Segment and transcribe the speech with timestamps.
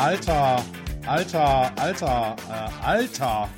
[0.00, 0.64] Alter,
[1.06, 3.50] Alter, Alter, äh, Alter.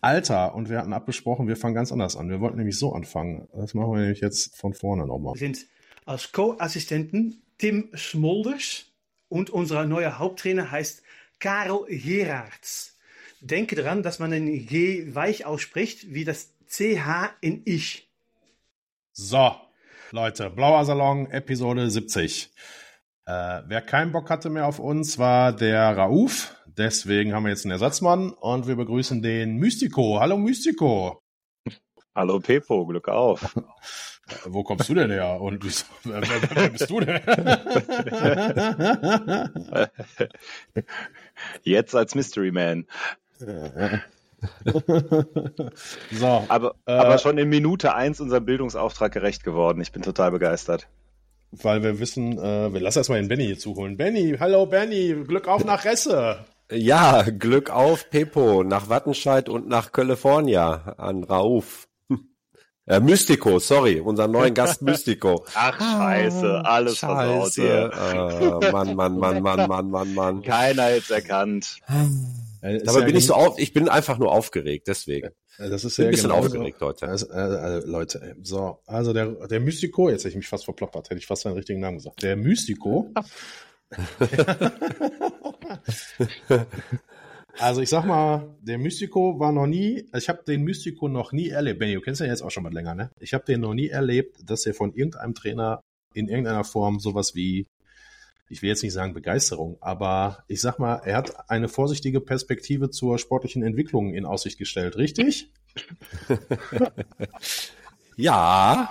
[0.00, 2.30] Alter, und wir hatten abgesprochen, wir fangen ganz anders an.
[2.30, 3.48] Wir wollten nämlich so anfangen.
[3.52, 5.34] Das machen wir nämlich jetzt von vorne nochmal.
[5.34, 5.66] Wir sind
[6.06, 8.86] als Co-Assistenten Tim Smolders
[9.28, 11.02] und unser neuer Haupttrainer heißt
[11.38, 12.96] Karel Gerards.
[13.40, 18.08] Denke daran, dass man den G weich ausspricht, wie das CH in Ich.
[19.12, 19.54] So,
[20.12, 22.50] Leute, Blauer Salon, Episode 70.
[23.26, 26.54] Äh, wer keinen Bock hatte mehr auf uns, war der Rauf.
[26.66, 30.20] Deswegen haben wir jetzt einen Ersatzmann und wir begrüßen den Mystico.
[30.20, 31.22] Hallo Mystico.
[32.14, 33.54] Hallo Pepo, Glück auf.
[34.46, 35.40] Wo kommst du denn her?
[35.40, 37.20] Und wieso- wer, wer, wer bist du denn?
[41.62, 42.86] Jetzt als Mystery Man.
[46.12, 49.80] so, Aber, Äh, aber schon in Minute eins unserem Bildungsauftrag gerecht geworden.
[49.80, 50.88] Ich bin total begeistert.
[51.62, 53.96] Weil wir wissen, äh, wir lassen erstmal den Benny hier zuholen.
[53.96, 56.44] Benny, hallo Benny, Glück auf nach Resse.
[56.70, 61.88] Ja, Glück auf, Pepo, nach Wattenscheid und nach California an Rauf.
[62.88, 65.44] Äh, Mystico, sorry, unseren neuen Gast Mystico.
[65.54, 67.90] Ach, scheiße, alles versaut hier.
[67.92, 70.42] Äh, Mann, Mann, Mann, Mann, Mann, Mann, Mann.
[70.42, 71.80] Keiner jetzt erkannt.
[72.62, 75.30] Äh, Dabei ja bin ich so auf, ich bin einfach nur aufgeregt, deswegen.
[75.58, 77.08] Das ist Bin ja ein bisschen genauso- aufgeregt heute.
[77.08, 81.10] Also, äh, äh, Leute, so, also der, der Mystico, jetzt hätte ich mich fast verploppert,
[81.10, 82.22] hätte ich fast seinen richtigen Namen gesagt.
[82.22, 83.10] Der Mystico.
[87.58, 91.32] also ich sag mal, der Mystico war noch nie, also ich habe den Mystico noch
[91.32, 91.78] nie erlebt.
[91.78, 93.10] Benny, du kennst ihn ja jetzt auch schon mal länger, ne?
[93.20, 95.80] Ich habe den noch nie erlebt, dass er von irgendeinem Trainer
[96.14, 97.66] in irgendeiner Form sowas wie,
[98.48, 102.90] ich will jetzt nicht sagen Begeisterung, aber ich sag mal, er hat eine vorsichtige Perspektive
[102.90, 105.50] zur sportlichen Entwicklung in Aussicht gestellt, richtig?
[108.18, 108.88] Ja.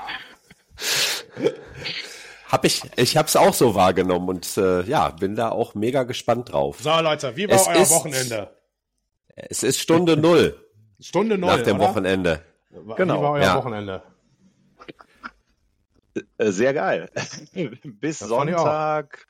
[2.47, 6.51] Hab ich, ich hab's auch so wahrgenommen und äh, ja, bin da auch mega gespannt
[6.51, 6.79] drauf.
[6.81, 8.55] So, Leute, wie war Es euer ist- Wochenende?
[9.35, 10.63] Es ist Stunde null
[10.99, 11.89] Stunde null, nach dem oder?
[11.89, 12.41] Wochenende.
[12.95, 13.55] Genau, Wie war euer ja.
[13.57, 14.03] Wochenende?
[16.37, 17.09] Äh, Sehr geil.
[17.83, 18.59] Bis Das fand ich auch.
[18.59, 19.27] Sonntag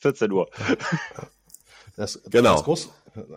[0.00, 0.48] 14 Uhr.
[1.96, 2.54] Das, Genau.
[2.54, 2.90] Das, groß,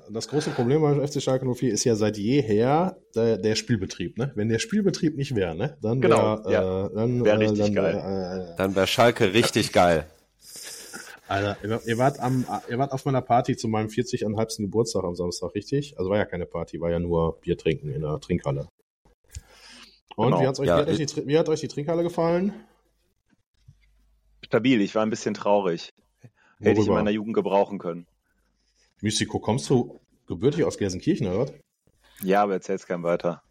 [0.09, 4.17] das große Problem beim FC Schalke 04 ist ja seit jeher der, der Spielbetrieb.
[4.17, 4.31] Ne?
[4.35, 5.77] Wenn der Spielbetrieb nicht wäre, ne?
[5.81, 6.85] dann Genau, wär, ja.
[6.85, 8.51] äh, dann, Wär äh, richtig dann, geil.
[8.53, 10.07] Äh, Dann wäre Schalke richtig geil.
[11.27, 14.61] Alter, ihr, ihr, wart am, ihr wart auf meiner Party zu meinem 40,5.
[14.61, 15.97] Geburtstag am Samstag, richtig?
[15.97, 18.67] Also war ja keine Party, war ja nur Bier trinken in der Trinkhalle.
[20.15, 20.41] Und Genau.
[20.41, 22.53] wie, hat's euch, Ja, wie, hat euch die, wie hat euch die Trinkhalle gefallen?
[24.45, 25.91] Stabil, ich war ein bisschen traurig.
[26.63, 28.07] Hätte ich in meiner Jugend gebrauchen können.
[29.01, 31.39] Mystico, kommst du gebürtig aus Gelsenkirchen, oder?
[31.47, 31.51] was?
[32.21, 33.43] Ja, aber erzähl's keinem weiter.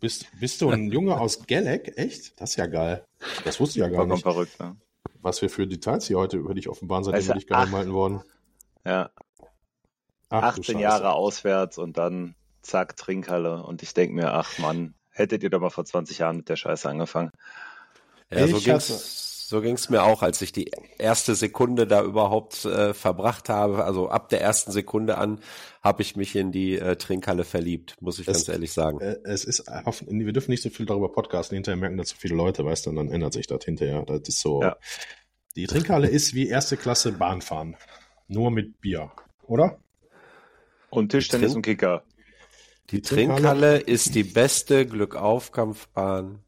[0.00, 1.92] Bist, bist du ein Junge aus Gelleck?
[1.96, 2.40] Echt?
[2.40, 3.04] Das ist ja geil.
[3.44, 4.22] Das wusste ich ja gar Vollkommen nicht.
[4.22, 4.76] verrückt, ne?
[5.22, 7.92] Was wir für Details hier heute über dich offenbaren, seitdem Also, wir dich geheim halten
[7.92, 8.22] worden.
[8.84, 9.10] Ja,
[10.28, 10.80] Ach, du 18 Scheiße.
[10.80, 13.62] Jahre auswärts und dann zack, Trinkhalle.
[13.62, 16.56] Und ich denk mir, ach Mann, hättet ihr doch mal vor 20 Jahren mit der
[16.56, 17.30] Scheiße angefangen.
[18.30, 18.88] Ja, so Ich ging's,
[19.48, 23.84] so ging's mir auch, als ich die erste Sekunde da überhaupt äh, verbracht habe.
[23.84, 25.40] Also ab der ersten Sekunde an
[25.82, 29.00] habe ich mich in die äh, Trinkhalle verliebt, muss ich Es- ganz ehrlich sagen.
[29.00, 32.34] Äh, Es ist, wir dürfen nicht so viel darüber podcasten, hinterher merken das zu viele
[32.34, 34.02] Leute, weißt du, und dann ändert sich das hinterher.
[34.04, 34.62] Das ist so.
[34.62, 34.76] Ja.
[35.54, 37.76] Die Trinkhalle ist wie erste Klasse Bahnfahren.
[38.28, 39.12] Nur mit Bier.
[39.44, 39.78] Oder?
[40.90, 42.02] Und Tischtennis und Kicker.
[42.90, 46.40] Die Trinkhalle- Trinkhalle ist die beste Glückaufkampfbahn,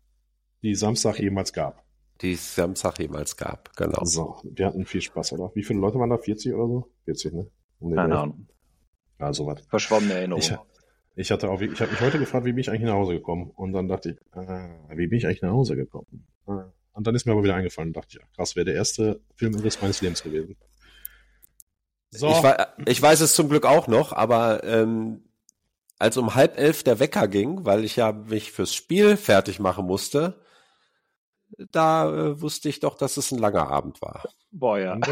[0.62, 1.84] Die Samstag jemals gab.
[2.20, 3.74] Die es Samstag jemals gab.
[3.76, 4.04] Genau.
[4.04, 5.50] So, wir hatten viel Spaß, oder?
[5.54, 6.18] Wie viele Leute waren da?
[6.18, 6.90] 40 oder so?
[7.04, 7.50] 40, ne?
[7.80, 8.18] Um Keine.
[8.18, 8.48] Ahnung.
[9.20, 9.60] Ja, sowas.
[9.68, 10.40] Verschwommene Erinnerung.
[10.42, 10.52] Ich,
[11.16, 13.50] ich hatte auch, ich habe mich heute gefragt, wie bin ich eigentlich nach Hause gekommen?
[13.54, 16.26] Und dann dachte ich, äh, wie bin ich eigentlich nach Hause gekommen?
[16.46, 16.52] Äh,
[16.92, 19.80] Und dann ist mir aber wieder eingefallen, dachte ich, ach, krass, wäre der erste Filmriss
[19.80, 20.56] meines Lebens gewesen.
[22.10, 25.24] So, Ich, wei- ich weiß es zum Glück auch noch, aber ähm,
[25.98, 29.84] als um halb elf der Wecker ging, weil ich ja mich fürs Spiel fertig machen
[29.86, 30.40] musste,
[31.70, 34.28] da äh, wusste ich doch, dass es ein langer Abend war.
[34.50, 34.98] Boah, ja.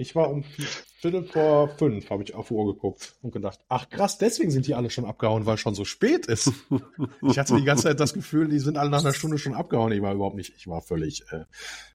[0.00, 0.44] Ich war um
[1.00, 4.66] Viertel vor fünf, habe ich auf die Uhr geguckt und gedacht, ach krass, deswegen sind
[4.66, 6.52] die alle schon abgehauen, weil schon so spät ist.
[7.20, 9.92] Ich hatte die ganze Zeit das Gefühl, die sind alle nach einer Stunde schon abgehauen.
[9.92, 11.44] Ich war überhaupt nicht, ich war völlig, äh,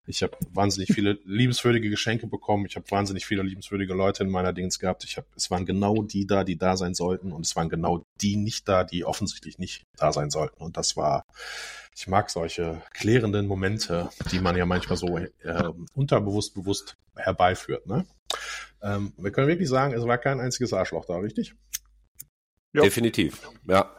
[0.06, 2.68] ich habe wahnsinnig viele liebenswürdige Geschenke bekommen.
[2.68, 5.04] Ich habe wahnsinnig viele liebenswürdige Leute in meiner Dings gehabt.
[5.04, 8.06] Ich habe, es waren genau die da, die da sein sollten und es waren genau
[8.22, 10.62] die nicht da, die offensichtlich nicht da sein sollten.
[10.62, 11.26] Und das war,
[11.96, 17.88] ich mag solche klärenden Momente, die man ja manchmal so äh, unterbewusst, bewusst herbeiführt.
[17.88, 18.06] Ne?
[18.82, 21.56] Ähm, wir können wirklich sagen, es war kein einziges Arschloch da, richtig?
[22.74, 22.82] Ja.
[22.82, 23.50] Definitiv.
[23.66, 23.96] Ja.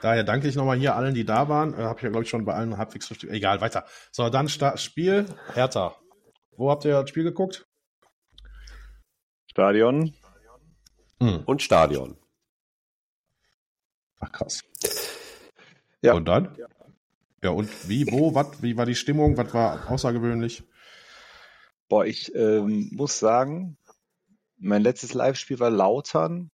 [0.00, 1.74] Daher danke ich nochmal hier allen, die da waren.
[1.74, 3.34] Äh, Habe ich ja, glaube ich, schon bei allen halbwegs verstanden.
[3.34, 3.84] Egal, weiter.
[4.12, 5.26] So, dann Sta Spiel.
[5.54, 5.96] Hertha.
[6.56, 7.66] Wo habt ihr das Spiel geguckt?
[9.46, 10.14] Stadion.
[11.20, 11.42] Hm.
[11.44, 12.16] Und Stadion.
[14.20, 14.62] Ach krass.
[16.02, 16.14] Ja.
[16.14, 16.56] Und dann?
[17.42, 19.36] Ja, und wie, wo, was, wie war die Stimmung?
[19.36, 20.64] Was war außergewöhnlich?
[21.88, 23.76] Boah, ich ähm, muss sagen,
[24.58, 26.50] mein letztes Live-Spiel war Lautern.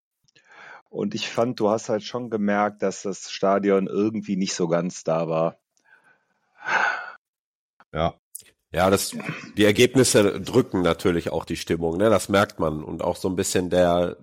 [0.90, 5.02] Und ich fand, du hast halt schon gemerkt, dass das Stadion irgendwie nicht so ganz
[5.02, 5.58] da war.
[7.92, 8.14] Ja.
[8.70, 9.16] Ja, das,
[9.56, 12.10] die Ergebnisse drücken natürlich auch die Stimmung, ne?
[12.10, 12.82] Das merkt man.
[12.82, 14.16] Und auch so ein bisschen der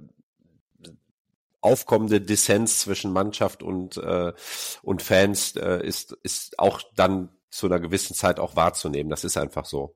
[1.61, 4.33] aufkommende Dissens zwischen Mannschaft und, äh,
[4.81, 9.09] und Fans äh, ist, ist auch dann zu einer gewissen Zeit auch wahrzunehmen.
[9.09, 9.95] Das ist einfach so.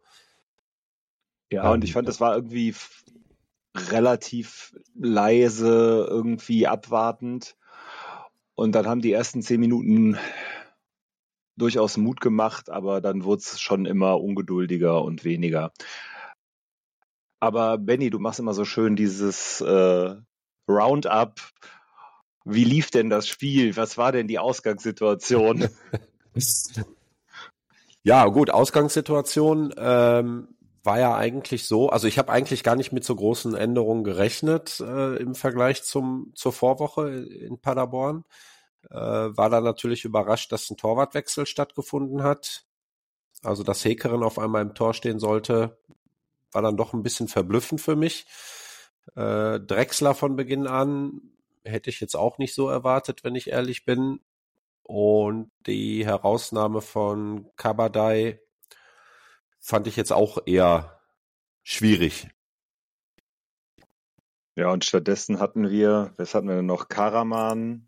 [1.51, 2.75] Ja, und ich fand, das war irgendwie
[3.75, 7.55] relativ leise, irgendwie abwartend.
[8.55, 10.17] Und dann haben die ersten zehn Minuten
[11.57, 15.71] durchaus Mut gemacht, aber dann wurde es schon immer ungeduldiger und weniger.
[17.39, 20.15] Aber Benny, du machst immer so schön dieses äh,
[20.67, 21.39] Roundup.
[22.45, 23.75] Wie lief denn das Spiel?
[23.75, 25.69] Was war denn die Ausgangssituation?
[28.03, 33.03] ja, gut, Ausgangssituation ähm, war ja eigentlich so, also ich habe eigentlich gar nicht mit
[33.03, 38.23] so großen Änderungen gerechnet äh, im Vergleich zum zur Vorwoche in Paderborn.
[38.91, 42.65] Äh, war da natürlich überrascht, dass ein Torwartwechsel stattgefunden hat.
[43.41, 45.77] Also dass Hekeren auf einmal im Tor stehen sollte,
[46.51, 48.25] war dann doch ein bisschen verblüffend für mich.
[49.15, 51.21] Äh, Drexler von Beginn an
[51.63, 54.19] hätte ich jetzt auch nicht so erwartet, wenn ich ehrlich bin.
[54.83, 58.39] Und die Herausnahme von Kabadai
[59.59, 60.99] fand ich jetzt auch eher
[61.63, 62.29] schwierig.
[64.55, 66.87] Ja, und stattdessen hatten wir, was hatten wir denn noch?
[66.87, 67.87] Karaman.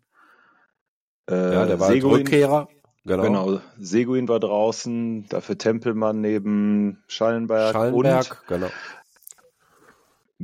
[1.30, 2.68] Äh, ja, der war Seguin, Rückkehrer.
[3.04, 3.22] Genau.
[3.22, 3.60] genau.
[3.78, 7.72] Seguin war draußen, dafür Tempelmann neben Schallenberg.
[7.72, 8.68] Schallenberg, und genau.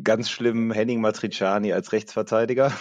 [0.03, 2.73] Ganz schlimm Henning Matriciani als Rechtsverteidiger.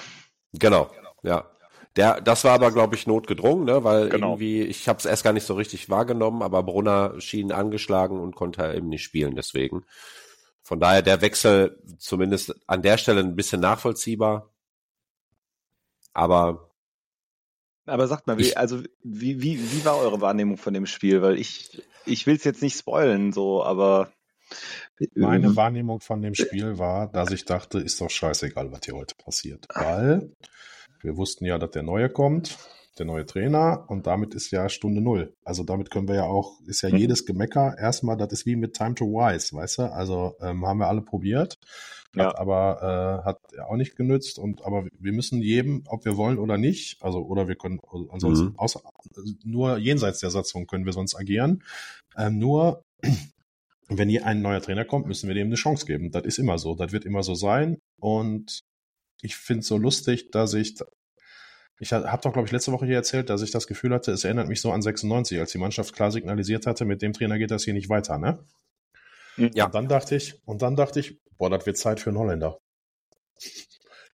[0.54, 0.92] Genau,
[1.24, 1.50] ja.
[1.96, 3.84] Der, das war aber, glaube ich, notgedrungen, ne?
[3.84, 4.32] weil genau.
[4.32, 8.36] irgendwie, ich habe es erst gar nicht so richtig wahrgenommen, aber Brunner schien angeschlagen und
[8.36, 9.86] konnte eben nicht spielen, deswegen.
[10.64, 14.50] Von daher der Wechsel zumindest an der Stelle ein bisschen nachvollziehbar.
[16.14, 16.74] Aber
[17.86, 21.22] aber sagt mal, wie, also wie, wie, wie war eure Wahrnehmung von dem Spiel?
[21.22, 24.10] Weil ich, ich will es jetzt nicht spoilen, so, aber
[25.16, 28.96] meine ähm, Wahrnehmung von dem Spiel war, dass ich dachte, ist doch scheißegal, was hier
[28.96, 29.66] heute passiert.
[29.74, 30.32] Weil
[31.02, 32.58] wir wussten ja, dass der Neue kommt,
[32.98, 35.36] der neue Trainer, und damit ist ja Stunde Null.
[35.44, 36.98] Also damit können wir ja auch, ist ja mhm.
[36.98, 39.84] jedes Gemecker erstmal, das ist wie mit Time to Wise, weißt du?
[39.92, 41.58] Also ähm, haben wir alle probiert.
[42.16, 42.28] Ja.
[42.28, 46.38] Hat aber äh, hat auch nicht genützt und aber wir müssen jedem, ob wir wollen
[46.38, 47.80] oder nicht, also oder wir können
[48.12, 48.60] ansonsten mhm.
[48.60, 48.82] außer,
[49.44, 51.64] nur jenseits der Satzung können wir sonst agieren.
[52.16, 52.84] Ähm, nur
[53.98, 56.12] wenn hier ein neuer Trainer kommt, müssen wir dem eine Chance geben.
[56.12, 56.76] Das ist immer so.
[56.76, 57.78] Das wird immer so sein.
[58.00, 58.62] Und
[59.22, 60.76] ich finde es so lustig, dass ich,
[61.80, 64.24] ich habe doch, glaube ich, letzte Woche hier erzählt, dass ich das Gefühl hatte, es
[64.24, 67.52] erinnert mich so an 96, als die Mannschaft klar signalisiert hatte, mit dem Trainer geht
[67.52, 68.46] das hier nicht weiter, ne?
[69.38, 69.66] Ja.
[69.66, 72.60] Und dann dachte ich, und dann dachte ich, boah, das wird Zeit für einen Holländer.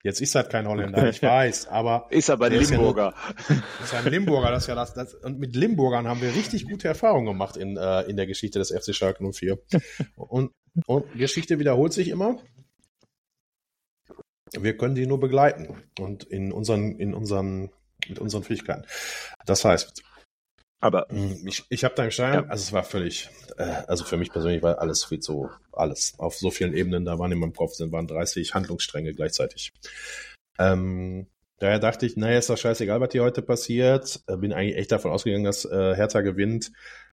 [0.01, 2.07] Jetzt ist halt kein Holländer, ich weiß, aber.
[2.09, 3.13] Ist aber ein Limburger.
[3.37, 5.13] Ist, ja ist ein Limburger, das ist ja das, das.
[5.13, 8.71] Und mit Limburgern haben wir richtig gute Erfahrungen gemacht in, äh, in der Geschichte des
[8.71, 9.59] FC Schalke 04.
[10.15, 10.51] Und,
[10.85, 12.37] und Geschichte wiederholt sich immer.
[14.57, 17.69] Wir können die nur begleiten und in unseren, in unseren,
[18.07, 18.85] mit unseren Fähigkeiten.
[19.45, 20.01] Das heißt,
[20.79, 22.45] aber hm, ich, ich habe da im Stein, ja.
[22.47, 26.35] also es war völlig, äh, also für mich persönlich war alles viel zu, alles auf
[26.35, 29.73] so vielen Ebenen, da waren in meinem Kopf sind, waren 30 Handlungsstränge gleichzeitig.
[30.57, 31.27] Ähm,
[31.59, 34.21] daher dachte ich, naja, ist doch scheißegal, was hier heute passiert.
[34.27, 36.71] Äh, bin eigentlich echt davon ausgegangen, dass äh, Hertha gewinnt.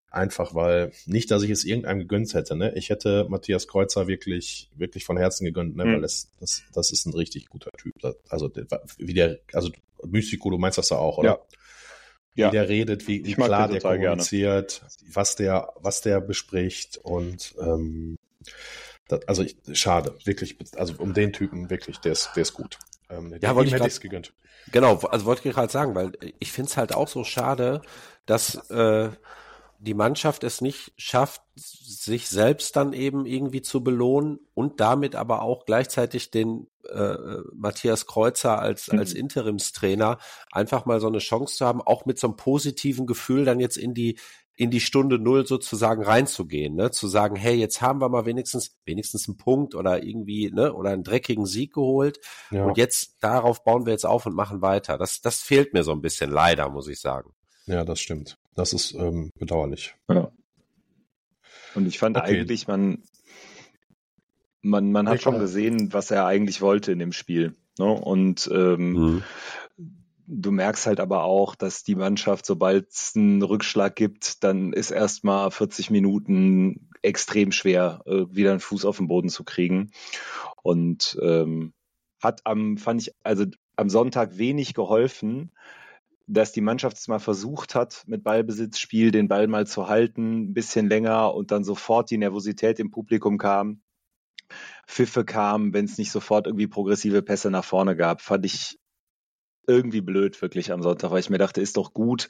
[0.08, 2.73] Einfach weil, nicht, dass ich es irgendeinem gegönnt hätte, ne?
[2.76, 5.85] Ich hätte Matthias Kreuzer wirklich, wirklich von Herzen gegönnt, ne?
[5.85, 5.94] Mhm.
[5.94, 7.92] Weil das, das, das ist ein richtig guter Typ.
[8.28, 8.50] Also,
[8.99, 9.70] wie der, also
[10.04, 11.28] Mystico, du meinst das da auch, oder?
[11.28, 11.38] Ja
[12.36, 12.48] ja.
[12.48, 15.14] wie der redet, wie, wie klar der kommuniziert, gerne.
[15.14, 18.18] was der, was der bespricht und ähm,
[19.08, 22.78] das, also ich, schade, wirklich, also um den Typen wirklich, der ist, der ist gut.
[23.08, 24.32] Ähm, ja, wollte ich hätte gegönnt.
[24.72, 27.82] Genau, also wollte ich gerade sagen, weil ich finde es halt auch so schade,
[28.26, 29.10] dass äh,
[29.86, 35.42] die Mannschaft es nicht schafft, sich selbst dann eben irgendwie zu belohnen und damit aber
[35.42, 37.16] auch gleichzeitig den äh,
[37.54, 38.98] Matthias Kreuzer als, mhm.
[38.98, 40.18] als Interimstrainer
[40.50, 43.76] einfach mal so eine Chance zu haben, auch mit so einem positiven Gefühl dann jetzt
[43.76, 44.18] in die,
[44.56, 46.90] in die Stunde Null sozusagen reinzugehen, ne?
[46.90, 50.90] zu sagen, hey, jetzt haben wir mal wenigstens, wenigstens einen Punkt oder irgendwie, ne, oder
[50.90, 52.18] einen dreckigen Sieg geholt.
[52.50, 52.64] Ja.
[52.64, 54.98] Und jetzt darauf bauen wir jetzt auf und machen weiter.
[54.98, 57.32] Das, das fehlt mir so ein bisschen leider, muss ich sagen.
[57.66, 58.38] Ja, das stimmt.
[58.56, 59.94] Das ist ähm, bedauerlich.
[60.08, 60.32] Ja.
[61.75, 62.26] Und ich fand okay.
[62.26, 63.02] eigentlich, man,
[64.62, 67.54] man, man hat schon gesehen, was er eigentlich wollte in dem Spiel.
[67.78, 67.92] Ne?
[67.92, 69.22] Und ähm, mhm.
[70.26, 74.90] du merkst halt aber auch, dass die Mannschaft, sobald es einen Rückschlag gibt, dann ist
[74.90, 79.90] erstmal 40 Minuten extrem schwer, äh, wieder einen Fuß auf den Boden zu kriegen.
[80.62, 81.75] Und ähm,
[82.22, 83.44] hat am, fand ich, also
[83.76, 85.52] am Sonntag wenig geholfen,
[86.26, 90.54] dass die Mannschaft es mal versucht hat, mit Ballbesitzspiel den Ball mal zu halten, ein
[90.54, 93.83] bisschen länger und dann sofort die Nervosität im Publikum kam.
[94.87, 98.78] Pfiffe kamen, wenn es nicht sofort irgendwie progressive Pässe nach vorne gab, fand ich
[99.66, 102.28] irgendwie blöd wirklich am Sonntag, weil ich mir dachte, ist doch gut.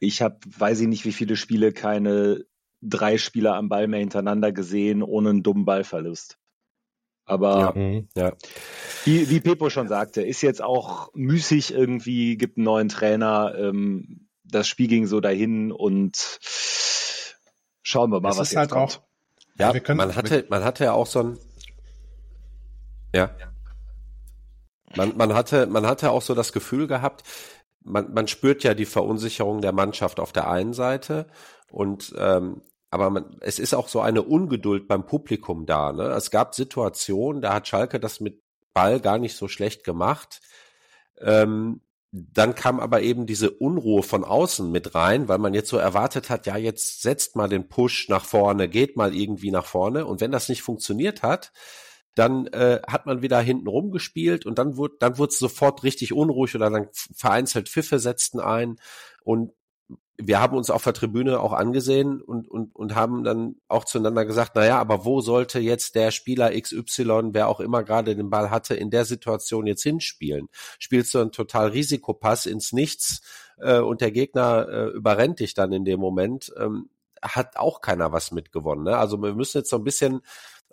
[0.00, 2.44] Ich habe, weiß ich nicht, wie viele Spiele keine
[2.80, 6.38] drei Spieler am Ball mehr hintereinander gesehen, ohne einen dummen Ballverlust.
[7.24, 8.32] Aber ja, mhm, ja.
[9.04, 13.54] Wie, wie Pepo schon sagte, ist jetzt auch müßig irgendwie, gibt einen neuen Trainer.
[13.56, 16.38] Ähm, das Spiel ging so dahin und
[17.82, 18.98] schauen wir mal, es was jetzt halt kommt.
[18.98, 19.02] Auch,
[19.58, 21.38] ja, ja können, man hatte, man hatte ja auch so ein,
[23.14, 23.30] ja.
[24.96, 27.24] Man, man hatte, man hatte auch so das Gefühl gehabt,
[27.82, 31.26] man, man spürt ja die Verunsicherung der Mannschaft auf der einen Seite
[31.70, 32.62] und ähm,
[32.94, 35.92] aber man, es ist auch so eine Ungeduld beim Publikum da.
[35.92, 36.04] Ne?
[36.04, 38.40] Es gab Situationen, da hat Schalke das mit
[38.72, 40.40] Ball gar nicht so schlecht gemacht.
[41.18, 41.80] Ähm,
[42.12, 46.30] dann kam aber eben diese Unruhe von außen mit rein, weil man jetzt so erwartet
[46.30, 50.06] hat, ja, jetzt setzt mal den Push nach vorne, geht mal irgendwie nach vorne.
[50.06, 51.50] Und wenn das nicht funktioniert hat,
[52.14, 56.12] dann äh, hat man wieder hinten rumgespielt und dann wurde dann wurde es sofort richtig
[56.12, 58.76] unruhig oder dann vereinzelt Pfiffe setzten ein
[59.24, 59.50] und
[60.16, 64.24] wir haben uns auf der Tribüne auch angesehen und, und, und haben dann auch zueinander
[64.24, 68.50] gesagt, naja, aber wo sollte jetzt der Spieler XY, wer auch immer gerade den Ball
[68.50, 70.48] hatte, in der Situation jetzt hinspielen?
[70.78, 73.22] Spielst du einen total Risikopass ins Nichts
[73.58, 76.90] äh, und der Gegner äh, überrennt dich dann in dem Moment, ähm,
[77.20, 78.84] hat auch keiner was mitgewonnen.
[78.84, 78.96] Ne?
[78.96, 80.20] Also wir müssen jetzt so ein bisschen,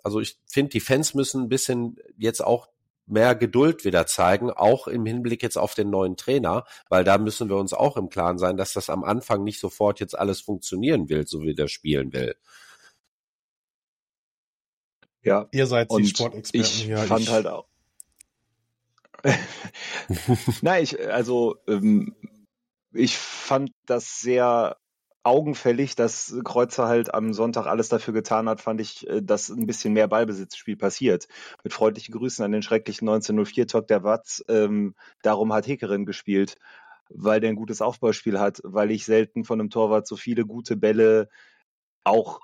[0.04, 2.68] also ich finde, die Fans müssen ein bisschen jetzt auch
[3.06, 7.48] mehr Geduld wieder zeigen, auch im Hinblick jetzt auf den neuen Trainer, weil da müssen
[7.48, 11.08] wir uns auch im Klaren sein, dass das am Anfang nicht sofort jetzt alles funktionieren
[11.08, 12.34] will, so wie der spielen will.
[15.22, 15.48] Ja.
[15.52, 16.98] Ihr seid die Sportexperten ich hier.
[16.98, 17.66] Fand ich halt auch.
[20.62, 22.16] Nein, ich, also ähm,
[22.92, 24.76] ich fand das sehr
[25.24, 29.66] augenfällig, dass Kreuzer halt am Sonntag alles dafür getan hat, fand ich, äh, dass ein
[29.66, 31.28] bisschen mehr Ballbesitzspiel passiert.
[31.62, 34.42] Mit freundlichen Grüßen an den schrecklichen 1904-Talk der Watz.
[34.48, 36.56] Ähm, darum hat Hekerin gespielt,
[37.08, 40.76] weil der ein gutes Aufbauspiel hat, weil ich selten von einem Torwart so viele gute
[40.76, 41.28] Bälle
[42.04, 42.40] auch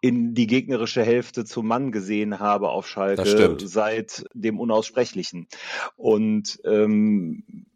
[0.00, 5.48] in die gegnerische Hälfte zum Mann gesehen habe auf Schalke seit dem Unaussprechlichen.
[5.96, 7.66] Und ähm,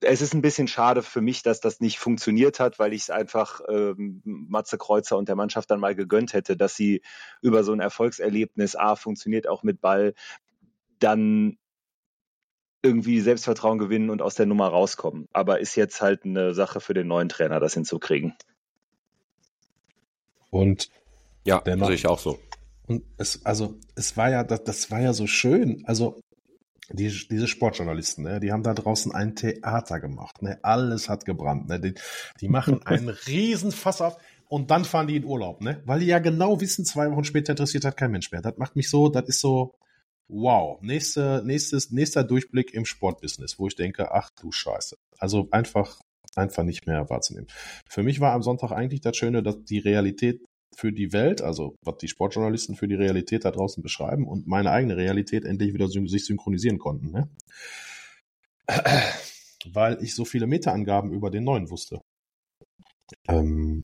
[0.00, 3.10] es ist ein bisschen schade für mich, dass das nicht funktioniert hat, weil ich es
[3.10, 7.02] einfach ähm, Matze Kreuzer und der Mannschaft dann mal gegönnt hätte, dass sie
[7.42, 10.14] über so ein Erfolgserlebnis, A, funktioniert auch mit Ball,
[10.98, 11.58] dann
[12.82, 15.28] irgendwie Selbstvertrauen gewinnen und aus der Nummer rauskommen.
[15.32, 18.34] Aber ist jetzt halt eine Sache für den neuen Trainer, das hinzukriegen.
[20.50, 20.88] Und
[21.44, 22.38] ja, sehe ich auch so.
[22.86, 25.82] Und es, also, es war ja, das, das war ja so schön.
[25.86, 26.20] Also,
[26.92, 30.42] die, diese Sportjournalisten, ne, die haben da draußen ein Theater gemacht.
[30.42, 30.58] Ne?
[30.62, 31.68] Alles hat gebrannt.
[31.68, 31.80] Ne?
[31.80, 31.94] Die,
[32.40, 34.16] die machen einen riesen Fass auf
[34.48, 35.80] und dann fahren die in Urlaub, ne?
[35.86, 38.42] Weil die ja genau wissen, zwei Wochen später interessiert hat kein Mensch mehr.
[38.42, 39.74] Das macht mich so, das ist so,
[40.26, 40.80] wow.
[40.82, 44.96] Nächste, nächstes, nächster Durchblick im Sportbusiness, wo ich denke, ach du Scheiße.
[45.18, 46.00] Also einfach,
[46.34, 47.46] einfach nicht mehr wahrzunehmen.
[47.88, 50.42] Für mich war am Sonntag eigentlich das Schöne, dass die Realität
[50.74, 54.70] für die Welt, also was die Sportjournalisten für die Realität da draußen beschreiben und meine
[54.70, 57.10] eigene Realität endlich wieder sich synchronisieren konnten.
[57.10, 57.28] Ne?
[59.72, 62.00] Weil ich so viele Meta-Angaben über den neuen wusste.
[63.28, 63.82] Ähm,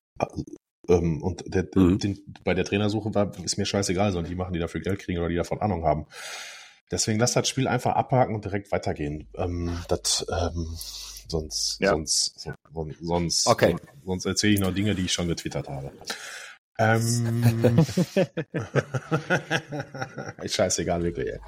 [0.88, 1.98] ähm, und der, mhm.
[1.98, 5.18] den, bei der Trainersuche war, ist mir scheißegal, sondern die machen, die dafür Geld kriegen
[5.18, 6.06] oder die davon Ahnung haben.
[6.90, 9.28] Deswegen lass das Spiel einfach abhaken und direkt weitergehen.
[9.34, 10.76] Ähm, das, ähm,
[11.28, 11.90] sonst, ja.
[11.90, 12.48] sonst,
[13.00, 13.76] sonst, okay.
[14.04, 15.90] sonst erzähle ich noch Dinge, die ich schon getwittert habe.
[16.78, 17.84] Ähm,
[20.46, 21.28] scheißegal, wirklich.
[21.28, 21.38] Ey.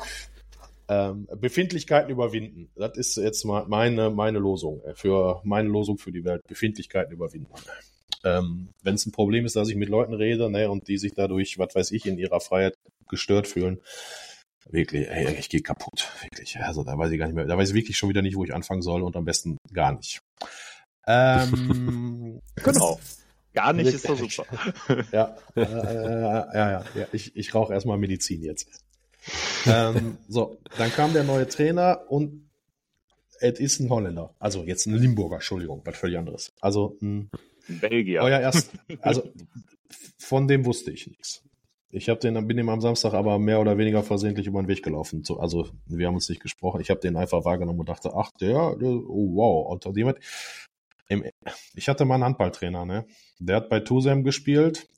[0.90, 2.70] Ähm, Befindlichkeiten überwinden.
[2.75, 4.80] Das ist jetzt mal meine, meine Losung.
[4.94, 6.42] Für meine Losung für die Welt.
[6.49, 7.52] Befindlichkeiten überwinden.
[8.25, 11.12] Ähm, Wenn es ein Problem ist, dass ich mit Leuten rede ne, und die sich
[11.14, 12.75] dadurch, was weiß ich, in ihrer Freiheit
[13.08, 13.80] gestört fühlen,
[14.70, 16.11] wirklich, ey, ich gehe kaputt.
[16.23, 16.58] Wirklich.
[16.58, 18.44] Also da weiß ich gar nicht mehr, da weiß ich wirklich schon wieder nicht, wo
[18.44, 20.20] ich anfangen soll und am besten gar nicht.
[21.11, 23.00] Ähm, genau.
[23.55, 24.45] Gar nicht ist doch super.
[25.12, 28.69] ja, äh, ja, ja, ja, Ich, ich rauche erstmal Medizin jetzt.
[29.67, 32.49] ähm, so, dann kam der neue Trainer und
[33.40, 34.35] es ist ein Holländer.
[34.38, 36.52] Also jetzt ein Limburger, Entschuldigung, was völlig anderes.
[36.61, 37.31] Also ein
[37.69, 38.23] Belgier.
[38.23, 39.31] Euer erst, also
[40.19, 41.43] von dem wusste ich nichts.
[41.90, 44.83] Ich habe den, bin dem am Samstag aber mehr oder weniger versehentlich über den Weg
[44.83, 45.25] gelaufen.
[45.25, 46.83] So, also wir haben uns nicht gesprochen.
[46.83, 49.73] Ich habe den einfach wahrgenommen und dachte, ach der, der oh wow.
[49.73, 50.19] Und jemand,
[51.08, 51.24] im,
[51.74, 53.06] ich hatte mal einen Handballtrainer, ne?
[53.38, 54.88] Der hat bei Tusem gespielt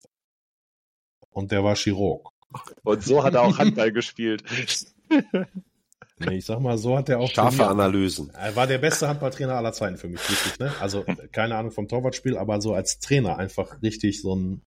[1.30, 2.30] und der war Chirurg.
[2.82, 4.44] Und so hat er auch Handball gespielt.
[6.22, 7.80] Nee, ich sag mal, so hat er auch Scharfe trainiert.
[7.80, 8.30] Analysen.
[8.34, 10.70] Er war der beste Handballtrainer aller Zeiten für mich, wirklich, ne?
[10.78, 11.02] Also
[11.32, 14.62] keine Ahnung vom Torwartspiel, aber so als Trainer einfach richtig so ein.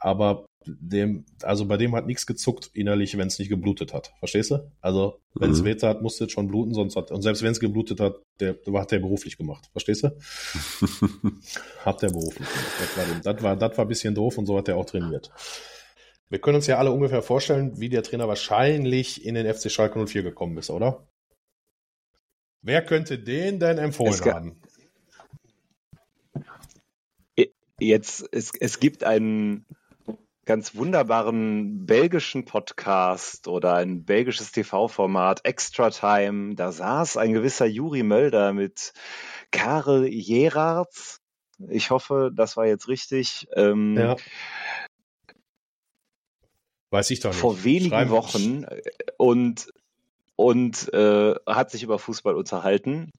[0.00, 4.12] Aber dem, also bei dem hat nichts gezuckt innerlich, wenn es nicht geblutet hat.
[4.18, 4.70] Verstehst du?
[4.80, 5.64] Also wenn es Mhm.
[5.64, 8.56] weh tat, musste es schon bluten, sonst hat und selbst wenn es geblutet hat, der
[8.74, 9.68] hat der beruflich gemacht.
[9.72, 10.10] Verstehst du?
[11.84, 12.76] hat der beruflich gemacht.
[12.80, 15.30] Das war, das war, das war ein bisschen doof und so hat er auch trainiert.
[16.30, 20.04] Wir können uns ja alle ungefähr vorstellen, wie der Trainer wahrscheinlich in den FC Schalke
[20.04, 21.06] 04 gekommen ist, oder?
[22.62, 24.60] Wer könnte den denn empfohlen haben?
[27.78, 29.66] Jetzt, es, es gibt einen
[30.44, 36.54] ganz wunderbaren belgischen Podcast oder ein belgisches TV-Format, Extra Time.
[36.54, 38.92] Da saß ein gewisser Juri Mölder mit
[39.50, 41.20] Karel Gerards.
[41.68, 43.46] Ich hoffe, das war jetzt richtig.
[43.54, 44.16] Ähm, Ja.
[46.90, 47.40] Weiß ich doch nicht.
[47.40, 48.82] vor wenigen Schreiben- Wochen äh,
[49.16, 49.72] und,
[50.36, 53.10] und äh, hat sich über Fußball unterhalten.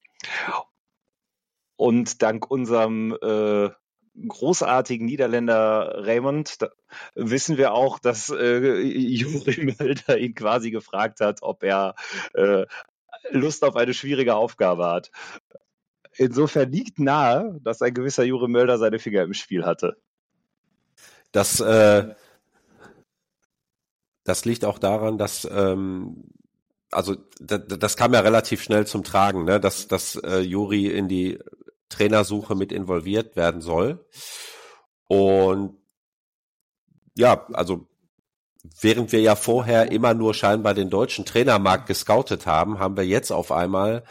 [1.75, 3.69] Und dank unserem äh,
[4.27, 6.57] großartigen Niederländer Raymond
[7.15, 11.95] wissen wir auch, dass äh, Juri Mölder ihn quasi gefragt hat, ob er
[12.33, 12.65] äh,
[13.31, 15.11] Lust auf eine schwierige Aufgabe hat.
[16.17, 19.97] Insofern liegt nahe, dass ein gewisser Juri Mölder seine Finger im Spiel hatte.
[21.31, 22.13] Das, äh,
[24.23, 26.23] das liegt auch daran, dass ähm,
[26.91, 29.59] also das, das kam ja relativ schnell zum Tragen, ne?
[29.59, 31.39] dass, dass äh, Juri in die
[31.89, 34.05] Trainersuche mit involviert werden soll.
[35.07, 35.77] Und
[37.17, 37.87] ja, also
[38.81, 43.31] während wir ja vorher immer nur scheinbar den deutschen Trainermarkt gescoutet haben, haben wir jetzt
[43.31, 44.03] auf einmal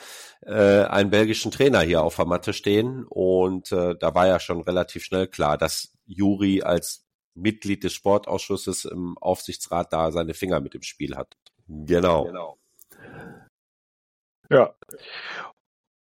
[0.42, 3.04] äh, einen belgischen Trainer hier auf der Matte stehen.
[3.04, 8.84] Und äh, da war ja schon relativ schnell klar, dass Juri als Mitglied des Sportausschusses
[8.84, 11.36] im Aufsichtsrat da seine Finger mit im Spiel hat.
[12.24, 12.58] Genau.
[14.50, 14.74] Ja.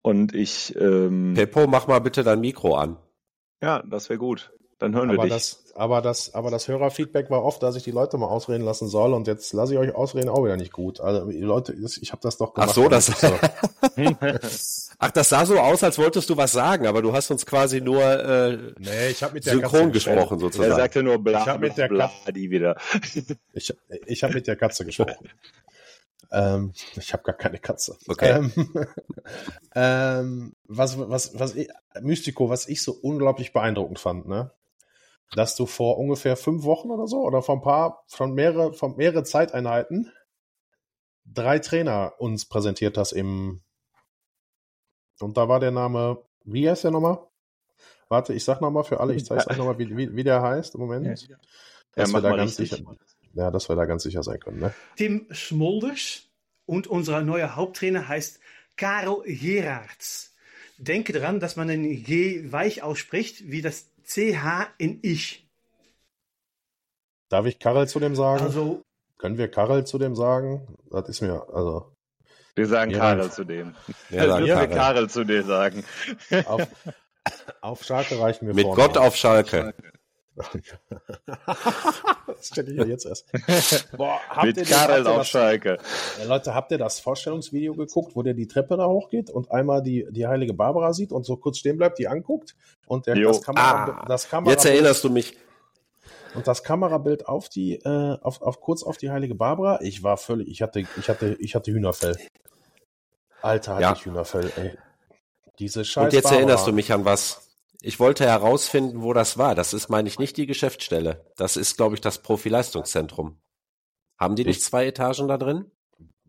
[0.01, 2.97] Und ich, ähm, Peppo, mach mal bitte dein Mikro an.
[3.62, 4.51] ja, das wäre gut.
[4.79, 5.33] Dann hören wir Aber dich.
[5.33, 8.88] das, aber, das, aber das Hörerfeedback war oft, dass ich die Leute mal ausreden lassen
[8.88, 11.01] soll und jetzt lasse ich euch ausreden auch wieder nicht gut.
[11.01, 12.75] Also die Leute, das- ich habe das doch Ach gemacht.
[12.75, 13.27] so, das, So.
[14.99, 17.81] ach, das sah so aus, als wolltest du was sagen, aber du hast uns quasi
[17.81, 20.15] nur äh, Nee, ich habe mit der synchron Katze gesprochen.
[20.17, 20.75] gesprochen er sozusagen.
[20.75, 22.77] sagte nur bla, Ich hab mit bla, der bla, die wieder.
[23.51, 23.73] Ich,
[24.05, 25.27] ich habe mit der Katze gesprochen.
[26.32, 27.98] ähm, ich habe gar keine Katze.
[28.08, 28.32] Okay.
[28.32, 28.52] Ähm,
[29.76, 31.70] ähm, was, was, was ich,
[32.02, 34.52] Mystico, was ich so unglaublich beeindruckend fand, ne?
[35.34, 38.96] Dass du vor ungefähr fünf Wochen oder so oder vor ein paar, von mehrere, von
[38.96, 40.12] mehrere Zeiteinheiten
[41.26, 43.62] drei Trainer uns präsentiert hast im
[45.20, 47.20] und da war der Name, wie heißt der nochmal?
[48.08, 50.76] Warte, ich sag nochmal für alle, ich zeig's euch nochmal, wie, wie, wie der heißt
[50.76, 51.28] im Moment.
[51.28, 51.38] Ja,
[51.96, 52.80] Dass mach wir da mal ganz richtig.
[52.80, 52.96] sicher,
[53.34, 54.74] ja, dass wir da ganz sicher sein können, ne?
[54.96, 56.24] Tim Smolders
[56.65, 58.39] und unser neuer Haupttrainer heißt
[58.78, 60.36] Karel Gerards.
[60.78, 65.48] Denke daran, dass man den G weich ausspricht, wie das CH in Ich.
[67.30, 68.44] Darf ich Karel zu dem sagen?
[68.44, 68.82] Also,
[69.18, 70.68] Können wir Karel zu dem sagen?
[70.89, 71.92] Das ist mir, also,
[72.56, 73.76] Wir sagen Ja, Karel zu dem.
[74.10, 74.76] Ja, Dann dann müssen wir Karel.
[74.78, 75.84] Karel zu dir sagen.
[76.46, 76.68] auf,
[77.62, 78.82] auf Schalke reichen wir Mit vorne.
[78.82, 79.74] Gott auf Schalke.
[82.28, 83.25] das stelle ich ja jetzt erst.
[83.97, 85.78] Boah, habt Mit ihr den- Karel auf das, Schalke.
[86.19, 89.82] Ja, Leute, habt ihr das Vorstellungsvideo geguckt, wo der die Treppe da hochgeht und einmal
[89.84, 92.56] die, die heilige Barbara sieht und so kurz stehen bleibt, die anguckt
[92.88, 93.30] und der, Jo.
[93.30, 95.38] das, Kamera, Ah, das Jetzt Kamerabild erinnerst du mich.
[96.36, 99.80] und das Kamerabild auf die, äh, auf, auf kurz auf die heilige Barbara.
[99.82, 102.17] Ich war völlig, ich hatte, ich hatte, ich hatte Hühnerfell.
[103.41, 103.93] Alter, hatte Ja.
[103.93, 104.78] ich Hühnerfell, ey.
[105.60, 106.39] Diese Scheiß Und jetzt Barbara.
[106.41, 107.48] erinnerst du mich an was.
[107.82, 109.56] Ich wollte herausfinden, wo das war.
[109.56, 111.26] Das ist, meine ich, nicht die Geschäftsstelle.
[111.38, 113.39] Das ist, glaube ich, das Profileistungszentrum.
[114.18, 115.65] Haben die nicht Ich- zwei Etagen da drin?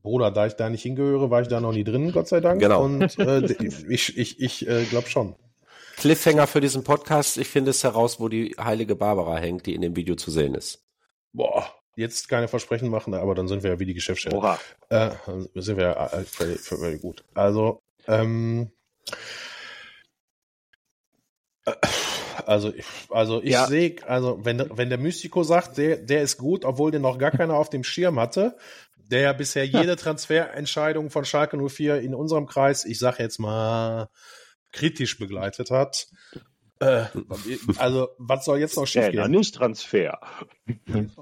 [0.02, 2.58] Bruder, da ich da nicht hingehöre, war ich da noch nie drin, Gott sei Dank.
[2.60, 2.84] Genau.
[2.84, 3.40] Und äh,
[3.90, 5.34] ich, ich, ich äh, glaube schon.
[5.98, 7.36] Cliffhanger für diesen Podcast.
[7.36, 10.54] Ich finde es heraus, wo die heilige Barbara hängt, die in dem Video zu sehen
[10.54, 10.86] ist.
[11.34, 14.36] Boah, jetzt keine Versprechen machen, aber dann sind wir ja wie die Geschäftsstelle.
[14.36, 14.58] Oha.
[14.88, 17.22] Äh, dann sind wir ja äh, völlig, völlig gut.
[17.34, 18.70] Also, ähm,
[19.10, 19.12] äh,
[22.46, 23.66] also, ich- also ich Ja.
[23.66, 27.30] sehe, also wenn, wenn der Mystico sagt, der, der ist gut, obwohl den noch gar
[27.30, 28.56] keiner auf dem Schirm hatte,
[28.96, 34.08] der ja bisher jede Transferentscheidung von Schalke 04 in unserem Kreis, ich sage jetzt mal,
[34.72, 36.06] kritisch begleitet hat.
[36.78, 37.06] Äh,
[37.76, 39.30] also, was soll jetzt noch Ja, schiefgehen?
[39.30, 40.20] nicht Transfer.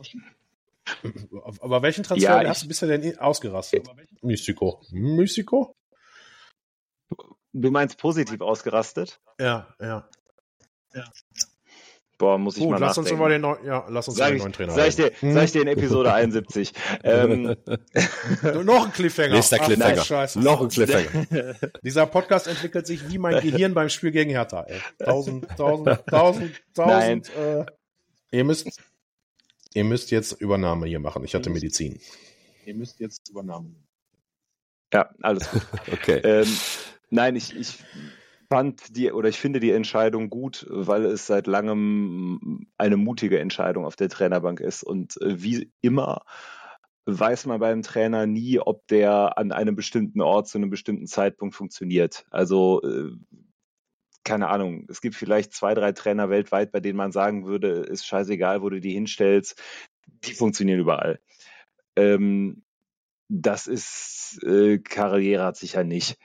[1.61, 3.87] Aber welchen Transfer ja, hast du bisher denn ausgerastet?
[4.23, 4.83] Mystico.
[4.91, 5.75] Mystico?
[7.53, 9.21] Du meinst positiv ausgerastet?
[9.41, 10.09] Ja, ja.
[10.95, 11.05] Ja.
[12.19, 13.11] Boah, muss ich Gut, mal lass nachdenken.
[13.11, 15.35] uns über den, neu ja, lass uns sag den neuen Trainer sag ich, dir, hm?
[15.35, 16.73] sag ich dir in Episode 71.
[17.05, 17.57] ähm,
[18.65, 19.35] noch ein Cliffhanger.
[19.35, 20.05] Nächster Cliffhanger.
[20.11, 21.55] Ach, noch ein Cliffhanger.
[21.85, 24.65] Dieser Podcast entwickelt sich wie mein Gehirn beim Spiel gegen Hertha.
[24.65, 24.81] Ey.
[24.99, 27.31] Tausend, tausend, tausend, tausend.
[27.37, 27.67] Äh,
[28.33, 28.69] ihr müsst,
[29.75, 31.23] ihr müsst jetzt Übernahme hier machen.
[31.23, 32.01] Ich hatte Medizin.
[32.67, 33.71] Ihr müsst jetzt Übernahme.
[34.93, 35.63] Ja, alles gut.
[35.93, 36.21] okay.
[36.25, 36.49] Ähm,
[37.11, 37.79] nein, ich, ich
[38.51, 43.85] fand die oder ich finde die Entscheidung gut, weil es seit langem eine mutige Entscheidung
[43.85, 44.83] auf der Trainerbank ist.
[44.83, 46.23] Und äh, wie immer
[47.07, 51.55] weiß man beim Trainer nie, ob der an einem bestimmten Ort zu einem bestimmten Zeitpunkt
[51.55, 52.27] funktioniert.
[52.31, 53.13] Also äh,
[54.25, 58.07] keine Ahnung, es gibt vielleicht zwei, drei Trainer weltweit, bei denen man sagen würde, ist
[58.07, 59.61] scheißegal, wo du die hinstellst,
[60.07, 61.19] die funktionieren überall.
[61.97, 62.63] Ähm,
[63.31, 66.19] das ist äh, Karriere hat sicher nicht.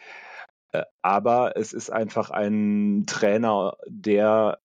[0.73, 4.59] Äh, aber es ist einfach ein Trainer, der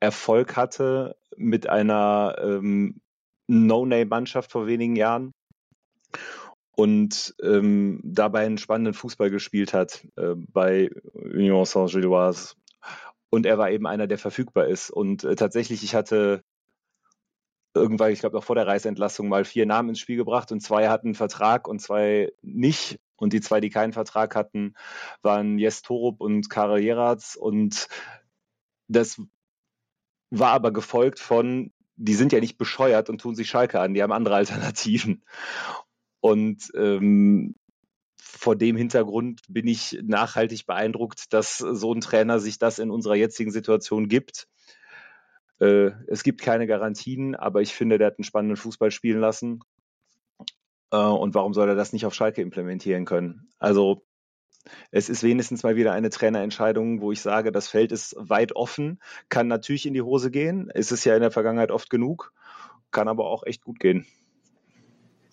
[0.00, 3.00] Erfolg hatte mit einer ähm,
[3.48, 5.32] No-Name-Mannschaft vor wenigen Jahren
[6.76, 12.54] und ähm, dabei einen spannenden Fußball gespielt hat äh, bei Union Saint-Gilloise.
[13.28, 14.90] Und er war eben einer, der verfügbar ist.
[14.90, 16.42] Und äh, tatsächlich, ich hatte
[17.74, 20.88] irgendwann, ich glaube noch vor der Reiseentlassung, mal vier Namen ins Spiel gebracht und zwei
[20.88, 22.98] hatten einen Vertrag und zwei nicht.
[23.20, 24.74] Und die zwei, die keinen Vertrag hatten,
[25.22, 27.36] waren Jes Torup und Karel Jeratz.
[27.36, 27.86] Und
[28.88, 29.22] das
[30.30, 34.02] war aber gefolgt von, die sind ja nicht bescheuert und tun sich Schalke an, die
[34.02, 35.22] haben andere Alternativen.
[36.20, 37.54] Und ähm,
[38.18, 43.16] vor dem Hintergrund bin ich nachhaltig beeindruckt, dass so ein Trainer sich das in unserer
[43.16, 44.48] jetzigen Situation gibt.
[45.60, 49.60] Äh, es gibt keine Garantien, aber ich finde, der hat einen spannenden Fußball spielen lassen.
[50.90, 53.48] Äh, und warum soll er das nicht auf Schalke implementieren können?
[53.58, 54.04] Also
[54.90, 59.00] es ist wenigstens mal wieder eine Trainerentscheidung, wo ich sage, das Feld ist weit offen,
[59.28, 62.32] kann natürlich in die Hose gehen, ist es ja in der Vergangenheit oft genug,
[62.90, 64.06] kann aber auch echt gut gehen.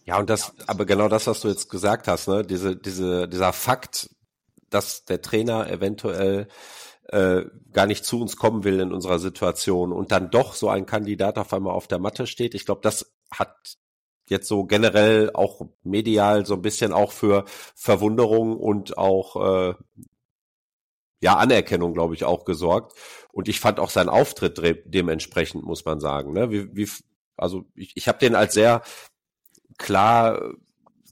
[0.06, 3.52] Ja, und das, aber genau das, was du jetzt gesagt hast, ne, diese, diese, dieser
[3.52, 4.10] Fakt,
[4.70, 6.48] dass der Trainer eventuell
[7.10, 7.43] äh,
[7.74, 11.38] gar nicht zu uns kommen will in unserer Situation und dann doch so ein Kandidat
[11.38, 12.56] auf einmal auf der Matte steht.
[12.56, 13.78] Ich glaube, das hat
[14.29, 19.73] jetzt so generell auch medial so ein bisschen auch für Verwunderung und auch äh,
[21.21, 22.93] ja Anerkennung, glaube ich, auch gesorgt.
[23.31, 26.33] Und ich fand auch seinen Auftritt dementsprechend, muss man sagen.
[26.33, 26.51] Ne?
[26.51, 26.89] Wie, wie,
[27.35, 28.81] also ich, ich habe den als sehr
[29.77, 30.53] klar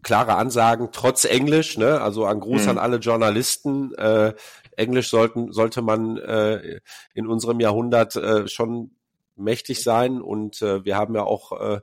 [0.06, 1.99] klare Ansagen, trotz Englisch, ne?
[1.99, 2.69] Also ein Gruß mhm.
[2.69, 3.91] an alle Journalisten.
[3.95, 4.36] Äh,
[4.78, 6.80] Englisch sollten, sollte man äh,
[7.15, 8.91] in unserem Jahrhundert äh, schon
[9.36, 10.21] mächtig sein.
[10.21, 11.82] Und äh, wir haben ja auch äh,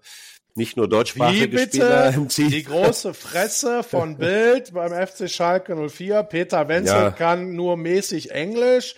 [0.55, 2.51] nicht nur deutschsprachige Wie Spieler im Team.
[2.51, 6.23] Die große Fresse von Bild beim FC Schalke 04.
[6.25, 7.11] Peter Wenzel ja.
[7.11, 8.95] kann nur mäßig Englisch.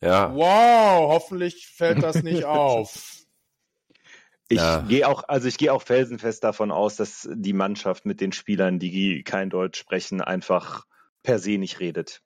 [0.00, 0.34] Ja.
[0.34, 3.12] Wow, hoffentlich fällt das nicht auf.
[4.48, 4.80] Ich ja.
[4.80, 8.78] gehe auch, also ich gehe auch felsenfest davon aus, dass die Mannschaft mit den Spielern,
[8.78, 10.84] die kein Deutsch sprechen, einfach
[11.22, 12.20] per se nicht redet.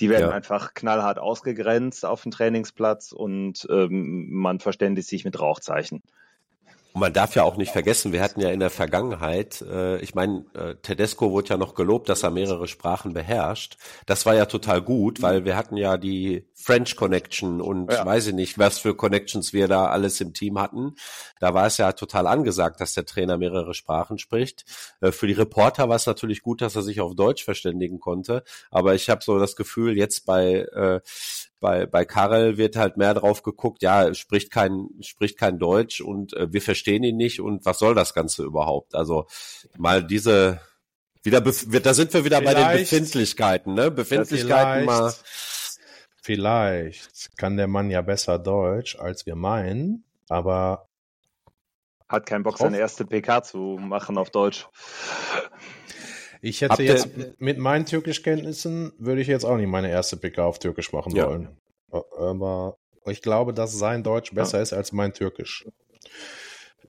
[0.00, 0.34] Die werden ja.
[0.34, 6.02] einfach knallhart ausgegrenzt auf dem Trainingsplatz und ähm, man verständigt sich mit Rauchzeichen.
[6.92, 10.14] Und man darf ja auch nicht vergessen, wir hatten ja in der Vergangenheit, äh, ich
[10.14, 13.76] meine, äh, Tedesco wurde ja noch gelobt, dass er mehrere Sprachen beherrscht.
[14.06, 18.04] Das war ja total gut, weil wir hatten ja die French Connection und ja.
[18.04, 20.94] weiß ich nicht, was für Connections wir da alles im Team hatten.
[21.40, 24.64] Da war es ja total angesagt, dass der Trainer mehrere Sprachen spricht.
[25.00, 28.44] Äh, für die Reporter war es natürlich gut, dass er sich auf Deutsch verständigen konnte.
[28.70, 31.00] Aber ich habe so das Gefühl, jetzt bei äh,
[31.62, 36.34] bei, bei Karel wird halt mehr drauf geguckt, ja, spricht kein, spricht kein Deutsch und
[36.34, 38.94] äh, wir verstehen ihn nicht und was soll das Ganze überhaupt?
[38.94, 39.26] Also
[39.78, 40.60] mal diese,
[41.22, 43.90] wieder, da sind wir wieder vielleicht, bei den Befindlichkeiten, ne?
[43.90, 45.14] Befindlichkeiten mal.
[46.20, 50.88] Vielleicht kann der Mann ja besser Deutsch, als wir meinen, aber
[52.08, 54.68] hat keinen Bock, seine erste PK zu machen auf Deutsch.
[56.44, 60.44] Ich hätte Habt jetzt mit meinen Türkischkenntnissen würde ich jetzt auch nicht meine erste PK
[60.44, 61.28] auf Türkisch machen ja.
[61.28, 61.56] wollen.
[62.18, 62.76] Aber
[63.06, 64.62] ich glaube, dass sein Deutsch besser ja.
[64.62, 65.64] ist als mein Türkisch.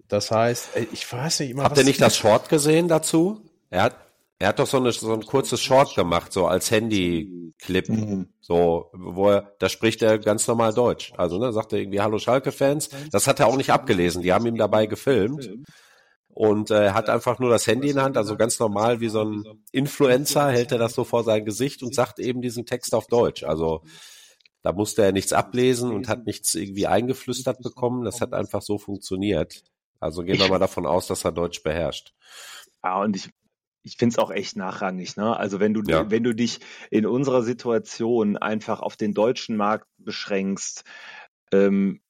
[0.08, 1.64] Das heißt, ich weiß nicht immer.
[1.64, 3.42] Habt ihr nicht das Short gesehen dazu?
[3.70, 3.96] Er hat,
[4.40, 7.90] er hat doch so, eine, so ein kurzes Short gemacht, so als Handy-Clip.
[7.90, 8.30] Mhm.
[8.42, 11.14] So, wo er, da spricht er ganz normal Deutsch.
[11.16, 12.90] Also, ne, sagt er irgendwie Hallo Schalke-Fans.
[13.12, 14.24] Das hat er auch nicht abgelesen.
[14.24, 15.52] Die haben ihm dabei gefilmt
[16.34, 19.24] und äh, hat einfach nur das Handy in der Hand, also ganz normal wie so
[19.24, 23.08] ein Influencer hält er das so vor sein Gesicht und sagt eben diesen Text auf
[23.08, 23.44] Deutsch.
[23.44, 23.84] Also
[24.64, 28.06] da musste er nichts ablesen und hat nichts irgendwie eingeflüstert bekommen.
[28.06, 29.64] Das hat einfach so funktioniert.
[30.00, 32.14] Also gehen wir mal davon aus, dass er Deutsch beherrscht.
[32.84, 33.30] Ja, und ich,
[33.84, 35.18] ich finde es auch echt nachrangig.
[35.18, 35.38] Ne?
[35.38, 36.10] Also wenn du, ja.
[36.10, 40.84] wenn du dich in unserer Situation einfach auf den deutschen Markt beschränkst,
[41.52, 42.02] ähm,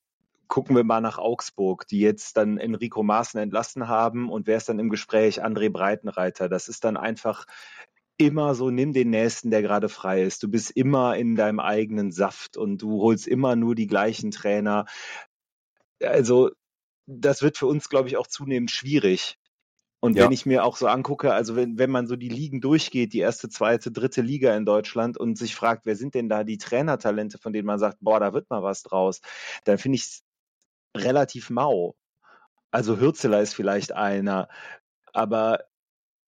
[0.53, 4.69] gucken wir mal nach Augsburg, die jetzt dann Enrico Maaßen entlassen haben und wer ist
[4.69, 5.43] dann im Gespräch?
[5.43, 6.47] André Breitenreiter.
[6.47, 7.47] Das ist dann einfach
[8.17, 10.43] immer so, nimm den Nächsten, der gerade frei ist.
[10.43, 14.85] Du bist immer in deinem eigenen Saft und du holst immer nur die gleichen Trainer.
[15.99, 16.51] Also
[17.07, 19.39] das wird für uns, glaube ich, auch zunehmend schwierig.
[20.01, 20.25] Und ja.
[20.25, 23.21] wenn ich mir auch so angucke, also wenn, wenn man so die Ligen durchgeht, die
[23.21, 27.39] erste, zweite, dritte Liga in Deutschland und sich fragt, wer sind denn da die Trainertalente,
[27.39, 29.19] von denen man sagt, boah, da wird mal was draus,
[29.63, 30.23] dann finde ich es
[30.95, 31.95] relativ mau.
[32.71, 34.49] Also Hürzeler ist vielleicht einer,
[35.11, 35.65] aber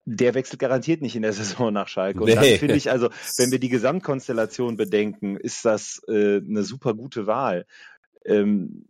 [0.06, 2.20] der wechselt garantiert nicht in der Saison nach Schalke.
[2.20, 2.36] Und nee.
[2.36, 7.28] dann finde ich, also, wenn wir die Gesamtkonstellation bedenken, ist das äh, eine super gute
[7.28, 7.66] Wahl.
[8.24, 8.86] Ähm,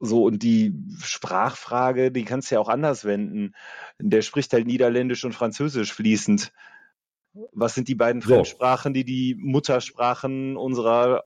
[0.00, 3.54] so, und die Sprachfrage, die kannst du ja auch anders wenden.
[3.98, 6.52] Der spricht halt Niederländisch und Französisch fließend.
[7.52, 8.28] Was sind die beiden so.
[8.28, 11.24] Fremdsprachen, die die Muttersprachen unserer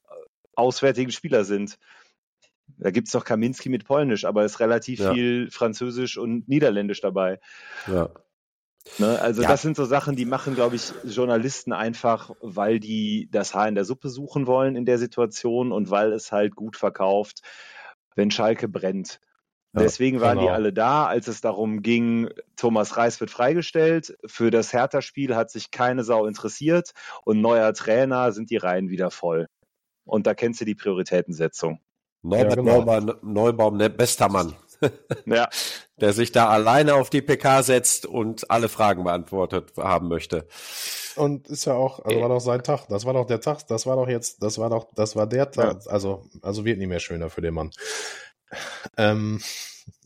[0.54, 1.78] auswärtigen Spieler sind?
[2.82, 5.12] Da gibt's doch Kaminski mit Polnisch, aber es ist relativ ja.
[5.12, 7.40] viel Französisch und Niederländisch dabei.
[7.86, 8.10] Ja.
[8.98, 9.48] Ne, also ja.
[9.48, 13.76] das sind so Sachen, die machen, glaube ich, Journalisten einfach, weil die das Haar in
[13.76, 17.42] der Suppe suchen wollen in der Situation und weil es halt gut verkauft,
[18.16, 19.20] wenn Schalke brennt.
[19.74, 20.50] Ja, Deswegen waren genau.
[20.50, 24.18] die alle da, als es darum ging, Thomas Reis wird freigestellt.
[24.26, 26.90] Für das Hertha-Spiel hat sich keine Sau interessiert
[27.24, 29.46] und neuer Trainer sind die Reihen wieder voll.
[30.04, 31.80] Und da kennst du die Prioritätensetzung.
[32.22, 32.84] Norbert ja, genau.
[32.84, 34.54] Neubaum, Neubaum, ne, bester Mann.
[35.26, 35.48] ja.
[36.00, 40.48] Der sich da alleine auf die PK setzt und alle Fragen beantwortet haben möchte.
[41.14, 42.88] Und ist ja auch, also war doch sein Tag.
[42.88, 45.50] Das war doch der Tag, das war doch jetzt, das war doch, das war der
[45.50, 45.84] Tag.
[45.84, 45.90] Ja.
[45.92, 47.70] Also, also wird nicht mehr schöner für den Mann.
[48.96, 49.40] Ähm,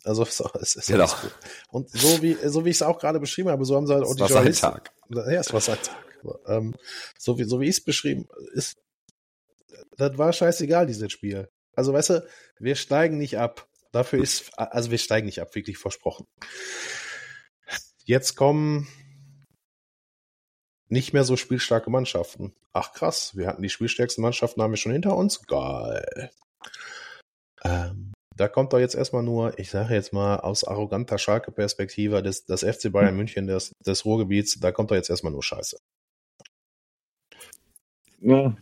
[0.05, 1.07] also so, es ist genau.
[1.07, 1.35] gut.
[1.71, 4.05] Und so wie, so wie ich es auch gerade beschrieben habe, so haben sie halt
[4.05, 4.67] auch die Journalisten.
[4.67, 4.93] Tag.
[5.09, 5.97] Ja, es war sein Tag.
[6.47, 6.75] Ähm,
[7.19, 8.77] so wie, so wie ich es beschrieben, ist,
[9.97, 11.49] das war scheißegal, dieses Spiel.
[11.77, 13.69] Also weißt du, wir steigen nicht ab.
[13.93, 16.27] Dafür ist, also wir steigen nicht ab, wirklich versprochen.
[18.05, 18.89] Jetzt kommen
[20.89, 22.55] nicht mehr so spielstarke Mannschaften.
[22.73, 25.43] Ach krass, wir hatten die spielstärksten Mannschaften, haben wir schon hinter uns.
[25.47, 26.31] Geil.
[27.65, 32.45] Ähm, da kommt doch jetzt erstmal nur, ich sage jetzt mal aus arroganter Schalke-Perspektive, das,
[32.45, 33.17] das FC Bayern hm.
[33.17, 35.79] München des, des Ruhrgebiets, da kommt doch jetzt erstmal nur Scheiße.
[38.21, 38.57] Ja,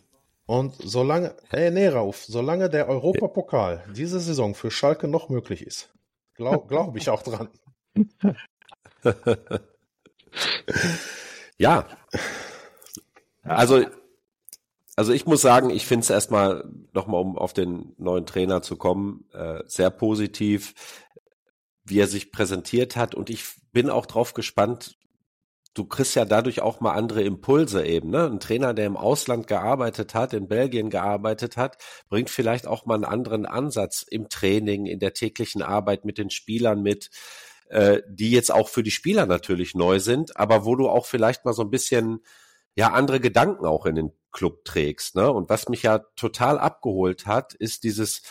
[0.46, 5.94] und solange, hey, nee, Rauf, solange der Europapokal diese Saison für Schalke noch möglich ist,
[6.34, 7.48] glaube glaub ich auch dran.
[11.58, 11.86] ja.
[13.42, 13.84] Also,
[14.96, 18.76] also ich muss sagen, ich finde es erstmal, nochmal um auf den neuen Trainer zu
[18.76, 20.74] kommen, äh, sehr positiv,
[21.84, 23.14] wie er sich präsentiert hat.
[23.14, 24.96] Und ich bin auch drauf gespannt,
[25.74, 28.10] du kriegst ja dadurch auch mal andere Impulse eben.
[28.10, 28.26] Ne?
[28.26, 32.94] Ein Trainer, der im Ausland gearbeitet hat, in Belgien gearbeitet hat, bringt vielleicht auch mal
[32.94, 37.10] einen anderen Ansatz im Training, in der täglichen Arbeit mit den Spielern mit,
[37.68, 41.44] äh, die jetzt auch für die Spieler natürlich neu sind, aber wo du auch vielleicht
[41.44, 42.20] mal so ein bisschen
[42.76, 45.16] ja andere Gedanken auch in den Club trägst.
[45.16, 45.30] Ne?
[45.30, 48.22] Und was mich ja total abgeholt hat, ist dieses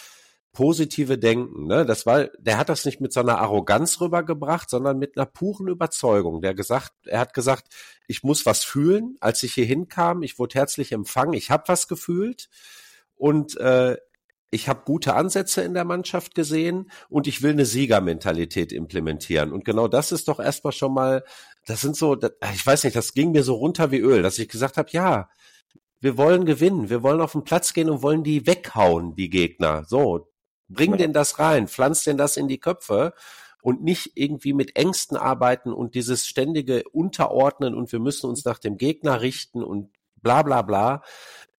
[0.53, 1.65] positive Denken.
[1.65, 1.85] Ne?
[1.85, 5.67] Das war, der hat das nicht mit so einer Arroganz rübergebracht, sondern mit einer puren
[5.67, 6.41] Überzeugung.
[6.41, 7.73] Der gesagt, er hat gesagt,
[8.07, 9.17] ich muss was fühlen.
[9.19, 12.49] Als ich hier hinkam, ich wurde herzlich empfangen, ich habe was gefühlt
[13.15, 13.97] und äh,
[14.51, 19.51] ich habe gute Ansätze in der Mannschaft gesehen und ich will eine Siegermentalität implementieren.
[19.51, 21.23] Und genau das ist doch erstmal schon mal,
[21.65, 22.15] das sind so,
[22.53, 25.29] ich weiß nicht, das ging mir so runter wie Öl, dass ich gesagt habe, ja,
[25.99, 29.85] wir wollen gewinnen, wir wollen auf den Platz gehen und wollen die weghauen, die Gegner.
[29.87, 30.32] So,
[30.73, 30.97] Bring ja.
[30.97, 33.13] denn das rein, pflanz denn das in die Köpfe
[33.63, 38.59] und nicht irgendwie mit Ängsten arbeiten und dieses ständige Unterordnen und wir müssen uns nach
[38.59, 39.89] dem Gegner richten und
[40.21, 41.01] bla bla bla.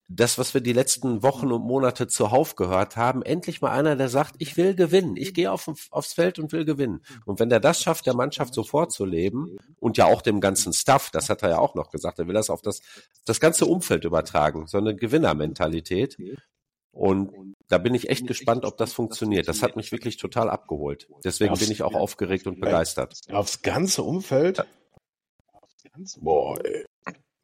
[0.07, 4.07] Das, was wir die letzten Wochen und Monate zuhauf gehört haben, endlich mal einer, der
[4.07, 7.01] sagt, ich will gewinnen, ich gehe auf, aufs Feld und will gewinnen.
[7.25, 11.09] Und wenn der das schafft, der Mannschaft so vorzuleben und ja auch dem ganzen Staff,
[11.09, 12.81] das hat er ja auch noch gesagt, er will das auf das,
[13.25, 16.19] das ganze Umfeld übertragen, so eine Gewinnermentalität,
[16.95, 19.47] und da bin ich echt gespannt, ob das funktioniert.
[19.47, 21.07] Das hat mich wirklich total abgeholt.
[21.23, 23.19] Deswegen bin ich auch aufgeregt und begeistert.
[23.31, 24.65] Aufs ganze Umfeld?
[26.21, 26.85] Boah, ey.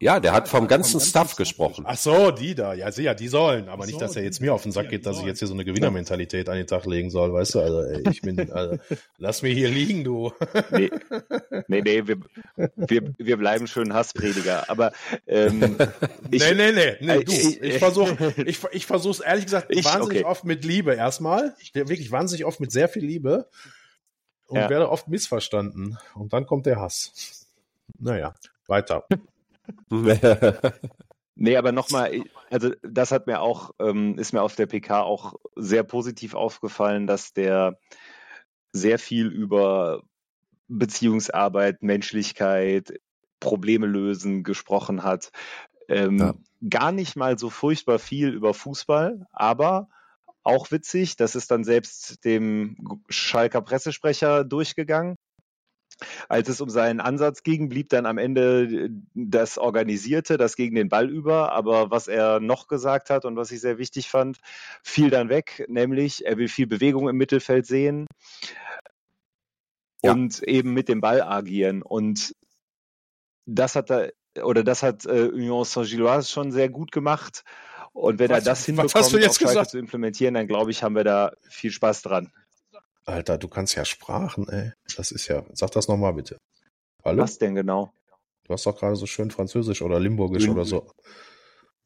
[0.02, 1.84] Ja, der hat vom ganzen Staff gesprochen.
[1.86, 2.74] Ach so, die da.
[2.74, 3.68] Ja, ja, die sollen.
[3.68, 5.54] Aber nicht, dass er jetzt mir auf den Sack geht, dass ich jetzt hier so
[5.54, 7.60] eine Gewinnermentalität an den Tag legen soll, weißt du?
[7.60, 8.78] Also, ey, ich bin, also,
[9.18, 10.32] lass mir hier liegen, du.
[10.72, 10.90] Nee,
[11.68, 12.16] nee, nee wir,
[12.74, 14.68] wir, wir bleiben schön Hassprediger.
[14.68, 14.90] Aber,
[15.28, 15.76] ähm,
[16.32, 17.32] ich, nee, nee, nee, nee, du.
[17.32, 20.24] Ich versuche, ich, ich versuch's ehrlich gesagt ich, wahnsinnig okay.
[20.24, 21.54] oft mit Liebe erstmal.
[21.74, 23.48] Wirklich wahnsinnig oft mit sehr viel Liebe.
[24.48, 24.68] und Ja.
[24.68, 25.96] werde oft missverstanden.
[26.16, 27.46] Und dann kommt der Hass.
[28.00, 28.34] Naja,
[28.66, 29.06] weiter.
[31.34, 35.34] Nee, aber nochmal, also das hat mir auch, ähm, ist mir auf der PK auch
[35.56, 37.78] sehr positiv aufgefallen, dass der
[38.72, 40.02] sehr viel über
[40.68, 43.00] Beziehungsarbeit, Menschlichkeit,
[43.40, 45.32] Probleme lösen gesprochen hat.
[45.88, 46.34] Ähm, Ja.
[46.68, 49.88] Gar nicht mal so furchtbar viel über Fußball, aber
[50.44, 55.16] auch witzig, das ist dann selbst dem Schalker Pressesprecher durchgegangen.
[56.28, 60.88] Als es um seinen Ansatz ging, blieb dann am Ende das Organisierte, das gegen den
[60.88, 61.52] Ball über.
[61.52, 64.38] Aber was er noch gesagt hat und was ich sehr wichtig fand,
[64.82, 68.06] fiel dann weg, nämlich er will viel Bewegung im Mittelfeld sehen
[70.02, 70.12] Ja.
[70.12, 71.82] und eben mit dem Ball agieren.
[71.82, 72.34] Und
[73.46, 74.12] das hat er,
[74.42, 77.44] oder das hat äh, Union Saint-Gilloise schon sehr gut gemacht.
[77.92, 80.46] Und wenn Was- er das was hinbekommt, hast du jetzt auf Schalke zu implementieren, dann
[80.46, 82.32] glaube ich, haben wir da viel Spaß dran.
[83.04, 84.72] Alter, du kannst ja Sprachen, ey.
[84.96, 85.44] Das ist ja.
[85.52, 86.38] Sag das nochmal bitte.
[87.04, 87.22] Hallo?
[87.22, 87.92] Was denn genau?
[88.44, 90.90] Du hast doch gerade so schön Französisch oder Limburgisch Lim- oder so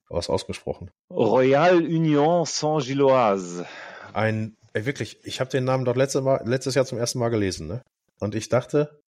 [0.09, 0.88] was ausgesprochen.
[1.11, 3.66] Royal Union Saint-Gilloise.
[4.12, 7.29] Ein, ey, wirklich, ich habe den Namen dort letzte mal, letztes Jahr zum ersten Mal
[7.31, 7.83] gelesen, ne?
[8.20, 9.00] Und ich dachte,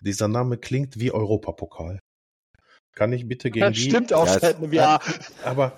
[0.00, 1.98] dieser Name klingt wie Europapokal.
[2.94, 5.02] Kann ich bitte gegen Das die, stimmt auch Ja, seit einem Jahr.
[5.42, 5.76] aber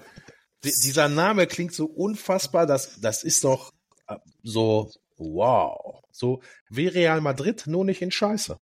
[0.62, 3.72] di- dieser Name klingt so unfassbar, das, das ist doch
[4.08, 6.02] äh, so, wow.
[6.10, 8.58] So wie Real Madrid, nur nicht in Scheiße.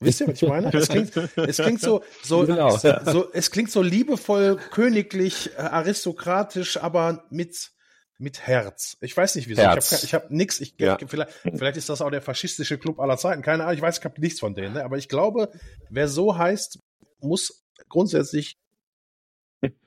[0.00, 0.72] Wisst ihr, was ich meine?
[0.74, 2.76] Es klingt, es klingt so, so, Genau.
[2.76, 7.70] so, es klingt so liebevoll, königlich, äh, aristokratisch, aber mit,
[8.18, 8.98] mit Herz.
[9.00, 9.62] Ich weiß nicht wieso.
[9.62, 10.02] Herz.
[10.04, 10.60] Ich habe hab nix.
[10.60, 10.98] Ich, Ja.
[11.06, 13.40] vielleicht, vielleicht ist das auch der faschistische Club aller Zeiten.
[13.40, 13.74] Keine Ahnung.
[13.76, 14.74] Ich weiß, ich habe nichts von denen.
[14.74, 14.84] Ne?
[14.84, 15.50] Aber ich glaube,
[15.88, 16.78] wer so heißt,
[17.20, 18.58] muss grundsätzlich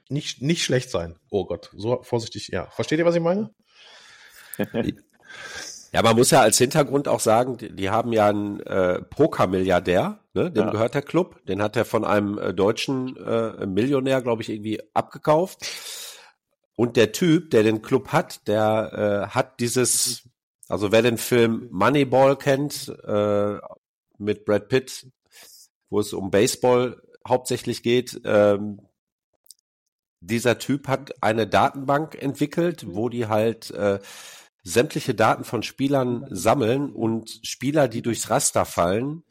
[0.09, 1.19] nicht, nicht schlecht sein.
[1.29, 2.47] Oh Gott, so vorsichtig.
[2.47, 3.51] Ja, versteht ihr, was ich meine?
[5.91, 10.19] Ja, man muss ja als Hintergrund auch sagen, die, die haben ja einen äh, Poker-Milliardär,
[10.33, 10.51] ne?
[10.51, 10.71] dem Ja.
[10.71, 11.43] gehört der Club.
[11.45, 15.65] Den hat er von einem äh, deutschen äh, Millionär, glaube ich, irgendwie abgekauft.
[16.75, 20.29] Und der Typ, der den Club hat, der äh, hat dieses,
[20.67, 23.57] also wer den Film Moneyball kennt, äh,
[24.19, 25.07] mit Brad Pitt,
[25.89, 28.81] wo es um Baseball hauptsächlich geht, ähm,
[30.21, 33.99] dieser Typ hat eine Datenbank entwickelt, wo die halt äh,
[34.63, 39.23] sämtliche Daten von Spielern sammeln und Spieler, die durchs Raster fallen,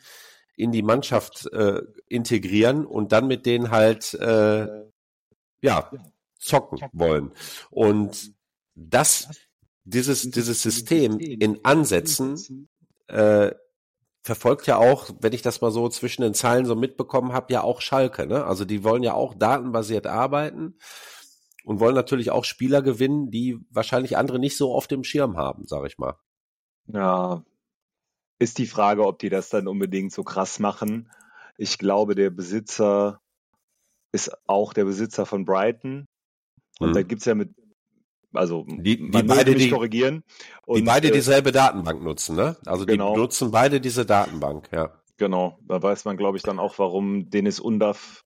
[0.56, 4.66] in die Mannschaft äh, integrieren und dann mit denen halt äh,
[5.62, 5.90] ja
[6.38, 7.32] zocken wollen.
[7.70, 8.32] Und
[8.74, 9.28] das,
[9.84, 12.68] dieses, dieses System in Ansätzen
[13.06, 13.52] äh,
[14.22, 17.62] verfolgt ja auch, wenn ich das mal so zwischen den Zeilen so mitbekommen habe, ja
[17.62, 18.26] auch Schalke.
[18.26, 18.44] Ne?
[18.44, 20.76] Also die wollen ja auch datenbasiert arbeiten
[21.68, 25.66] und wollen natürlich auch Spieler gewinnen, die wahrscheinlich andere nicht so auf dem Schirm haben,
[25.66, 26.14] sage ich mal.
[26.86, 27.44] Ja,
[28.38, 31.10] ist die Frage, ob die das dann unbedingt so krass machen.
[31.58, 33.20] Ich glaube, der Besitzer
[34.12, 36.06] ist auch der Besitzer von Brighton.
[36.80, 36.94] Und Hm.
[36.94, 37.50] da gibt's ja mit,
[38.32, 40.22] also Die- die beide die- korrigieren.
[40.66, 42.56] die Und, beide äh, dieselbe Datenbank nutzen, ne?
[42.64, 43.14] Also die Genau.
[43.14, 44.94] nutzen beide diese Datenbank, ja.
[45.18, 48.24] Genau, da weiß man, glaube ich, dann auch, warum Dennis Undaff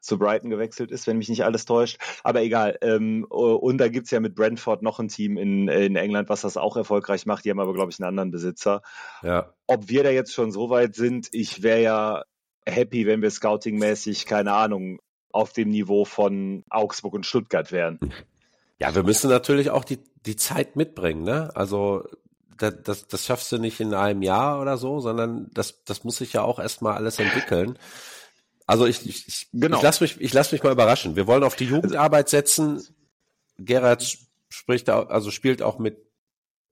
[0.00, 1.98] zu Brighton gewechselt ist, wenn mich nicht alles täuscht.
[2.24, 2.78] Aber egal.
[2.82, 6.56] Ähm, und da gibt's ja mit Brentford noch ein Team in, in England, was das
[6.56, 7.44] auch erfolgreich macht.
[7.44, 8.82] Die haben aber, glaube ich, einen anderen Besitzer.
[9.22, 9.52] Ja.
[9.66, 12.24] Ob wir da jetzt schon so weit sind, ich wäre ja
[12.66, 15.00] happy, wenn wir scoutingmäßig, keine Ahnung,
[15.32, 17.98] auf dem Niveau von Augsburg und Stuttgart wären.
[18.78, 21.50] Ja, wir müssen natürlich auch die, die Zeit mitbringen, ne?
[21.54, 22.04] Also
[22.56, 26.16] das, das, das schaffst du nicht in einem Jahr oder so, sondern das, das muss
[26.16, 27.78] sich ja auch erstmal alles entwickeln.
[28.68, 29.78] Also ich, ich, ich, Genau.
[29.78, 31.16] ich lass mich, ich lass mich mal überraschen.
[31.16, 32.86] Wir wollen auf die Jugendarbeit setzen.
[33.58, 34.18] Gerhard
[34.50, 35.96] spricht, also spielt auch mit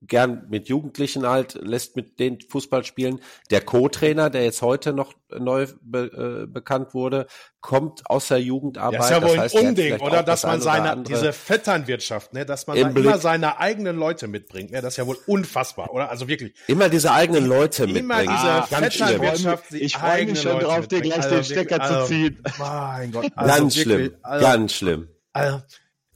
[0.02, 3.20] gern mit Jugendlichen halt, lässt mit denen Fußball spielen.
[3.50, 7.26] Der Co-Trainer, der jetzt heute noch neu be, äh, bekannt wurde,
[7.60, 9.00] kommt aus der Jugendarbeit.
[9.00, 10.22] Ja, ist ja wohl ein heißt, hat Unding, oder?
[10.22, 13.04] Dass das man ein oder seine, diese Vetternwirtschaft, ne, dass man Im da Blick.
[13.06, 16.10] immer seine eigenen Leute mitbringt, ne, das ist ja wohl unfassbar, oder?
[16.10, 16.54] Also wirklich.
[16.68, 18.36] Immer diese eigenen Leute Immer mitbringen.
[18.36, 19.08] diese Ah, ganz schlimm.
[19.08, 21.94] Vetternwirtschaft, die Ich freue mich schon Leute drauf, dir gleich Also den Stecker wirklich, zu
[21.94, 22.42] also, ziehen.
[22.58, 23.32] Mein Gott.
[23.34, 24.16] Also Ganz wirklich, schlimm.
[24.22, 25.08] Also, Ganz schlimm.
[25.32, 25.62] Also,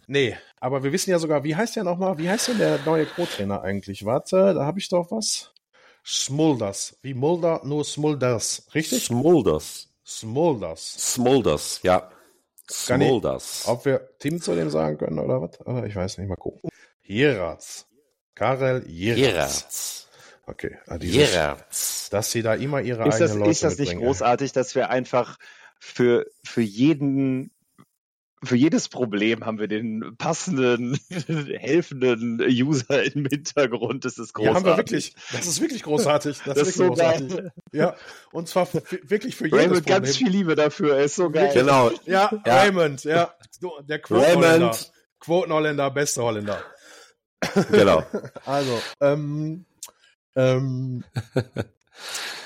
[0.06, 2.18] nee, aber wir wissen ja sogar, wie heißt der nochmal?
[2.18, 4.04] Wie heißt denn der neue Co-Trainer eigentlich?
[4.04, 5.52] Warte, da habe ich doch was.
[6.04, 6.98] Smulders.
[7.02, 8.66] Wie Mulder, nur Smulders.
[8.74, 9.04] Richtig?
[9.04, 9.88] Smulders.
[10.06, 11.14] Smulders.
[11.14, 12.10] Smulders, ja.
[12.70, 13.64] Smulders.
[13.66, 15.60] Ob wir Tim zu dem sagen können oder was?
[15.66, 16.70] Oder ich weiß nicht, mal gucken.
[17.02, 17.86] Jeratz.
[18.34, 20.08] Karel Jeratz.
[20.46, 20.76] Okay.
[20.86, 22.08] Ah, Gerards.
[22.10, 24.06] dass sie da immer ihre Ist das, eigenen Leute ist das nicht mitbringen.
[24.06, 25.38] großartig, dass wir einfach
[25.78, 27.52] für, für jeden
[28.42, 34.04] für jedes Problem haben wir den passenden, helfenden User im Hintergrund.
[34.04, 34.46] Das ist großartig.
[34.46, 35.14] Ja, haben wir wirklich.
[35.32, 36.38] Das ist wirklich großartig.
[36.44, 37.28] Das, Das ist so großartig.
[37.36, 37.52] geil.
[37.72, 37.96] Ja,
[38.32, 38.66] und zwar
[39.02, 40.96] wirklich für jedes Raymond, ganz viel Liebe dafür.
[40.96, 41.50] Er ist so geil.
[41.52, 41.90] Genau.
[42.06, 42.62] Ja, Ja.
[42.62, 43.34] Raymond, ja.
[43.88, 44.48] Der Quotenholländer.
[44.48, 44.92] Raymond.
[45.20, 46.62] Quotenholländer, beste Holländer.
[47.70, 48.04] Genau.
[48.46, 49.66] Also, ähm,
[50.36, 51.04] ähm,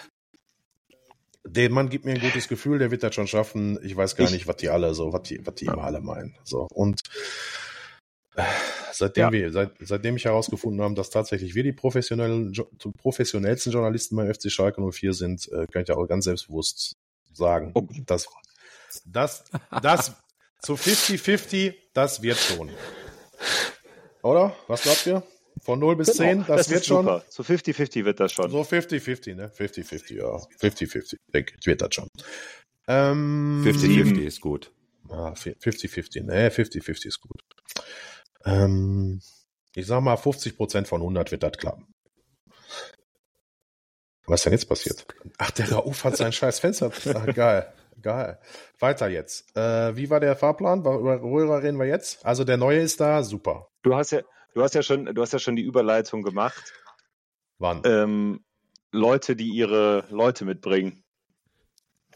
[1.55, 3.79] der Mann gibt mir ein gutes Gefühl, der wird das schon schaffen.
[3.83, 6.01] Ich weiß gar Ich- nicht, was die alle so, was die, was die immer alle
[6.01, 6.37] meinen.
[6.45, 7.01] So, und
[8.37, 8.43] äh,
[8.93, 9.33] seitdem Ja.
[9.33, 12.53] wir, seit, seitdem ich herausgefunden habe, dass tatsächlich wir die professionellen,
[12.99, 16.95] professionellsten Journalisten beim FC Schalke 04 sind, äh, kann ich auch ganz selbstbewusst
[17.33, 18.29] sagen, Oh dass
[19.05, 19.45] das,
[19.83, 20.13] das
[20.63, 22.71] zu 50-50, das wird schon.
[24.23, 24.57] Oder?
[24.69, 25.23] Was glaubt ihr?
[25.63, 27.05] Von 0 bis 10, das, wird ist schon.
[27.07, 27.25] Super.
[27.29, 28.51] So 50-50 wird das schon.
[28.51, 29.51] So 50-50, ne?
[29.57, 30.37] 50-50, ja.
[30.61, 31.17] 50-50.
[31.33, 32.09] Denke ich, wird das schon.
[32.87, 34.73] Ähm, 50-50 ist gut.
[35.09, 36.51] Ah, 50-50, ne?
[36.51, 37.41] 50-50 ist gut.
[38.45, 39.21] Ähm,
[39.75, 41.87] ich sag mal, 50% von 100 wird das klappen.
[44.27, 45.07] Was ist denn jetzt passiert?
[45.39, 46.91] Ach, der Rauf hat sein scheiß Fenster.
[47.15, 47.73] Ach, geil.
[48.01, 48.39] Geil.
[48.79, 49.55] Weiter jetzt.
[49.57, 50.85] Äh, wie war der Fahrplan?
[50.85, 52.25] War- Über Röhrer reden wir jetzt?
[52.25, 53.69] Also der neue ist da, super.
[53.83, 54.21] Du hast ja,
[54.55, 56.73] du hast ja schon, du hast ja schon die Überleitung gemacht.
[57.59, 57.83] Wann?
[57.85, 58.45] Ähm,
[58.91, 61.05] Leute, die ihre Leute mitbringen.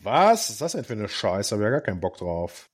[0.01, 1.55] Was ist das denn für eine Scheiße?
[1.55, 2.71] Hab ja gar keinen Bock drauf.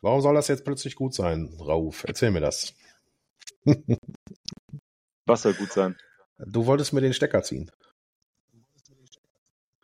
[0.00, 2.04] Warum soll das jetzt plötzlich gut sein, Rauf?
[2.06, 2.74] Erzähl mir das.
[5.26, 5.96] Was soll gut sein?
[6.38, 7.70] Du wolltest mir den Stecker ziehen.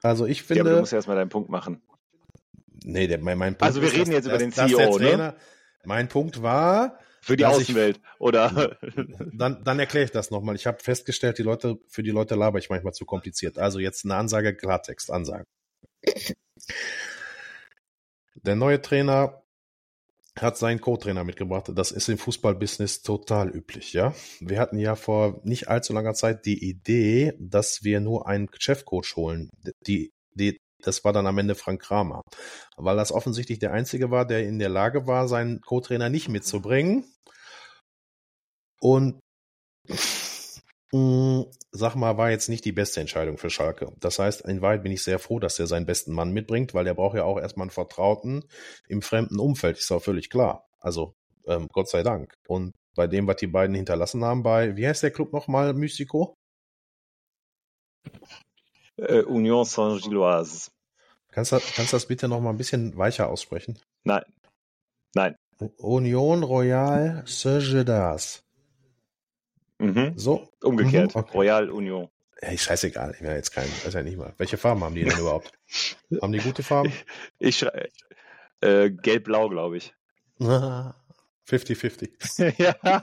[0.03, 1.83] Also ich Ja, aber du finde, musst erst mal deinen Punkt machen.
[2.85, 4.97] nee, der, mein, mein Punkt Also wir reden jetzt über dass- den CEO, der ne?
[5.11, 5.37] Trainer,
[5.85, 8.01] Mein Punkt war, Für die Dass ich- Außenwelt.
[8.21, 8.79] Oder?
[9.33, 10.55] dann, dann erkläre ich das nochmal.
[10.55, 13.59] Ich habe festgestellt, die Leute, für die Leute laber ich manchmal zu kompliziert.
[13.59, 15.45] Also jetzt eine Ansage, Klartext, Ansage.
[18.37, 19.43] Der neue Trainer
[20.39, 21.73] hat seinen Co-Trainer mitgebracht.
[21.75, 24.15] Das ist im Fußballbusiness total üblich, ja.
[24.39, 29.17] Wir hatten ja vor nicht allzu langer Zeit die Idee, dass wir nur einen Chefcoach
[29.17, 29.51] holen.
[29.87, 32.23] Die, die, das war dann am Ende Frank Kramer.
[32.77, 37.05] Weil das offensichtlich der einzige war, der in der Lage war, seinen Co-Trainer nicht mitzubringen.
[38.81, 39.21] Und
[40.93, 43.93] mh, sag mal, war jetzt nicht die beste Entscheidung für Schalke.
[44.01, 46.85] Das heißt, in Wahrheit bin ich sehr froh, dass er seinen besten Mann mitbringt, weil
[46.85, 48.45] der braucht ja auch erstmal einen Vertrauten
[48.89, 50.67] im fremden Umfeld, ist auch völlig klar.
[50.81, 51.15] Also,
[51.47, 52.35] ähm, Gott sei Dank.
[52.49, 56.35] Und bei dem, was die beiden hinterlassen haben, bei, wie heißt der Club nochmal, Mystico?
[58.97, 60.71] Äh, Union Saint-Gilloise.
[61.31, 63.79] Kannst du kannst das bitte nochmal ein bisschen weicher aussprechen?
[64.05, 64.23] Nein.
[65.15, 65.37] Nein.
[65.79, 68.43] Union Royal Saint-Gildas.
[69.79, 70.13] Mhm.
[70.17, 70.49] So?
[70.63, 71.15] Umgekehrt.
[71.15, 71.37] Mhm, okay.
[71.37, 72.09] Royal Union.
[72.39, 74.35] Ey, scheißegal, ich will jetzt keinen, weiß ja nicht mal.
[74.37, 75.53] Welche Farben haben die denn überhaupt?
[76.23, 76.93] haben die gute Farben?
[77.39, 77.89] Ich schrei
[78.61, 79.95] äh, Gelb-Blau, glaube ich.
[81.49, 82.55] 50-50.
[82.59, 83.03] ja.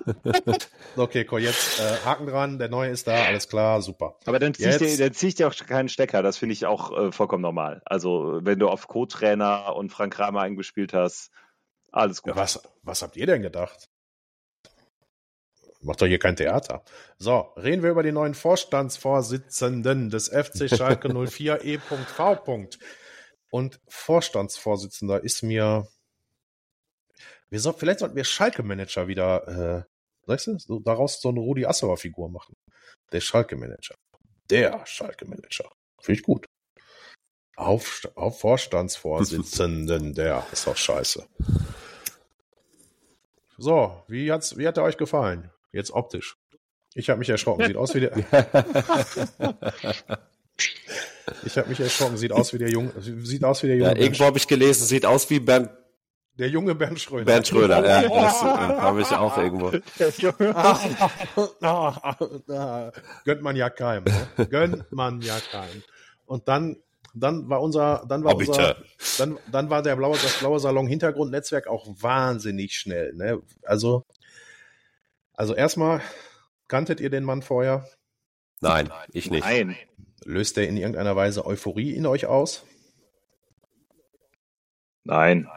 [0.95, 4.17] Okay, komm, jetzt äh, Haken dran, der neue ist da, alles klar, super.
[4.25, 6.21] Aber dann zieh ich dir, Jetzt- dann zieh dir auch keinen Stecker.
[6.21, 7.81] Das finde ich auch äh, vollkommen normal.
[7.85, 11.31] Also, wenn du auf Co-Trainer und Frank Kramer eingespielt hast,
[11.91, 12.35] alles gut.
[12.35, 13.87] Ja, was, was habt ihr denn gedacht?
[15.81, 16.83] Macht doch hier kein Theater.
[17.17, 21.97] So, reden wir über den neuen Vorstandsvorsitzenden des FC Schalke 04 E.V.
[23.51, 25.87] Und Vorstandsvorsitzender ist mir.
[27.53, 29.83] Wir soll, vielleicht sollten wir Schalke-Manager wieder, äh,
[30.25, 32.55] weißt du, so, daraus so eine Rudi Assauer-Figur machen.
[33.11, 33.93] Der Schalke-Manager.
[34.49, 35.69] Der Schalke-Manager.
[36.01, 36.47] Finde ich gut.
[37.55, 41.27] Auf, auf Vorstandsvorsitzenden, der ist doch scheiße.
[43.59, 45.51] So, wie, hat's, wie hat er euch gefallen?
[45.71, 46.35] Jetzt optisch.
[46.95, 47.67] Ich habe mich erschrocken.
[47.67, 48.17] Sieht aus wie der.
[51.45, 52.17] ich habe mich erschrocken.
[52.17, 52.99] Sieht aus wie der Junge.
[52.99, 55.69] Sieht aus wie der junge Ja, irgendwo habe ich gelesen, sieht aus wie Bernd,
[56.37, 57.25] der junge Bernd Schröder.
[57.25, 57.85] Bernd Schröder.
[57.85, 59.69] Ja, das äh, habe ich auch irgendwo.
[63.25, 64.05] Gönnt man ja keinem.
[64.05, 64.47] Ne?
[64.47, 65.83] Gönnt man ja keinem.
[66.25, 66.77] Und dann,
[67.13, 68.77] dann war unser, dann war unser,
[69.19, 73.13] dann, dann war der blaue, das blaue Salon Hintergrundnetzwerk auch wahnsinnig schnell.
[73.13, 73.41] Ne?
[73.63, 74.05] Also,
[75.33, 76.01] also erstmal
[76.67, 77.87] kanntet ihr den Mann vorher?
[78.59, 79.43] Nein, ich nicht.
[79.43, 79.75] Nein.
[80.25, 82.65] Löst er in irgendeiner Weise Euphorie in euch aus?
[85.03, 85.49] Nein.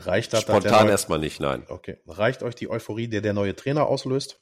[0.00, 0.42] Reicht das?
[0.42, 1.64] Spontan neue- erstmal nicht, nein.
[1.68, 1.98] Okay.
[2.06, 4.40] Reicht euch die Euphorie, der der neue Trainer auslöst?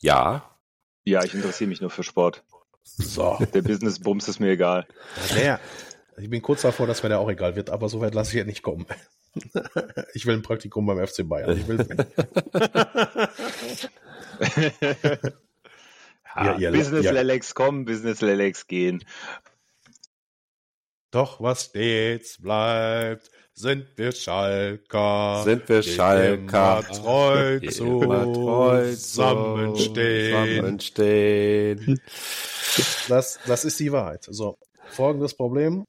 [0.00, 0.56] Ja,
[1.04, 2.44] Ja, ich interessiere mich nur für Sport.
[2.82, 3.38] So.
[3.54, 4.86] Der Business-Bums ist mir egal.
[5.34, 5.58] Der,
[6.18, 8.36] ich bin kurz davor, dass mir der auch egal wird, aber so weit lasse ich
[8.38, 8.86] ja nicht kommen.
[10.14, 11.56] Ich will ein Praktikum beim FC Bayern.
[11.56, 11.78] Ich will,
[16.36, 19.04] Ja, ihr- Business ihr- Lelex kommen, Business Lelex gehen.
[21.10, 25.42] Doch was stets bleibt, sind wir Schalker.
[25.44, 26.84] Sind wir Schalker.
[26.90, 30.78] Immer treu zusammenstehen.
[30.78, 32.00] zusammenstehen.
[33.08, 34.24] Das, das ist die Wahrheit.
[34.28, 34.58] So,
[34.90, 35.84] folgendes Problem.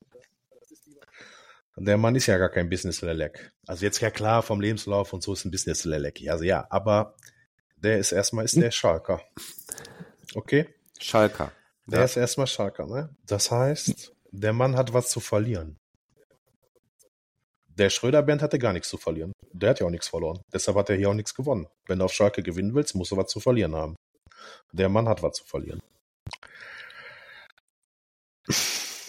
[1.76, 3.51] Der Mann ist ja gar kein Business Lelek.
[3.67, 6.22] Also jetzt ja klar, vom Lebenslauf und so ist ein Business Lelek.
[6.30, 7.15] Also ja, aber
[7.78, 9.22] der ist erstmal ist der Schalker.
[10.36, 10.67] Okay?
[10.99, 11.51] Schalker.
[11.88, 12.05] Der Ja.
[12.05, 13.15] ist erstmal Schalker, ne?
[13.26, 15.77] Das heißt, der Mann hat was zu verlieren.
[17.67, 19.32] Der Schröder-Band hatte gar nichts zu verlieren.
[19.53, 20.41] Der hat ja auch nichts verloren.
[20.53, 21.67] Deshalb hat er hier auch nichts gewonnen.
[21.88, 23.95] Wenn du auf Schalke gewinnen willst, musst du was zu verlieren haben.
[24.73, 25.80] Der Mann hat was zu verlieren.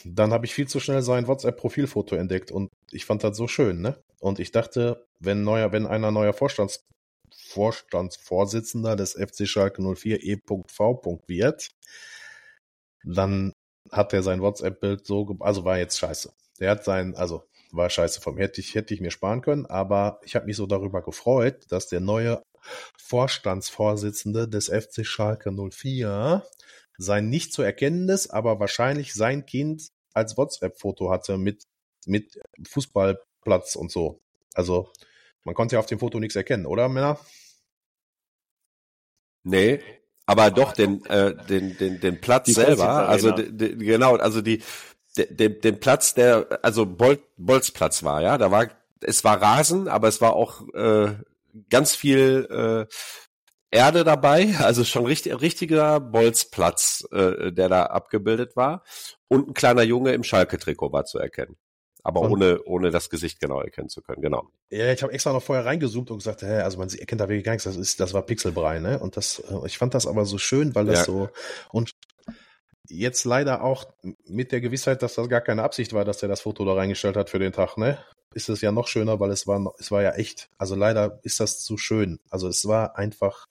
[0.04, 3.80] Dann habe ich viel zu schnell sein WhatsApp-Profilfoto entdeckt und ich fand das so schön,
[3.80, 4.00] ne?
[4.20, 6.84] Und ich dachte, wenn neuer, wenn einer neuer Vorstands,
[7.32, 11.20] Vorstandsvorsitzender des FC Schalke 04 E.V.
[11.26, 11.70] wird,
[13.04, 13.52] dann
[13.92, 16.32] hat er sein WhatsApp-Bild so, also war jetzt scheiße.
[16.60, 20.20] Der hat sein, also war scheiße vom, hätte ich, hätte ich mir sparen können, aber
[20.24, 22.42] ich habe mich so darüber gefreut, dass der neue
[22.98, 26.44] Vorstandsvorsitzende des FC Schalke 04
[26.98, 31.64] sein nicht zu erkennendes, aber wahrscheinlich sein Kind als WhatsApp-Foto hatte mit,
[32.06, 32.38] mit
[32.68, 34.20] Fußballplatz und so.
[34.54, 34.90] Also,
[35.44, 37.18] man konnte ja auf dem Foto nichts erkennen, oder, Männer?
[39.42, 39.80] Nee,
[40.30, 44.62] aber doch den, äh, den, den, den Platz Die selber, also genau, also die,
[45.16, 48.68] de, de, den Platz, der, also Bol, Bolzplatz war, ja, da war,
[49.00, 51.14] es war Rasen, aber es war auch äh,
[51.68, 52.94] ganz viel äh,
[53.76, 58.84] Erde dabei, also schon richtig, richtiger Bolzplatz, äh, der da abgebildet war.
[59.26, 61.56] Und ein kleiner Junge im Schalke-Trikot war zu erkennen.
[62.02, 64.48] Aber ohne, ohne das Gesicht genau erkennen zu können, genau.
[64.70, 67.44] Ja, ich habe extra noch vorher reingezoomt und gesagt, hä, also man erkennt da wirklich
[67.44, 68.98] gar nichts, das ist, das war Pixelbrei, ne?
[68.98, 71.04] Und das, äh, ich fand das aber so schön, weil das Ja.
[71.04, 71.28] so
[71.72, 71.92] und
[72.88, 73.86] jetzt leider auch
[74.26, 77.16] mit der Gewissheit, dass das gar keine Absicht war, dass er das Foto da reingestellt
[77.16, 77.98] hat für den Tag, ne?
[78.34, 80.48] Ist es ja noch schöner, weil es war, es war ja echt.
[80.58, 82.20] Also leider ist das zu schön.
[82.30, 83.46] Also es war einfach,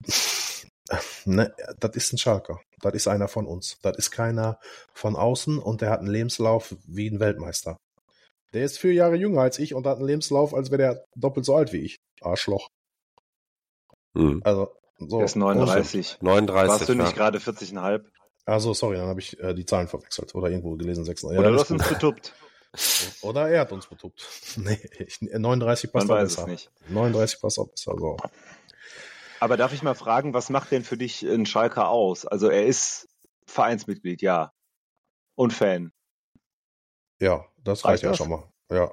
[1.24, 2.60] ne, das ist ein Schalker.
[2.84, 3.78] Das ist einer von uns.
[3.82, 4.58] Das ist keiner
[4.92, 7.78] von außen und der hat einen Lebenslauf wie ein Weltmeister.
[8.52, 11.46] Der ist vier Jahre jünger als ich und hat einen Lebenslauf, als wäre der doppelt
[11.46, 11.98] so alt wie ich.
[12.20, 12.68] Arschloch.
[14.14, 14.42] Hm.
[14.44, 15.16] Also, so.
[15.16, 16.18] Der ist 39.
[16.20, 16.70] 39.
[16.70, 17.02] Warst du ja.
[17.02, 18.04] nicht gerade 40,5?
[18.44, 20.34] Also, sorry, dann habe ich äh, die Zahlen verwechselt.
[20.34, 21.38] Oder irgendwo gelesen, 36.
[21.38, 22.34] Oder dann du hast uns betuppt.
[23.22, 24.26] Oder er hat uns betuppt.
[24.56, 26.48] Nee, ich, 39 Man passt auch weiß es besser.
[26.48, 26.70] nicht.
[26.88, 27.94] 39 passt auch besser.
[27.98, 28.16] So.
[29.44, 32.24] Aber darf ich mal fragen, was macht denn für dich ein Schalker aus?
[32.24, 33.10] Also er ist
[33.46, 34.54] Vereinsmitglied, ja.
[35.34, 35.92] Und Fan.
[37.20, 38.16] Ja, das Reicht reicht ja das?
[38.16, 38.48] schon mal.
[38.72, 38.90] Ja.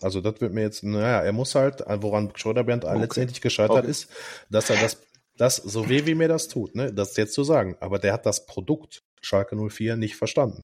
[0.00, 2.98] Also das wird mir jetzt, naja, er muss halt, woran Schröderband Okay.
[2.98, 3.90] letztendlich gescheitert Okay.
[3.92, 4.10] ist,
[4.50, 5.00] dass er das,
[5.36, 8.26] das, so weh wie mir das tut, ne, das jetzt zu sagen, aber der hat
[8.26, 10.62] das Produkt Schalke 04 nicht verstanden.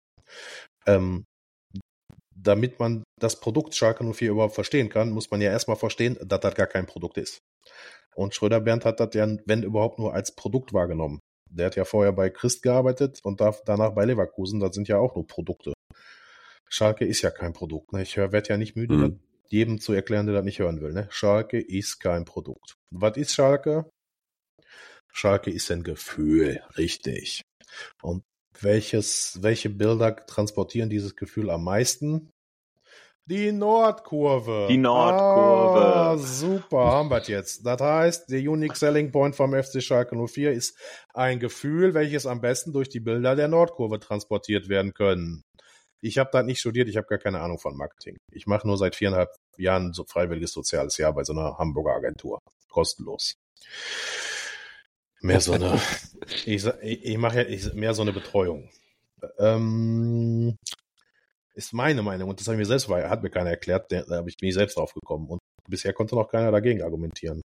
[0.84, 1.22] Ähm,
[2.34, 6.40] damit man das Produkt Schalke 04 überhaupt verstehen kann, muss man ja erstmal verstehen, dass
[6.40, 7.38] das gar kein Produkt ist.
[8.18, 11.20] Und Schröder Bernd hat das ja, wenn überhaupt, nur als Produkt wahrgenommen.
[11.50, 14.98] Der hat ja vorher bei Christ gearbeitet und da- danach bei Leverkusen, das sind ja
[14.98, 15.72] auch nur Produkte.
[16.68, 17.92] Schalke ist ja kein Produkt.
[17.92, 18.02] Ne?
[18.02, 19.20] Ich werde ja nicht müde, Mhm.
[19.48, 20.92] jedem zu erklären, der das nicht hören will.
[20.92, 21.06] Ne?
[21.10, 22.74] Schalke ist kein Produkt.
[22.92, 23.88] Was ist Schalke?
[25.12, 27.42] Schalke ist ein Gefühl, richtig.
[28.02, 28.22] Und
[28.60, 32.30] welches, welche Bilder transportieren dieses Gefühl am meisten?
[33.28, 34.68] Die Nordkurve.
[34.70, 35.84] Die Nordkurve.
[35.84, 37.66] Ah, super, haben wir jetzt.
[37.66, 40.78] Das heißt, der Unique Selling Point vom FC Schalke 04 ist
[41.12, 45.44] ein Gefühl, welches am besten durch die Bilder der Nordkurve transportiert werden können.
[46.00, 48.16] Ich habe da nicht studiert, ich habe gar keine Ahnung von Marketing.
[48.32, 52.38] Ich mache nur seit viereinhalb Jahren so freiwilliges soziales Jahr bei so einer Hamburger Agentur.
[52.70, 53.34] Kostenlos.
[55.20, 55.78] Mehr so eine,
[56.46, 58.70] ich, ich mache ja ich, mehr so eine Betreuung.
[59.38, 60.56] Ähm,
[61.58, 64.04] ist meine Meinung und das habe ich mir selbst, weil hat mir keiner erklärt, da
[64.08, 67.42] habe ich bin ich selbst drauf gekommen und bisher konnte noch keiner dagegen argumentieren.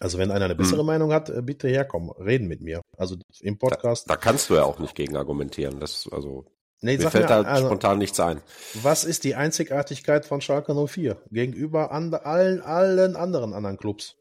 [0.00, 0.86] Also wenn einer eine bessere Hm.
[0.86, 2.82] Meinung hat, äh, bitte herkommen, reden mit mir.
[2.98, 4.10] Also im Podcast.
[4.10, 5.80] Da kannst du ja auch nicht gegen argumentieren.
[5.80, 6.44] Das, also,
[6.82, 8.40] nee, mir fällt mir, da also, spontan nichts ein.
[8.82, 14.16] was ist die Einzigartigkeit von Schalke 04 gegenüber and, allen, allen anderen anderen Clubs?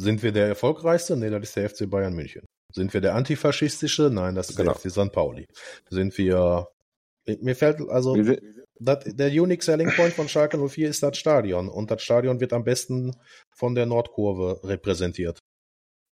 [0.00, 1.16] Sind wir der erfolgreichste?
[1.16, 2.46] Nee, das ist der FC Bayern München.
[2.72, 4.10] Sind wir der antifaschistische?
[4.10, 4.72] Nein, das ist Genau.
[4.72, 5.12] der FC St.
[5.12, 5.46] Pauli.
[5.90, 6.68] Sind wir,
[7.26, 8.16] mir fällt also,
[8.78, 12.52] das, der Unique Selling Point von Schalke 04 ist das Stadion und das Stadion wird
[12.54, 13.14] am besten
[13.50, 15.38] von der Nordkurve repräsentiert.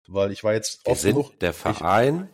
[0.07, 2.29] Weil ich war jetzt Wir sind genug, der Verein.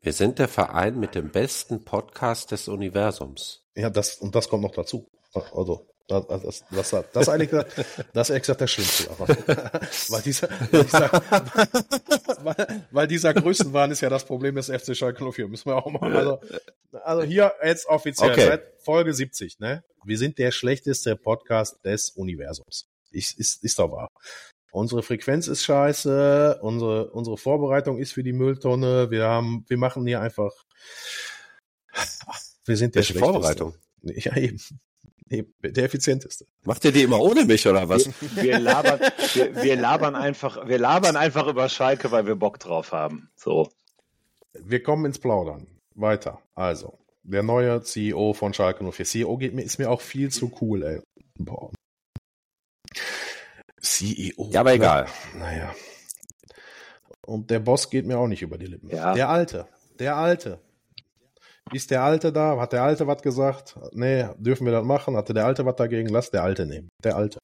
[0.00, 3.64] Wir sind der Verein mit dem besten Podcast des Universums.
[3.76, 5.06] ja, das, und das kommt noch dazu.
[5.32, 7.64] Also, Das, das, das, das, das, eigentlich,
[8.12, 9.10] das ist exakt der Schlimmste.
[10.08, 11.10] weil, dieser, weil, dieser,
[12.42, 15.48] weil, weil dieser Größenwahn ist ja das Problem des FC Schalke 04.
[15.48, 16.14] Müssen wir auch mal.
[16.16, 16.40] Also,
[17.04, 18.46] also hier jetzt offiziell Okay.
[18.46, 19.58] seit Folge 70.
[19.60, 19.84] Ne?
[20.04, 22.88] Wir sind der schlechteste Podcast des Universums.
[23.10, 24.08] Ist, ist, ist doch wahr.
[24.72, 26.58] Unsere Frequenz ist scheiße.
[26.62, 29.10] Unsere, unsere Vorbereitung ist für die Mülltonne.
[29.10, 30.52] Wir haben, wir machen hier einfach.
[32.64, 33.32] Wir sind der Welche schlechteste.
[33.32, 33.74] Vorbereitung?
[34.02, 34.58] Ja, eben.
[35.62, 36.46] Der effizienteste.
[36.64, 38.08] Macht ihr die immer ohne mich oder was?
[38.36, 39.00] Wir labern,
[39.34, 43.30] wir, wir labern einfach, wir labern einfach über Schalke, weil wir Bock drauf haben.
[43.36, 43.70] So.
[44.52, 45.66] Wir kommen ins Plaudern.
[45.94, 46.40] Weiter.
[46.54, 49.04] Also, der neue CEO von Schalke 04.
[49.04, 51.00] CEO geht mir, ist mir auch viel zu cool, ey.
[51.38, 51.70] Boah.
[53.80, 54.50] CEO.
[54.50, 55.06] Ja, aber egal.
[55.36, 55.74] Naja.
[57.24, 58.90] Und der Boss geht mir auch nicht über die Lippen.
[58.90, 59.14] Ja.
[59.14, 59.66] Der Alte.
[59.98, 60.60] Der Alte.
[61.70, 62.58] Ist der Alte da?
[62.58, 63.78] Hat der Alte was gesagt?
[63.92, 65.16] Nee, dürfen wir das machen?
[65.16, 66.08] Hatte der Alte was dagegen?
[66.08, 66.88] Lass der Alte nehmen.
[67.02, 67.38] Der Alte.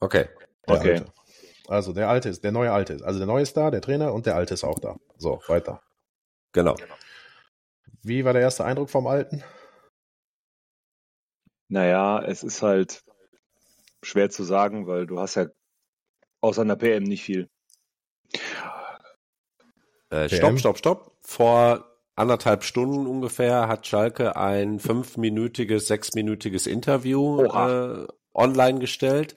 [0.00, 0.28] Okay.
[0.68, 0.92] Der Okay.
[0.92, 1.12] Alte.
[1.68, 3.02] Also der Alte ist, der neue Alte ist.
[3.02, 4.96] Also der neue ist da, der Trainer und der Alte ist auch da.
[5.18, 5.82] So, weiter.
[6.52, 6.76] Genau.
[8.02, 9.42] Wie war der erste Eindruck vom Alten?
[11.68, 13.02] Naja, es ist halt
[14.02, 15.46] schwer zu sagen, weil du hast ja
[16.40, 17.48] außer einer PM nicht viel.
[20.10, 20.58] Äh, PM.
[20.58, 21.18] stopp, stopp, stopp.
[21.22, 29.36] Vor anderthalb Stunden ungefähr hat Schalke ein fünfminütiges, sechsminütiges Interview äh, online gestellt.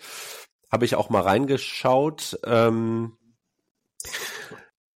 [0.71, 2.39] Habe ich auch mal reingeschaut.
[2.45, 3.17] Ähm,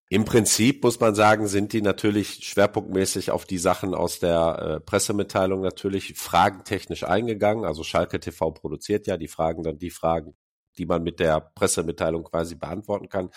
[0.10, 4.80] Im Prinzip muss man sagen, sind die natürlich schwerpunktmäßig auf die Sachen aus der äh,
[4.80, 7.66] Pressemitteilung natürlich fragentechnisch eingegangen.
[7.66, 10.36] Also Schalke TV produziert ja die Fragen, dann die Fragen,
[10.78, 13.30] die man mit der Pressemitteilung quasi beantworten kann.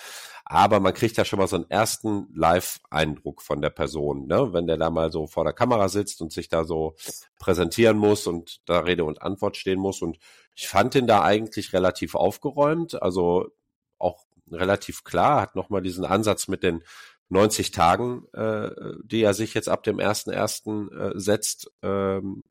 [0.45, 4.53] Aber man kriegt ja schon mal so einen ersten Live-Eindruck von der Person, ne?
[4.53, 6.95] wenn der da mal so vor der Kamera sitzt und sich da so
[7.39, 10.03] präsentieren muss und da Rede und Antwort stehen muss.
[10.03, 10.19] Und
[10.55, 13.51] ich fand ihn da eigentlich relativ aufgeräumt, also
[13.99, 16.83] auch relativ klar, hat nochmal diesen Ansatz mit den
[17.29, 18.71] 90 Tagen, äh,
[19.03, 20.93] die er sich jetzt ab dem 1.1.
[20.97, 22.45] Äh, setzt, ähm,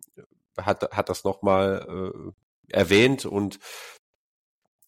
[0.58, 2.34] hat, hat das nochmal
[2.68, 3.60] äh, erwähnt und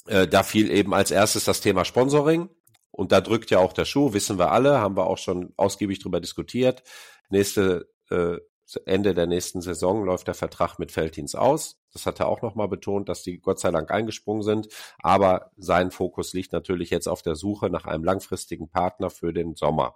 [0.07, 2.49] äh, da fiel eben als erstes das Thema Sponsoring.
[2.91, 5.99] Und da drückt ja auch der Schuh, wissen wir alle, haben wir auch schon ausgiebig
[5.99, 6.81] drüber diskutiert.
[7.29, 8.37] Nächste, äh,
[8.85, 11.79] Ende der nächsten Saison läuft der Vertrag mit Felddienst aus.
[11.93, 14.67] Das hat er auch nochmal betont, dass die Gott sei Dank eingesprungen sind.
[14.99, 19.55] Aber sein Fokus liegt natürlich jetzt auf der Suche nach einem langfristigen Partner für den
[19.55, 19.95] Sommer.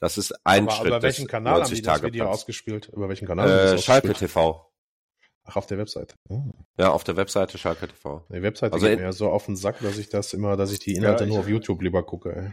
[0.00, 0.86] Das ist ein Aber Schritt.
[0.86, 2.14] über welchen Kanal haben die das 90-Tage-Plans.
[2.14, 2.88] Video ausgespielt?
[2.92, 3.48] Über welchen Kanal?
[3.48, 4.12] Äh, das Schalke?
[4.14, 4.67] TV.
[5.50, 6.14] Ach, auf der Webseite.
[6.28, 6.42] Oh.
[6.78, 8.22] Ja, auf der Webseite Schalke TV.
[8.28, 10.70] Die Webseite Also geht mir ja so auf den Sack, dass ich das immer, dass
[10.72, 12.34] ich die Inhalte Ja, nur auf YouTube lieber gucke.
[12.36, 12.52] Ey.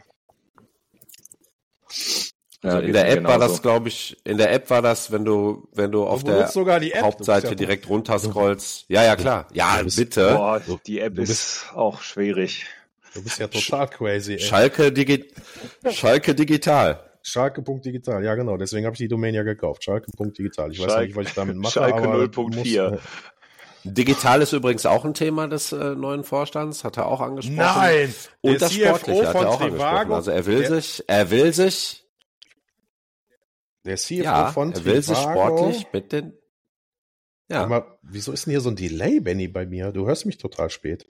[2.61, 3.53] Also in der App war genauso.
[3.53, 6.33] das, glaube ich, in der App war das, wenn du, wenn du auf Du der
[6.37, 7.03] benutzt sogar die App.
[7.03, 8.85] Hauptseite ja- direkt runterscrollst.
[8.87, 9.47] Ja, ja, klar.
[9.53, 10.33] Ja, bist- bitte.
[10.33, 12.65] Boah, die App ist auch schwierig.
[13.13, 14.33] Du bist ja total crazy.
[14.33, 14.39] Ey.
[14.39, 15.25] Schalke, Digi
[15.91, 16.99] Schalke digital.
[17.27, 19.83] Schalke.digital, ja genau, deswegen habe ich die Domain ja gekauft.
[19.83, 20.71] Schalke.digital.
[20.71, 22.91] Ich weiß Schalke- nicht, was ich damit mache, Schalke aber 0.4.
[22.91, 23.01] muss, äh,
[23.83, 27.57] Digital ist übrigens auch ein Thema des äh, neuen Vorstands, hat er auch angesprochen.
[27.57, 28.13] Nein!
[28.41, 30.11] Und der das CFO Sportliche hat er von auch angesprochen.
[30.13, 32.05] Also er will der- sich, er will sich,
[33.85, 36.33] Der CFO ja, von er will sich sportlich mit den,
[37.49, 39.91] ja, mal, wieso ist denn hier so ein Delay, Benny, bei mir?
[39.91, 41.07] Du hörst mich total spät.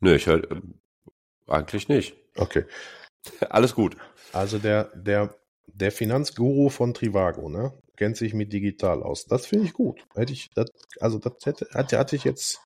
[0.00, 0.42] nö, ich höre,
[1.46, 2.14] eigentlich nicht.
[2.36, 2.64] Okay.
[3.50, 3.96] Alles gut.
[4.32, 5.34] Also der, der,
[5.66, 7.72] der Finanzguru von Trivago, ne?
[7.96, 9.24] Kennt sich mit digital aus.
[9.26, 10.04] Das finde ich gut.
[10.14, 12.60] Hätte ich, das, also das hätte, hatte, hatte ich jetzt.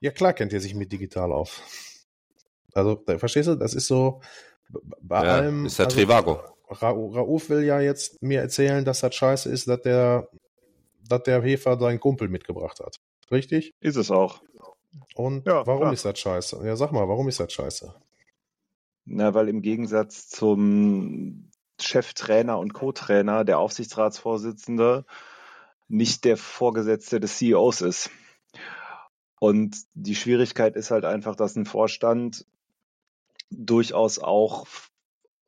[0.00, 1.62] Ja klar kennt er sich mit digital aus.
[2.72, 4.20] Also, da, verstehst du, das ist so
[5.00, 5.66] bei Ja, allem.
[5.66, 6.40] ist der also, Trivago.
[6.68, 10.28] Ra Rauf will ja jetzt mir erzählen, dass das scheiße ist, dass der,
[11.08, 12.96] dass der Hefer seinen Kumpel mitgebracht hat.
[13.30, 13.72] Richtig?
[13.80, 14.40] Ist es auch.
[15.14, 15.92] Und Ja, warum klar.
[15.92, 16.60] ist das scheiße?
[16.64, 17.94] Ja, sag mal, warum ist das scheiße?
[19.12, 21.50] Na, weil im Gegensatz zum
[21.80, 25.04] Cheftrainer und Co-Trainer der Aufsichtsratsvorsitzende
[25.88, 28.10] nicht der Vorgesetzte des CEOs ist.
[29.40, 32.46] Und die Schwierigkeit ist halt einfach, dass ein Vorstand
[33.50, 34.68] durchaus auch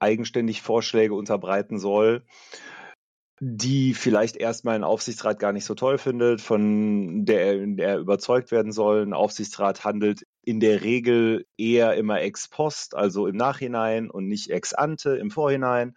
[0.01, 2.25] eigenständig Vorschläge unterbreiten soll,
[3.45, 8.53] die vielleicht erstmal ein Aufsichtsrat gar nicht so toll findet, von der er, er überzeugt
[8.53, 9.03] werden soll.
[9.03, 14.51] Ein Aufsichtsrat handelt in der Regel eher immer ex post, also im Nachhinein und nicht
[14.51, 15.97] ex ante im Vorhinein.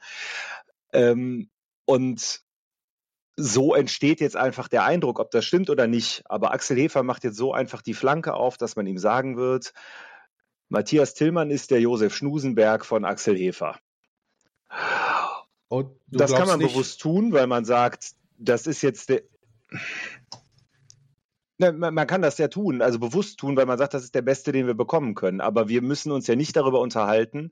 [0.92, 1.52] Ähm,
[1.86, 2.42] und
[3.36, 6.24] so entsteht jetzt einfach der Eindruck, ob das stimmt oder nicht.
[6.26, 9.72] Aber Axel Hefer macht jetzt so einfach die Flanke auf, dass man ihm sagen wird,
[10.68, 13.78] Matthias Tillmann ist der Josef Schnusenberg von Axel Hefer.
[15.76, 19.22] Und das kann man nicht- bewusst tun, weil man sagt, das ist jetzt der.
[21.58, 24.14] Na, man, man kann das ja tun, also bewusst tun, weil man sagt, das ist
[24.14, 25.40] der beste, den wir bekommen können.
[25.40, 27.52] Aber wir müssen uns ja nicht darüber unterhalten,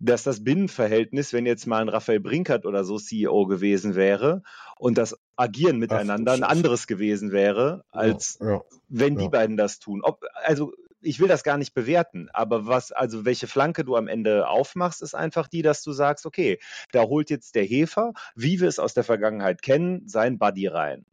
[0.00, 4.42] dass das Binnenverhältnis, wenn jetzt mal ein Raphael Brinkert oder so CEO gewesen wäre
[4.76, 8.60] und das Agieren miteinander ein anderes gewesen wäre, als Ja, ja.
[8.88, 9.30] wenn die Ja.
[9.30, 10.00] beiden das tun.
[10.02, 10.72] Ob, also
[11.04, 15.02] ich will das gar nicht bewerten, aber was, also welche Flanke du am Ende aufmachst,
[15.02, 16.58] ist einfach die, dass du sagst, okay,
[16.92, 21.06] da holt jetzt der Hefer, wie wir es aus der Vergangenheit kennen, sein Buddy rein.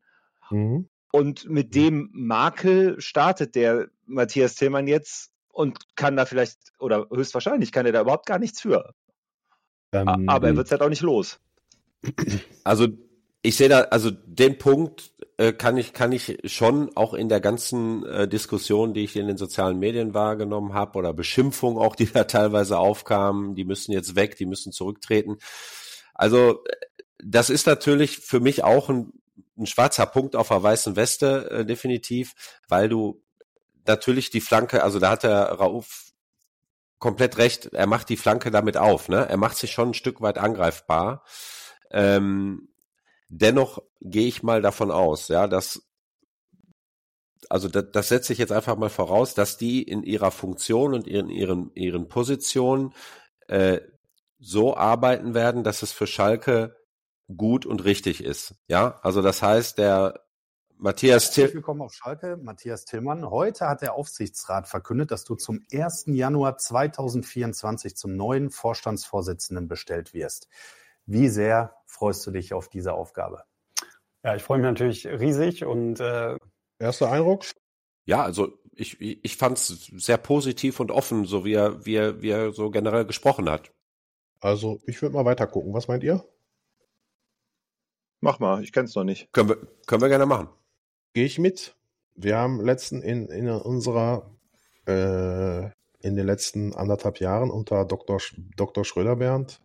[0.50, 0.90] Mhm.
[1.12, 7.72] Und mit dem Makel startet der Matthias Tillmann jetzt und kann da vielleicht, oder höchstwahrscheinlich
[7.72, 8.94] kann er da überhaupt gar nichts für.
[9.92, 11.40] Ähm, Aber er wird es halt auch nicht los.
[12.64, 12.88] Also
[13.42, 17.42] ich sehe da, also den Punkt äh, kann ich kann ich schon auch in der
[17.42, 22.06] ganzen äh, Diskussion, die ich in den sozialen Medien wahrgenommen habe oder Beschimpfung auch, die
[22.12, 25.38] da teilweise aufkamen, die müssen jetzt weg, die müssen zurücktreten.
[26.14, 26.76] Also äh,
[27.24, 29.14] das ist natürlich für mich auch ein,
[29.58, 32.34] ein schwarzer Punkt auf der weißen Weste äh, definitiv,
[32.68, 33.24] weil du
[33.88, 36.12] natürlich die Flanke, also da hat der Rauf
[37.00, 39.28] komplett recht, er macht die Flanke damit auf, ne?
[39.28, 41.24] Er macht sich schon ein Stück weit angreifbar.
[41.90, 42.71] Ähm,
[43.32, 45.88] dennoch gehe ich mal davon aus, ja, dass
[47.50, 51.08] also das, das setze ich jetzt einfach mal voraus, dass die in ihrer Funktion und
[51.08, 52.94] in ihren ihren Positionen
[53.48, 53.80] äh,
[54.40, 56.76] so arbeiten werden, dass es für Schalke
[57.36, 58.56] gut und richtig ist.
[58.68, 60.26] Ja, also das heißt, der
[60.78, 63.30] Matthias Herzlich willkommen auf Schalke, Matthias Tillmann.
[63.30, 66.06] Heute hat der Aufsichtsrat verkündet, dass du zum 1.
[66.08, 70.48] Januar 2024 zum neuen Vorstandsvorsitzenden bestellt wirst.
[71.06, 73.44] Wie sehr freust du dich auf diese Aufgabe?
[74.24, 76.36] Ja, ich freue mich natürlich riesig und äh,
[76.80, 77.46] Erster Eindruck?
[78.06, 82.24] ja, also ich ich fand es sehr positiv und offen, so wie er wie er,
[82.24, 83.72] wie er so generell gesprochen hat.
[84.40, 85.76] Also, ich würde mal weiter gucken.
[85.76, 86.26] Was meint ihr?
[88.20, 89.32] Mach mal, ich kenn's noch nicht.
[89.32, 90.50] Können wir können wir gerne machen.
[91.14, 91.76] Gehe ich mit.
[92.16, 94.32] Wir haben letzten in, in unserer
[94.88, 95.66] äh,
[96.00, 98.20] in den letzten anderthalb Jahren unter Dr.
[98.20, 98.86] Sch Dr.
[98.86, 99.62] Schröder Bernd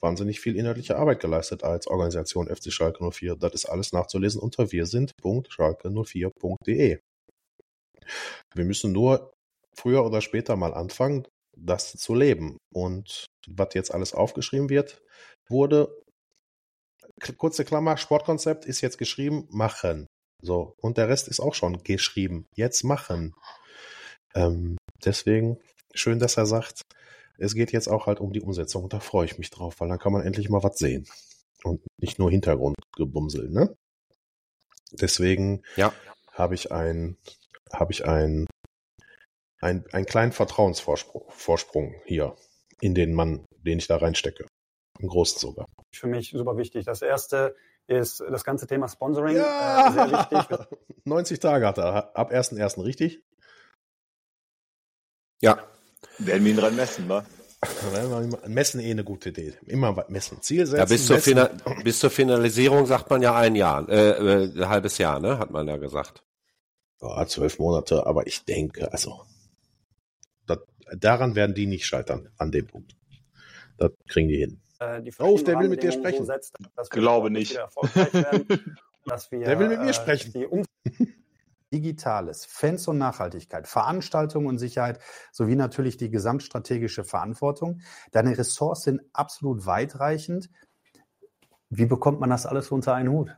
[0.00, 3.36] wahnsinnig viel inhaltliche Arbeit geleistet als Organisation FC Schalke 04.
[3.36, 6.98] Das ist alles nachzulesen unter wir sind.schalke04.de.
[8.54, 9.32] Wir müssen nur
[9.76, 11.26] früher oder später mal anfangen,
[11.56, 12.58] das zu leben.
[12.72, 15.02] Und was jetzt alles aufgeschrieben wird,
[15.48, 15.94] wurde,
[17.36, 20.06] kurze Klammer, Sportkonzept ist jetzt geschrieben, machen.
[20.42, 22.46] So, und der Rest ist auch schon geschrieben.
[22.54, 23.34] Jetzt machen.
[24.34, 25.58] Ähm, deswegen,
[25.94, 26.82] schön, dass er sagt,
[27.38, 29.88] es geht jetzt auch halt um die Umsetzung und da freue ich mich drauf, weil
[29.88, 31.06] dann kann man endlich mal was sehen.
[31.64, 33.74] Und nicht nur Hintergrundgebumsel, ne?
[34.92, 35.92] Deswegen Ja.
[36.32, 37.16] habe ich ein,
[37.72, 38.46] habe ich ein,
[39.60, 42.36] ein, einen kleinen Vertrauensvorsprung Vorsprung hier
[42.80, 44.46] in den Mann, den ich da reinstecke.
[45.00, 45.66] Im Großen sogar.
[45.94, 46.84] für mich super wichtig.
[46.84, 47.54] Das erste
[47.86, 49.36] ist das ganze Thema Sponsoring.
[49.36, 50.58] Äh, sehr wichtig.
[51.04, 52.82] 90 Tage hat er, ab 1.1.
[52.84, 53.22] richtig?
[55.40, 55.66] Ja,
[56.18, 57.24] Werden wir ihn dran messen, wa?
[58.46, 59.54] Messen eh eine gute Idee.
[59.66, 60.40] Immer was messen.
[60.42, 60.78] Ziel setzen.
[60.78, 61.18] ja bis, zur.
[61.18, 61.50] Fina
[61.82, 65.50] bis zur Finalisierung sagt man ja ein Jahr, äh, äh, ein halbes Jahr, ne, hat
[65.50, 66.22] man ja gesagt.
[67.00, 69.22] Ja, zwölf Monate, aber ich denke, also
[70.46, 70.58] das,
[70.96, 72.96] daran werden die nicht scheitern, an dem Punkt.
[73.76, 74.60] Das kriegen die hin.
[74.80, 76.18] Äh, die Oh, der will mit dir sprechen.
[76.18, 77.54] So setzt, dass wir Glaube nicht.
[77.56, 80.32] werden, dass wir, Der will mit mir äh, sprechen.
[81.72, 85.00] Digitales, Fans und Nachhaltigkeit, Veranstaltung und Sicherheit
[85.32, 87.80] sowie natürlich die gesamtstrategische Verantwortung.
[88.12, 90.50] Deine Ressorts sind absolut weitreichend.
[91.70, 93.36] Wie bekommt man das alles unter einen Hut?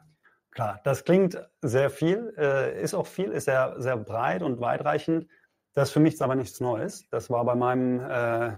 [0.53, 5.29] Klar, das klingt sehr viel, äh, ist auch viel, ist sehr, sehr breit und weitreichend.
[5.75, 7.09] Das ist für mich aber nichts Neues.
[7.11, 8.57] Das war bei meinem äh,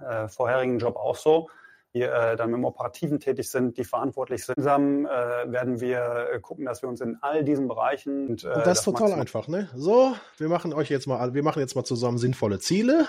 [0.00, 1.48] äh, vorherigen Job auch so.
[1.94, 4.56] Wir äh, dann im Operativen tätig sind, die verantwortlich sind.
[4.56, 8.48] Zusammen äh, werden wir äh, gucken, dass wir uns in all diesen Bereichen und, äh,
[8.48, 9.70] Und das ist total einfach, ne?
[9.76, 13.06] So, wir machen euch jetzt mal, wir machen jetzt mal zusammen sinnvolle Ziele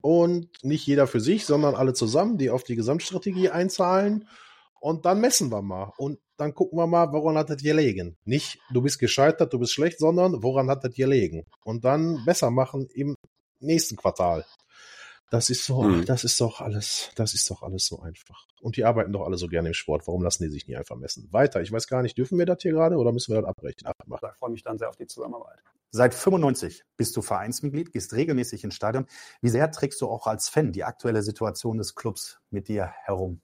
[0.00, 4.28] und nicht jeder für sich, sondern alle zusammen, die auf die Gesamtstrategie einzahlen.
[4.80, 5.92] Und dann messen wir mal.
[5.96, 8.16] Und dann gucken wir mal, woran hat das gelegen.
[8.24, 11.46] Nicht, du bist gescheitert, du bist schlecht, sondern woran hat das gelegen.
[11.64, 13.14] Und dann besser machen im
[13.60, 14.44] nächsten Quartal.
[15.34, 16.04] Das ist so, Mhm.
[16.04, 18.46] das ist doch alles, das ist doch alles so einfach.
[18.60, 20.06] Und die arbeiten doch alle so gerne im Sport.
[20.06, 21.26] Warum lassen die sich nie einfach messen?
[21.32, 21.60] Weiter.
[21.60, 23.88] Ich weiß gar nicht, dürfen wir das hier gerade oder müssen wir das abbrechen?
[24.06, 25.58] Ich freue mich dann sehr auf die Zusammenarbeit.
[25.90, 29.06] Seit 95 bist du Vereinsmitglied, gehst regelmäßig ins Stadion.
[29.40, 33.40] Wie sehr trägst du auch als Fan die aktuelle Situation des Clubs mit dir herum?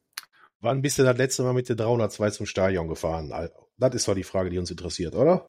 [0.60, 3.34] Wann bist du das letzte Mal mit der 302 zum Stadion gefahren?
[3.78, 5.48] Das ist doch die Frage, die uns interessiert, oder?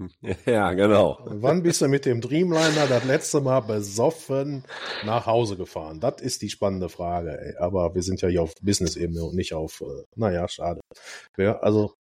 [0.46, 1.18] Ja, genau.
[1.24, 4.64] Wann bist du mit dem Dreamliner das letzte Mal besoffen
[5.04, 6.00] nach Hause gefahren?
[6.00, 7.38] Das ist die spannende Frage.
[7.38, 7.56] Ey.
[7.58, 10.80] Aber wir sind ja hier auf Business-Ebene und nicht auf, äh, naja, schade.
[11.36, 11.94] Ja, also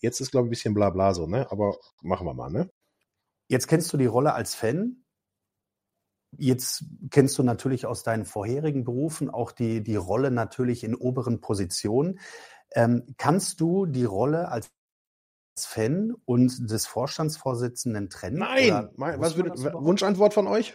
[0.00, 1.50] jetzt ist, glaube ich, ein bisschen bla bla so, ne?
[1.50, 2.70] Aber machen wir mal, ne?
[3.48, 5.02] Jetzt kennst du die Rolle als Fan.
[6.38, 11.40] Jetzt kennst du natürlich aus deinen vorherigen Berufen auch die, die Rolle natürlich in oberen
[11.40, 12.18] Positionen.
[12.72, 14.70] Ähm, kannst du die Rolle als
[15.64, 18.38] Fan und des Vorstandsvorsitzenden trennen?
[18.38, 18.90] Nein!
[18.96, 20.74] Mein, was würde, Wunschantwort von euch?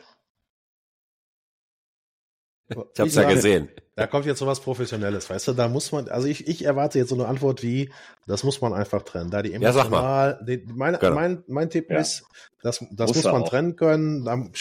[2.94, 3.70] Ich hab's ja gesehen.
[3.96, 6.98] Da kommt jetzt so was Professionelles, weißt du, da muss man, also ich, ich erwarte
[6.98, 7.92] jetzt so eine Antwort wie,
[8.26, 9.30] das muss man einfach trennen.
[9.30, 11.16] Da die emotional, ja, die, meine, genau.
[11.16, 12.00] mein, mein Tipp ja.
[12.00, 12.24] ist,
[12.64, 13.50] das, das muss, muss man auch.
[13.50, 14.54] trennen können,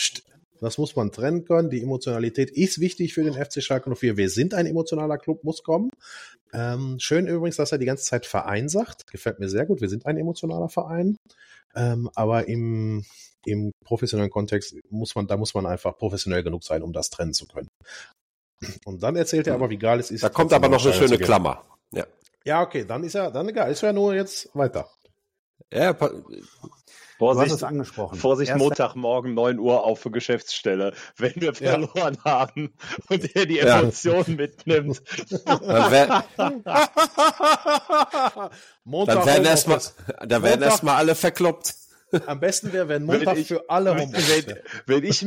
[0.61, 1.71] das muss man trennen können.
[1.71, 4.17] Die Emotionalität ist wichtig für den FC Schalke 04.
[4.17, 5.91] Wir sind ein emotionaler Club, muss kommen.
[6.53, 9.11] Ähm, schön übrigens, dass er die ganze Zeit Verein sagt.
[9.11, 9.81] Gefällt mir sehr gut.
[9.81, 11.17] Wir sind ein emotionaler Verein.
[11.75, 13.05] Ähm, aber im,
[13.45, 17.33] im professionellen Kontext muss man, da muss man einfach professionell genug sein, um das trennen
[17.33, 17.69] zu können.
[18.85, 20.23] Und dann erzählt er aber, wie geil es ist.
[20.23, 21.65] Da kommt aber noch eine schöne Klammer.
[21.93, 22.07] Ja.
[22.45, 23.71] Ja, okay, dann ist ja, dann egal.
[23.71, 24.89] Ist ja nur jetzt weiter.
[25.73, 25.97] Ja,
[27.21, 28.19] Vorsicht, angesprochen.
[28.19, 30.95] Vorsicht, Montagmorgen 9 Uhr auf für Geschäftsstelle.
[31.19, 32.31] Wenn wir verloren ja.
[32.31, 32.73] haben
[33.11, 34.35] und er die Emotionen ja.
[34.37, 35.03] mitnimmt.
[35.45, 36.25] Dann, wär,
[38.85, 39.81] Montag dann werden erstmal
[40.27, 41.75] da werden erstmal alle verkloppt.
[42.25, 44.57] Am besten wäre, wenn Montag wenn ich, für alle Homeoffice wenn,
[44.87, 45.27] wenn ich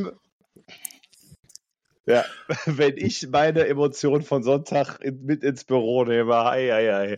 [2.07, 2.25] ja,
[2.65, 7.17] wenn ich meine Emotionen von Sonntag in, mit ins Büro nehme, hei, hei, hei.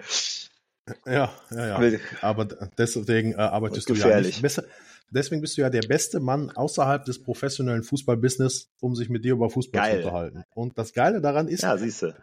[1.06, 2.00] Ja, ja, ja.
[2.22, 4.64] Aber deswegen äh, arbeitest du ja nicht besser.
[5.12, 9.34] Deswegen bist du ja der beste Mann außerhalb des professionellen Fußballbusiness, um sich mit dir
[9.34, 10.02] über Fußball Geil.
[10.02, 10.44] zu unterhalten.
[10.54, 12.16] Und das Geile daran ist, ja, siehste.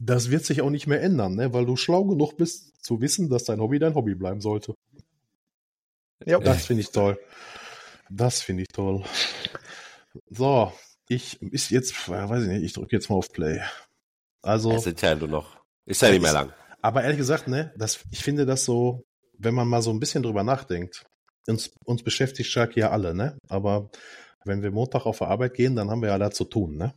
[0.00, 1.52] das wird sich auch nicht mehr ändern, ne?
[1.52, 4.74] weil du schlau genug bist zu wissen, dass dein Hobby dein Hobby bleiben sollte.
[6.24, 7.18] Ja, das finde ich toll.
[8.10, 9.04] Das finde ich toll.
[10.30, 10.72] So,
[11.08, 13.60] ich ist jetzt, weiß ich nicht, ich drücke jetzt mal auf Play.
[14.42, 14.72] Also.
[14.72, 15.56] Es sind ja nur noch.
[15.86, 16.52] Ist ja nicht mehr lang.
[16.84, 19.06] Aber ehrlich gesagt, ne, das, ich finde das so,
[19.38, 21.06] wenn man mal so ein bisschen drüber nachdenkt,
[21.48, 23.38] uns, uns beschäftigt Schalke ja alle, ne?
[23.48, 23.88] Aber
[24.44, 26.92] wenn wir Montag auf der Arbeit gehen, dann haben wir ja da zu tun, ne?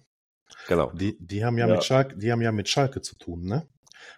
[0.67, 0.91] Genau.
[0.91, 3.65] Die, die haben ja, ja, mit Schalke, die haben ja mit Schalke zu tun, ne?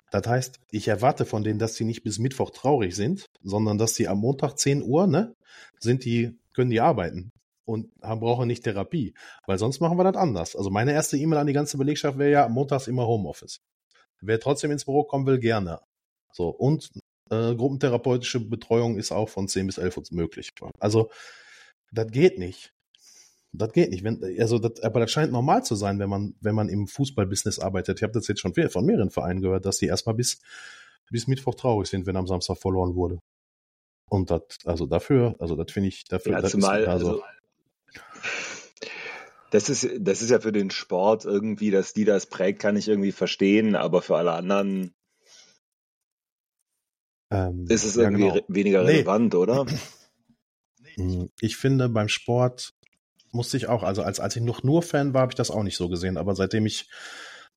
[0.09, 3.93] Das heißt, ich erwarte von denen, dass sie nicht bis Mittwoch traurig sind, sondern dass
[3.93, 5.35] sie am Montag 10 Uhr, ne,
[5.77, 7.29] sind die, können die arbeiten
[7.65, 9.13] und haben, brauchen nicht Therapie.
[9.45, 10.55] Weil sonst machen wir das anders.
[10.55, 13.59] Also meine erste E-Mail an die ganze Belegschaft wäre ja montags immer Homeoffice.
[14.21, 15.79] Wer trotzdem ins Büro kommen will, gerne.
[16.31, 16.89] So, und
[17.29, 20.51] äh, gruppentherapeutische Betreuung ist auch von 10 bis 11 Uhr möglich.
[20.79, 21.09] Also,
[21.91, 22.73] das geht nicht.
[23.51, 24.03] Das geht nicht.
[24.03, 27.59] Wenn, also das, aber das scheint normal zu sein, wenn man, wenn man im Fußballbusiness
[27.59, 27.99] arbeitet.
[27.99, 30.39] Ich habe das jetzt schon von mehreren Vereinen gehört, dass die erstmal bis,
[31.09, 33.19] bis Mittwoch traurig sind, wenn am Samstag verloren wurde.
[34.07, 37.23] Und das, also dafür, also das finde ich, dafür, ja, zumal, ist, also, also
[39.51, 42.87] das ist, das ist ja für den Sport irgendwie, dass die das prägt, kann ich
[42.87, 44.93] irgendwie verstehen, aber für alle anderen
[47.31, 48.45] ähm, ist es irgendwie ja, genau.
[48.47, 49.39] weniger relevant, nee.
[49.39, 49.65] oder?
[50.95, 52.73] Hm, ich finde, beim Sport
[53.31, 55.61] musste ich auch, also als, als ich noch nur Fan war, habe ich das auch
[55.61, 56.89] nicht so gesehen, aber seitdem ich,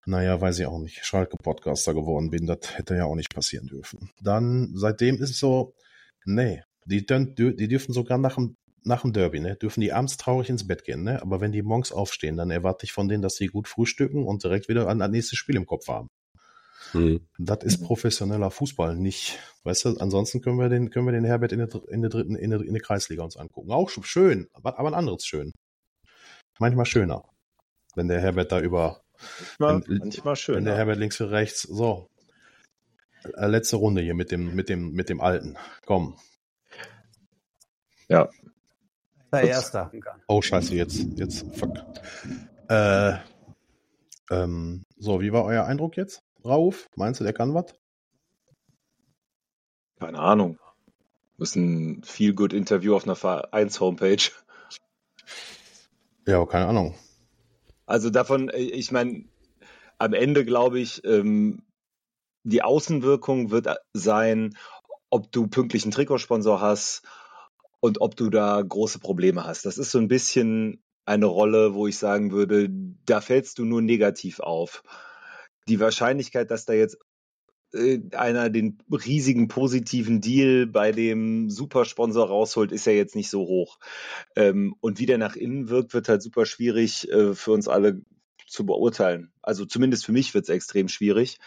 [0.05, 4.11] naja, weiß ich auch nicht, Schalke-Podcaster geworden bin, das hätte ja auch nicht passieren dürfen.
[4.21, 5.75] Dann, seitdem ist es so,
[6.27, 10.49] nee, die, die dürfen sogar nach dem nach dem Derby, ne, dürfen die abends traurig
[10.51, 11.23] ins Bett gehen, ne?
[11.23, 14.43] Aber wenn die morgens aufstehen, dann erwarte ich von denen, dass sie gut frühstücken und
[14.43, 16.09] direkt wieder ein, ein nächstes Spiel im Kopf haben.
[16.93, 17.27] Hm.
[17.39, 21.53] Das ist professioneller Fußball, nicht, weißt du, ansonsten können wir den, können wir den Herbert
[21.53, 23.71] in der, in der dritten, in der, in der Kreisliga uns angucken.
[23.71, 25.53] Auch schön, aber, aber ein anderes schön.
[26.59, 27.25] Manchmal schöner.
[27.95, 29.03] Wenn der Herbert da über,
[29.59, 30.59] manchmal, wenn, manchmal schöner.
[30.59, 32.09] Wenn der Herbert links für rechts, so.
[33.37, 35.57] Letzte Runde hier mit dem, mit dem, mit dem Alten.
[35.87, 36.17] Komm.
[38.09, 38.29] Ja,
[39.33, 39.91] der Erster.
[40.27, 41.77] Oh, scheiße, jetzt, jetzt, fuck.
[42.69, 43.15] Äh,
[44.31, 46.89] ähm, so, wie war euer Eindruck jetzt, Rauf?
[46.97, 47.75] Meinst du, der kann was?
[49.99, 50.59] Keine Ahnung.
[51.39, 54.31] Das ist ein viel good Interview auf einer Vereins-Homepage.
[56.27, 56.95] Ja, keine Ahnung.
[57.87, 59.25] Also davon, äh, ich meine,
[59.99, 61.63] am Ende glaube ich, ähm,
[62.45, 64.57] die Außenwirkung wird sein,
[65.11, 67.03] ob du pünktlichen Trikotsponsor hast,
[67.83, 69.67] und ob du da große Probleme hast.
[69.67, 72.69] Das ist so ein bisschen eine Rolle, wo ich sagen würde,
[73.05, 74.85] da fällst du nur negativ auf.
[75.67, 76.97] Die Wahrscheinlichkeit, dass da jetzt
[77.75, 83.41] äh, einer den riesigen positiven Deal bei dem Supersponsor rausholt, ist ja jetzt nicht so
[83.41, 83.81] hoch.
[84.37, 88.01] Ähm, und wie der nach innen wirkt, wird halt super schwierig äh, für uns alle
[88.47, 89.33] zu beurteilen.
[89.43, 91.41] Also zumindest für mich wird es extrem schwierig.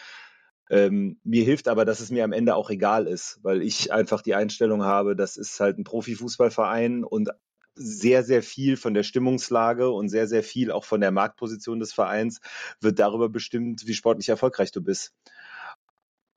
[0.70, 4.22] Ähm, mir hilft aber, dass es mir am Ende auch egal ist, weil ich einfach
[4.22, 7.30] die Einstellung habe, das ist halt ein Profifußballverein und
[7.76, 11.93] sehr, sehr viel von der Stimmungslage und sehr, sehr viel auch von der Marktposition des
[11.93, 12.39] Vereins
[12.80, 15.13] wird darüber bestimmt, wie sportlich erfolgreich du bist.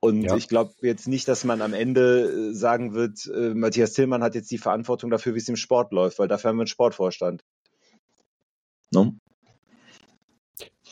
[0.01, 0.37] Und ja.
[0.37, 4.35] ich glaube jetzt nicht, dass man am Ende äh, sagen wird, äh, Matthias Tillmann hat
[4.35, 7.43] jetzt die Verantwortung dafür, wie es im Sport läuft, weil dafür haben wir einen Sportvorstand.
[8.93, 9.15] No?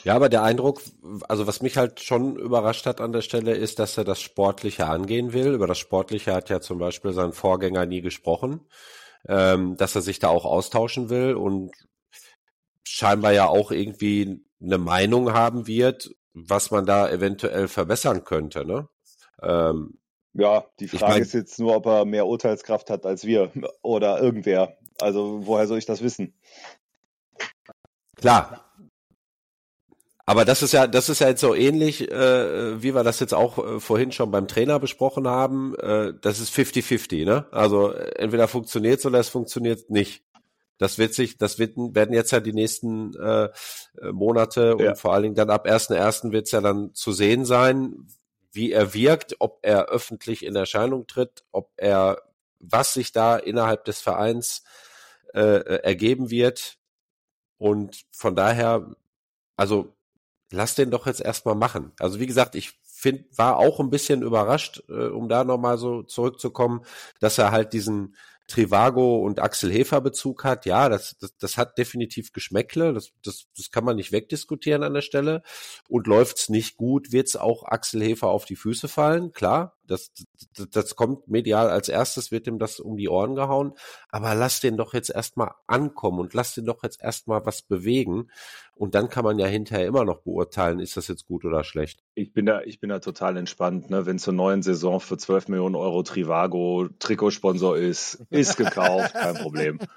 [0.07, 0.83] Ja, aber der Eindruck,
[1.29, 4.87] also was mich halt schon überrascht hat an der Stelle, ist, dass er das Sportliche
[4.87, 5.53] angehen will.
[5.53, 8.61] Über das Sportliche hat ja zum Beispiel sein Vorgänger nie gesprochen,
[9.27, 11.73] ähm, dass er sich da auch austauschen will und
[12.85, 18.65] scheinbar ja auch irgendwie eine Meinung haben wird, was man da eventuell verbessern könnte.
[18.65, 18.89] Ne?
[19.43, 19.99] Ähm,
[20.35, 23.51] ja, die Frage ich mein, ist jetzt nur, ob er mehr Urteilskraft hat als wir
[23.83, 24.79] oder irgendwer.
[25.01, 26.33] Also woher soll ich das wissen?
[28.15, 28.66] Klar.
[30.29, 33.33] Aber das ist ja, das ist ja jetzt so ähnlich, äh, wie wir das jetzt
[33.33, 35.77] auch äh, vorhin schon beim Trainer besprochen haben.
[35.77, 37.47] Äh, das ist 50-50, ne?
[37.53, 40.25] Also entweder funktioniert es oder es funktioniert nicht.
[40.79, 43.51] Das wird sich, das wird, werden jetzt ja die nächsten äh,
[44.13, 44.91] Monate ja.
[44.91, 46.33] und vor allen Dingen dann ab 1.1.
[46.33, 48.09] wird es ja dann zu sehen sein,
[48.51, 52.23] wie er wirkt, ob er öffentlich in Erscheinung tritt, ob er,
[52.59, 54.65] was sich da innerhalb des Vereins
[55.35, 56.79] äh, ergeben wird.
[57.59, 58.97] Und von daher,
[59.57, 59.96] also
[60.51, 61.93] lass den doch jetzt erstmal machen.
[61.99, 66.03] Also wie gesagt, ich find, war auch ein bisschen überrascht, äh, um da nochmal so
[66.03, 66.83] zurückzukommen,
[67.21, 68.15] dass er halt diesen
[68.49, 73.47] Trivago und Axel Hefer Bezug hat, ja, das, das, das hat definitiv Geschmäckle, das, das,
[73.57, 75.43] das kann man nicht wegdiskutieren an der Stelle.
[75.89, 79.77] Und läuft's nicht gut, wird's auch Axel Hefer auf die Füße fallen, klar.
[79.85, 80.13] Das,
[80.57, 83.73] das, das kommt medial als erstes, wird ihm das um die Ohren gehauen.
[84.09, 88.31] Aber lass den doch jetzt erstmal ankommen und lass den doch jetzt erstmal was bewegen.
[88.79, 92.05] Und dann kann man ja hinterher immer noch beurteilen, ist das jetzt gut oder schlecht.
[92.15, 94.05] Ich bin da, ich bin da total entspannt, ne?
[94.05, 99.79] Wenn zur neuen Saison für 12 Millionen Euro Trivago Trikotsponsor ist, ist gekauft, kein Problem.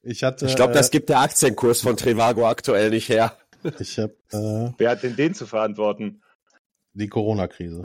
[0.00, 0.46] Ich hatte.
[0.46, 3.36] Ich glaube, das äh, gibt der Aktienkurs von Trivago aktuell nicht her.
[3.80, 6.22] Ich hab, äh, Wer hat denn den zu verantworten?
[6.94, 7.82] Die Corona-Krise.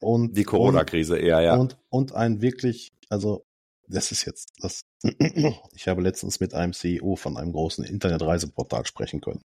[0.00, 1.56] Und die Corona-Krise eher, ja.
[1.56, 3.44] Und, und ein wirklich, also
[3.90, 4.82] das ist jetzt das.
[5.74, 9.42] ich habe letztens mit einem CEO von einem großen Internetreiseportal sprechen können.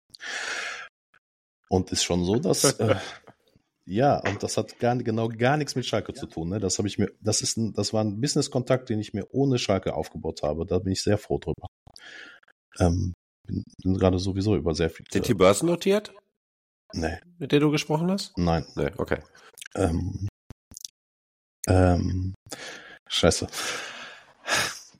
[1.68, 2.96] Und ist schon so, dass äh,
[3.86, 6.20] ja, und das hat gar, genau gar nichts mit Schalke ja.
[6.20, 6.50] zu tun.
[6.50, 6.60] Ne?
[6.60, 9.58] Das habe ich mir, das ist ein, das war ein Business-Kontakt, den ich mir ohne
[9.58, 10.66] Schalke aufgebaut habe.
[10.66, 11.66] Da bin ich sehr froh drüber.
[12.78, 13.14] Ähm,
[13.46, 15.06] bin, bin gerade sowieso über sehr viel.
[15.10, 16.12] Sind die Börsen notiert?
[16.92, 17.18] Nee.
[17.38, 18.36] Mit der du gesprochen hast?
[18.36, 18.66] Nein.
[18.76, 19.20] Nee, okay.
[19.74, 20.28] Ähm,
[21.66, 22.34] ähm,
[23.08, 23.46] scheiße.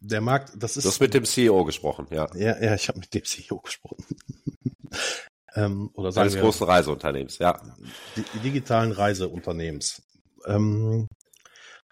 [0.00, 0.84] Der Markt, das ist.
[0.84, 2.28] Du hast mit dem CEO gesprochen, ja.
[2.34, 4.04] Ja, ja, ich habe mit dem CEO gesprochen.
[5.54, 7.60] ähm, oder sagen Eines wir, großen Reiseunternehmens, ja.
[8.42, 10.02] Digitalen Reiseunternehmens.
[10.46, 11.06] Ähm,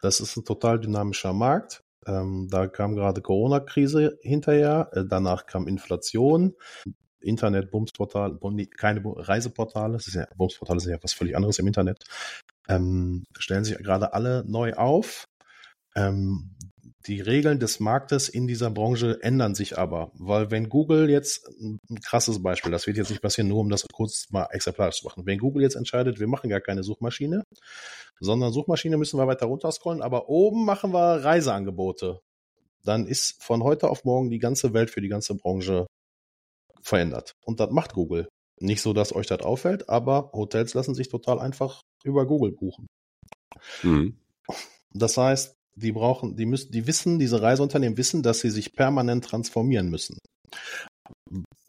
[0.03, 1.83] das ist ein total dynamischer Markt.
[2.07, 6.55] Ähm, da kam gerade Corona-Krise hinterher, äh, danach kam Inflation,
[7.21, 8.39] Internet, Bumsportal,
[8.77, 12.03] keine Reiseportale, das ist ja, Bumsportale sind ja was völlig anderes im Internet,
[12.69, 15.27] ähm, stellen sich gerade alle neu auf.
[15.95, 16.57] Ähm,
[17.07, 21.81] die Regeln des Marktes in dieser Branche ändern sich aber, weil wenn Google jetzt, ein
[22.05, 25.25] krasses Beispiel, das wird jetzt nicht passieren, nur um das kurz mal exemplarisch zu machen.
[25.25, 27.43] Wenn Google jetzt entscheidet, wir machen gar keine Suchmaschine,
[28.21, 32.21] sondern Suchmaschine müssen wir weiter runterscrollen, aber oben machen wir Reiseangebote,
[32.85, 35.87] dann ist von heute auf morgen die ganze Welt für die ganze Branche
[36.83, 37.35] verändert.
[37.45, 38.29] Und das macht Google.
[38.59, 42.87] Nicht so, dass euch das auffällt, aber Hotels lassen sich total einfach über Google buchen.
[43.83, 44.19] Mhm.
[44.93, 49.25] Das heißt, die brauchen, die müssen, die wissen, diese Reiseunternehmen wissen, dass sie sich permanent
[49.25, 50.19] transformieren müssen.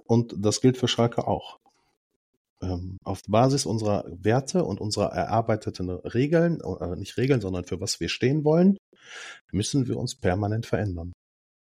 [0.06, 1.58] Und das gilt für Schalke auch.
[2.62, 8.00] Ähm, auf Basis unserer Werte und unserer erarbeiteten Regeln, äh, nicht Regeln, sondern für was
[8.00, 8.78] wir stehen wollen,
[9.52, 11.14] müssen wir uns permanent verändern.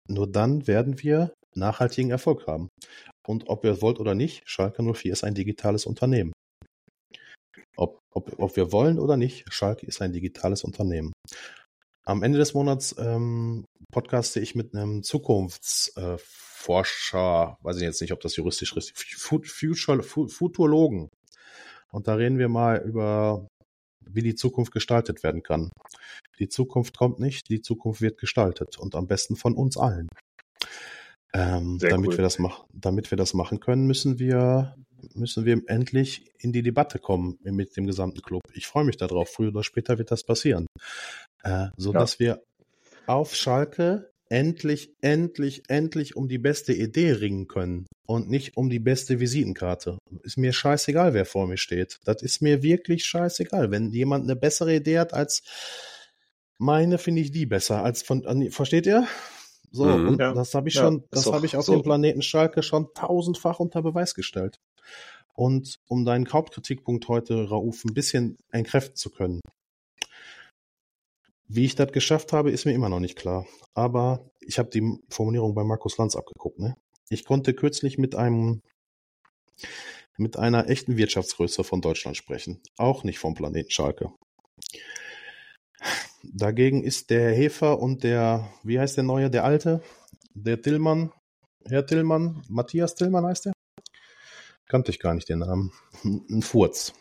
[0.08, 2.70] Nur dann werden wir nachhaltigen Erfolg haben.
[3.28, 6.32] Und ob ihr wollt oder nicht, Schalke 04 ist ein digitales Unternehmen.
[7.76, 11.12] Ob, ob, ob wir wollen oder nicht, Schalke ist ein digitales Unternehmen.
[12.08, 18.14] Am Ende des Monats ähm, podcaste ich mit einem Zukunftsforscher, äh, weiß ich jetzt nicht,
[18.14, 21.10] ob das juristisch richtig, Future, Futurologen.
[21.92, 23.46] Und da reden wir mal über,
[24.10, 25.70] wie die Zukunft gestaltet werden kann.
[26.40, 30.08] Die Zukunft kommt nicht, die Zukunft wird gestaltet und am besten von uns allen.
[31.34, 32.20] Ähm, damit cool.
[32.20, 34.78] wir das machen, damit wir das machen können, müssen wir
[35.14, 38.42] müssen wir endlich in die Debatte kommen mit dem gesamten Club.
[38.54, 39.30] Ich freue mich darauf.
[39.30, 40.68] Früher oder später wird das passieren,
[41.48, 42.00] äh, so ja.
[42.00, 42.42] dass wir
[43.06, 48.80] auf Schalke endlich, endlich, endlich um die beste Idee ringen können und nicht um die
[48.80, 49.98] beste Visitenkarte.
[50.24, 52.00] Ist mir scheißegal, wer vor mir steht.
[52.06, 53.72] Das ist mir wirklich scheißegal.
[53.72, 55.44] Wenn jemand eine bessere Idee hat als
[56.58, 58.50] meine, finde ich die besser als von.
[58.52, 59.08] Versteht ihr?
[59.72, 60.34] So, mhm, und ja.
[60.34, 61.74] das habe ich schon, ja, das habe ich auf so.
[61.74, 64.60] dem Planeten Schalke schon tausendfach unter Beweis gestellt.
[65.34, 69.40] Und um deinen Hauptkritikpunkt heute, Rauf, ein bisschen entkräften zu können.
[71.48, 73.46] Wie ich das geschafft habe, ist mir immer noch nicht klar.
[73.74, 76.60] Aber ich habe die Formulierung bei Markus Lanz abgeguckt.
[76.60, 76.76] Ne?
[77.10, 78.62] Ich konnte kürzlich mit einem
[80.18, 82.62] mit einer echten Wirtschaftsgröße von Deutschland sprechen.
[82.78, 84.12] Auch nicht vom Planeten Schalke.
[86.24, 89.82] Dagegen ist der Hefer und der, wie heißt der neue, der alte,
[90.34, 91.12] der Tillmann,
[91.66, 93.54] Herr Tillmann, Matthias Tillmann heißt der?
[94.68, 95.72] Kannte ich gar nicht den Namen.
[96.04, 96.94] Ein Furz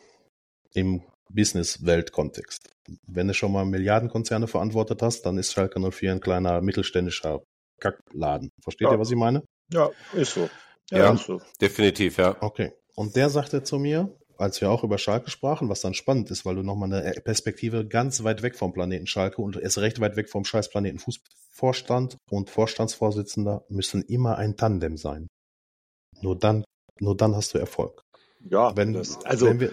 [0.75, 1.03] im
[1.33, 2.69] Business-Welt-Kontext.
[3.07, 7.43] Wenn du schon mal Milliardenkonzerne verantwortet hast, dann ist Schalke 04 ein kleiner mittelständischer
[7.81, 8.51] Kackladen.
[8.63, 8.93] Versteht Ja.
[8.95, 9.43] ihr, was ich meine?
[9.73, 10.49] Ja, ist so.
[10.91, 11.13] Ja.
[11.13, 11.41] ist so.
[11.61, 12.37] Definitiv, ja.
[12.41, 12.73] Okay.
[12.95, 16.45] Und der sagte zu mir, als wir auch über Schalke sprachen, was dann spannend ist,
[16.47, 20.17] weil du nochmal eine Perspektive ganz weit weg vom Planeten Schalke und erst recht weit
[20.17, 25.27] weg vom scheiß Planeten Fußvorstand und Vorstandsvorsitzender müssen immer ein Tandem sein.
[26.21, 26.65] Nur dann,
[27.01, 28.03] nur dann hast du Erfolg.
[28.49, 29.73] Ja, Wenn, das, also wenn wir,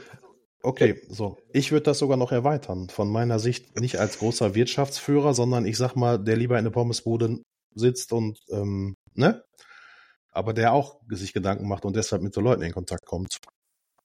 [0.64, 1.38] okay, so.
[1.54, 2.90] Ich würde das sogar noch erweitern.
[2.90, 6.72] Von meiner Sicht nicht als großer Wirtschaftsführer, sondern ich sag mal, der lieber in der
[6.72, 7.42] Pommesbude
[7.76, 9.44] sitzt und, ähm, ne?
[10.32, 13.38] Aber der auch sich Gedanken macht und deshalb mit so Leuten in Kontakt kommt.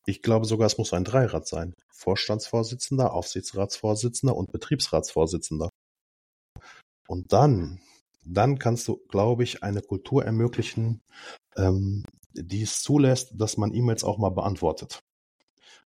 [0.06, 1.74] Ich glaube sogar, es muss ein Dreirad sein.
[1.92, 5.70] Vorstandsvorsitzender, Aufsichtsratsvorsitzender und Betriebsratsvorsitzender.
[7.08, 7.80] Und dann,
[8.24, 11.00] dann kannst du, glaube ich, eine Kultur ermöglichen,
[11.56, 15.00] ähm, die es zulässt, dass man E-Mails auch mal beantwortet.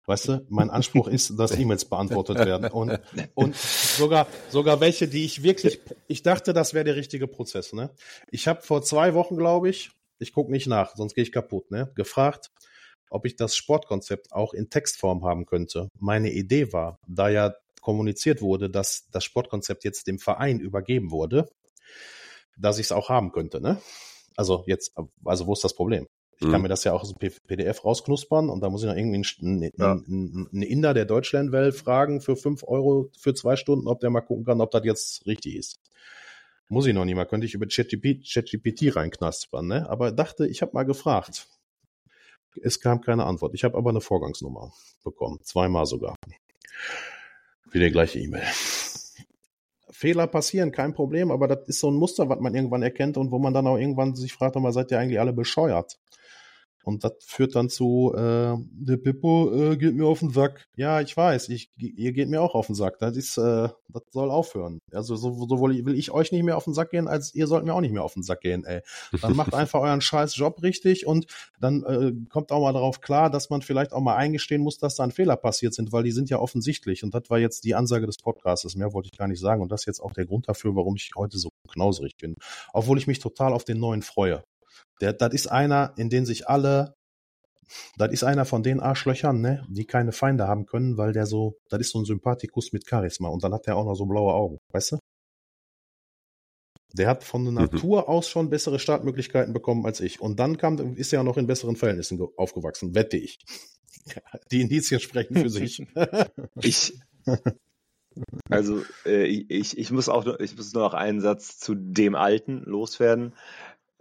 [0.05, 2.71] Weißt du, mein Anspruch ist, dass E-Mails beantwortet werden.
[2.71, 2.99] Und,
[3.35, 7.71] und sogar, sogar welche, die ich wirklich, ich dachte, das wäre der richtige Prozess.
[7.73, 7.91] Ne?
[8.31, 11.71] Ich habe vor zwei Wochen, glaube ich, ich gucke nicht nach, sonst gehe ich kaputt,
[11.71, 11.91] ne?
[11.95, 12.51] gefragt,
[13.09, 15.89] ob ich das Sportkonzept auch in Textform haben könnte.
[15.99, 21.49] Meine Idee war, da ja kommuniziert wurde, dass das Sportkonzept jetzt dem Verein übergeben wurde,
[22.57, 23.61] dass ich es auch haben könnte.
[23.61, 23.81] Ne?
[24.35, 24.93] Also jetzt,
[25.25, 26.07] also wo ist das Problem?
[26.41, 26.63] Ich kann Mhm.
[26.63, 29.71] mir das ja auch aus dem PDF rausknuspern und da muss ich noch irgendwie einen,
[29.77, 29.91] Ja.
[29.91, 34.21] einen, einen Inder der Deutschlandwelle fragen für fünf Euro für zwei Stunden, ob der mal
[34.21, 35.79] gucken kann, ob das jetzt richtig ist.
[36.67, 39.87] Muss ich noch nicht mal, könnte ich über ChatGPT ChatGPT reinknaspern, ne?
[39.87, 41.47] Aber dachte, ich habe mal gefragt.
[42.63, 43.53] Es kam keine Antwort.
[43.53, 44.73] Ich habe aber eine Vorgangsnummer
[45.03, 46.15] bekommen, zweimal sogar.
[47.71, 48.41] Wieder die gleiche E-Mail.
[49.91, 53.29] Fehler passieren, kein Problem, aber das ist so ein Muster, was man irgendwann erkennt und
[53.29, 55.99] wo man dann auch irgendwann sich fragt, mal seid ihr eigentlich alle bescheuert?
[56.83, 60.67] Und das führt dann zu, äh, der Pippo äh, geht mir auf den Sack.
[60.75, 62.99] Ja, ich weiß, ich, ihr geht mir auch auf den Sack.
[62.99, 64.79] Das ist, äh, das soll aufhören.
[64.91, 67.65] Also so, sowohl will ich euch nicht mehr auf den Sack gehen, als ihr sollt
[67.65, 68.81] mir auch nicht mehr auf den Sack gehen, ey.
[69.21, 71.27] Dann macht einfach euren scheiß Job richtig und
[71.59, 74.95] dann äh, kommt auch mal darauf klar, dass man vielleicht auch mal eingestehen muss, dass
[74.95, 77.03] da ein Fehler passiert sind, weil die sind ja offensichtlich.
[77.03, 78.75] Und das war jetzt die Ansage des Podcasts.
[78.75, 79.61] Mehr wollte ich gar nicht sagen.
[79.61, 82.35] Und das ist jetzt auch der Grund dafür, warum ich heute so knauserig bin.
[82.73, 84.43] Obwohl ich mich total auf den neuen freue.
[85.01, 86.93] Der, das ist einer, in den sich alle,
[87.97, 91.55] das ist einer von den Arschlöchern, ne, die keine Feinde haben können, weil der so,
[91.69, 94.33] das ist so ein Sympathikus mit Charisma und dann hat der auch noch so blaue
[94.33, 94.97] Augen, weißt du?
[96.93, 97.67] Der hat von der Mhm.
[97.67, 100.19] Natur aus schon bessere Startmöglichkeiten bekommen als ich.
[100.19, 103.39] Und dann kam, ist er ja noch in besseren Verhältnissen ge- aufgewachsen, wette ich.
[104.51, 105.83] Die Indizien sprechen für sich.
[106.61, 106.93] Ich,
[108.49, 112.63] also äh, ich, ich muss auch, ich muss nur noch einen Satz zu dem Alten
[112.65, 113.33] loswerden.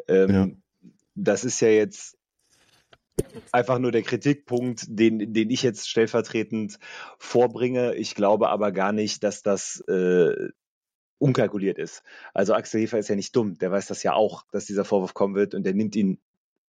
[0.08, 0.48] Ähm, Ja.
[1.14, 2.16] Das ist ja jetzt
[3.52, 6.78] einfach nur der Kritikpunkt, den, den ich jetzt stellvertretend
[7.18, 7.94] vorbringe.
[7.94, 10.48] Ich glaube aber gar nicht, dass das äh,
[11.18, 12.02] unkalkuliert ist.
[12.32, 15.12] Also Axel Hefer ist ja nicht dumm, der weiß das ja auch, dass dieser Vorwurf
[15.14, 16.18] kommen wird und der nimmt ihn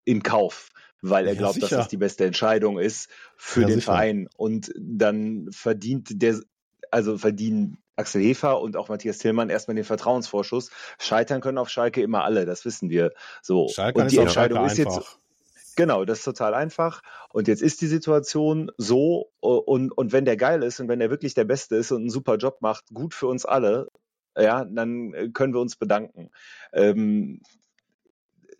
[0.04, 0.70] in Kauf,
[1.02, 1.78] weil er Ja, glaubt, dass sicher.
[1.78, 3.94] das die beste Entscheidung ist für Ja, den sicher.
[3.94, 4.28] Verein.
[4.36, 6.42] Und dann verdient der,
[6.90, 10.72] also verdienen Axel Hefer und auch Matthias Tillmann erstmal den Vertrauensvorschuss.
[11.00, 13.12] Scheitern können auf Schalke immer alle, das wissen wir.
[13.42, 13.68] So.
[13.70, 15.18] Schalke und die Entscheidung ist jetzt, einfach.
[15.76, 17.02] Genau, das ist total einfach.
[17.30, 21.10] Und jetzt ist die Situation so, und, und wenn der geil ist und wenn der
[21.10, 23.88] wirklich der Beste ist und einen super Job macht, gut für uns alle,
[24.38, 26.30] ja, dann äh, können wir uns bedanken.
[26.74, 27.42] Ähm,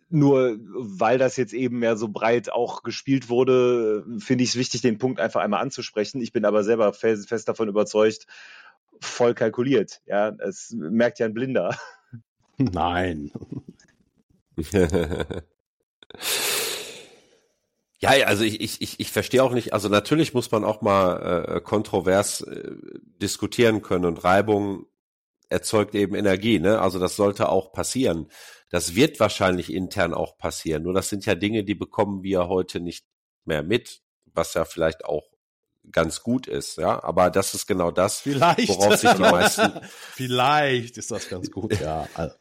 [0.08, 4.82] nur weil das jetzt eben mehr so breit auch gespielt wurde, finde ich es wichtig,
[4.82, 6.20] den Punkt einfach einmal anzusprechen.
[6.20, 8.26] Ich bin aber selber fest, fest davon überzeugt,
[9.02, 10.00] voll kalkuliert.
[10.06, 11.76] Ja, es merkt ja ein Blinder.
[12.58, 13.32] Nein.
[18.02, 21.60] Ja, also ich, ich, ich, verstehe auch nicht, also natürlich muss man auch mal äh,
[21.60, 22.72] kontrovers äh,
[23.20, 24.86] diskutieren können und Reibung
[25.48, 26.80] erzeugt eben Energie, ne?
[26.80, 28.28] Also das sollte auch passieren.
[28.70, 30.82] Das wird wahrscheinlich intern auch passieren.
[30.82, 33.04] Nur das sind ja Dinge, die bekommen wir heute nicht
[33.44, 34.00] mehr mit,
[34.34, 35.31] was ja vielleicht auch
[35.90, 37.02] ganz gut ist, ja.
[37.02, 38.68] Aber das ist genau das, Vielleicht.
[38.68, 39.72] worauf sich die meisten
[40.14, 42.06] Vielleicht ist das ganz gut, ja.
[42.14, 42.34] Also,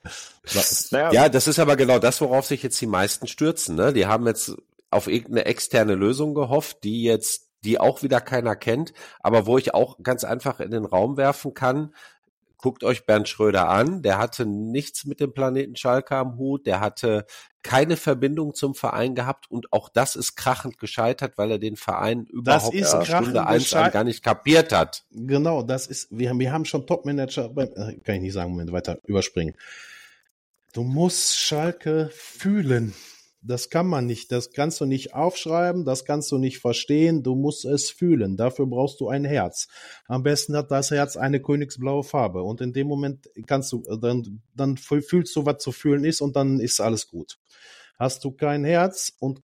[1.11, 3.75] Ja, das ist aber genau das, worauf sich jetzt die meisten stürzen.
[3.75, 3.93] Ne?
[3.93, 4.55] Die haben jetzt
[4.89, 9.73] auf irgendeine externe Lösung gehofft, die jetzt, die auch wieder keiner kennt, aber wo ich
[9.73, 11.93] auch ganz einfach in den Raum werfen kann,
[12.61, 16.79] guckt euch Bernd Schröder an, der hatte nichts mit dem Planeten Schalke am Hut, der
[16.79, 17.25] hatte
[17.63, 22.25] keine Verbindung zum Verein gehabt und auch das ist krachend gescheitert, weil er den Verein
[22.25, 25.03] überhaupt in Stunde eins an gar nicht kapiert hat.
[25.11, 28.71] Genau, das ist, wir haben, wir haben schon Top-Manager, äh, kann ich nicht sagen, Moment,
[28.71, 29.55] weiter überspringen.
[30.73, 32.93] Du musst Schalke fühlen.
[33.43, 34.31] Das kann man nicht.
[34.31, 37.23] Das kannst du nicht aufschreiben, das kannst du nicht verstehen.
[37.23, 38.37] Du musst es fühlen.
[38.37, 39.67] Dafür brauchst du ein Herz.
[40.07, 42.43] Am besten hat das Herz eine königsblaue Farbe.
[42.43, 46.35] Und in dem Moment kannst du, dann, dann fühlst du, was zu fühlen ist und
[46.35, 47.39] dann ist alles gut.
[47.97, 49.41] Hast du kein Herz und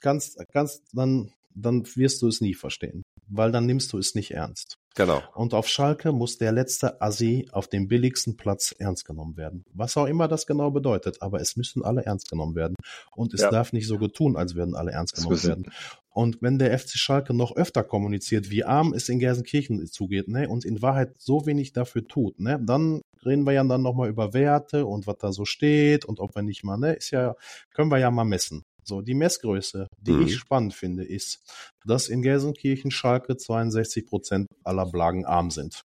[0.00, 3.04] kannst, kannst, dann, dann wirst du es nie verstehen.
[3.28, 4.79] Weil dann nimmst du es nicht ernst.
[5.00, 5.22] Genau.
[5.34, 9.64] Und auf Schalke muss der letzte Assi auf dem billigsten Platz ernst genommen werden.
[9.72, 12.74] Was auch immer das genau bedeutet, aber es müssen alle ernst genommen werden.
[13.16, 13.50] Und es ja.
[13.50, 15.72] darf nicht so getun, als würden alle ernst genommen werden.
[16.12, 20.48] Und wenn der FC Schalke noch öfter kommuniziert, wie arm es in Gelsenkirchen zugeht, ne,
[20.50, 24.34] und in Wahrheit so wenig dafür tut, ne, dann reden wir ja dann nochmal über
[24.34, 27.36] Werte und was da so steht und ob wir nicht mal, ne, ist ja,
[27.72, 28.64] können wir ja mal messen.
[28.90, 30.22] So, die Messgröße, die mhm.
[30.26, 31.38] ich spannend finde, ist,
[31.84, 35.84] dass in Gelsenkirchen Schalke 62 Prozent aller Blagen arm sind.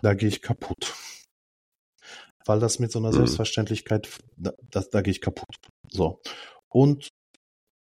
[0.00, 0.94] Da gehe ich kaputt.
[2.46, 3.16] Weil das mit so einer mhm.
[3.16, 5.54] Selbstverständlichkeit, da, da, da gehe ich kaputt.
[5.90, 6.22] So.
[6.70, 7.10] Und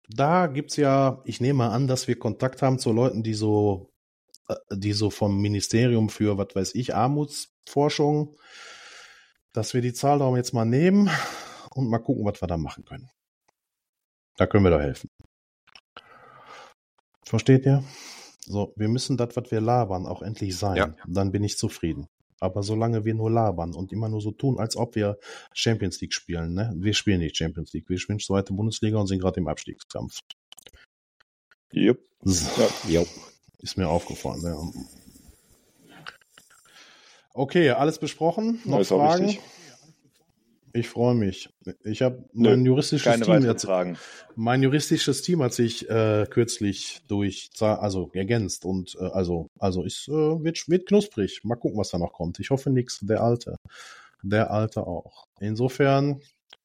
[0.10, 3.92] da gibt's ja, ich nehme an, dass wir Kontakt haben zu Leuten, die so,
[4.50, 8.38] äh, die so vom Ministerium für, was weiß ich, Armutsforschung,
[9.54, 11.10] dass wir die Zahl darum jetzt mal nehmen
[11.74, 13.10] und mal gucken, was wir da machen können.
[14.38, 15.10] Da können wir doch helfen.
[17.26, 17.84] Versteht ihr?
[18.46, 20.76] So, wir müssen das, was wir labern, auch endlich sein.
[20.76, 20.96] Ja.
[21.08, 22.08] Dann bin ich zufrieden.
[22.40, 25.18] Aber solange wir nur labern und immer nur so tun, als ob wir
[25.54, 26.74] Champions League spielen, ne?
[26.76, 30.20] Wir spielen nicht Champions League, wir spielen zweite Bundesliga und sind gerade im Abstiegskampf.
[31.74, 32.00] Yep.
[32.24, 32.70] So.
[32.90, 33.04] Ja.
[33.60, 34.42] Ist mir aufgefallen.
[34.44, 34.58] Ja.
[37.34, 38.60] Okay, alles besprochen.
[38.66, 39.38] Noch Fragen?
[40.76, 41.50] Ich freue mich.
[41.84, 43.96] Ich habe mein juristisches Team jetzt, Fragen.
[44.36, 50.08] mein juristisches Team hat sich äh, kürzlich durch also ergänzt und äh, also also es
[50.08, 51.42] äh, wird, wird knusprig.
[51.44, 52.40] Mal gucken, was da noch kommt.
[52.40, 53.00] Ich hoffe nichts.
[53.02, 53.58] Der alte,
[54.24, 55.28] der alte auch.
[55.40, 56.22] Insofern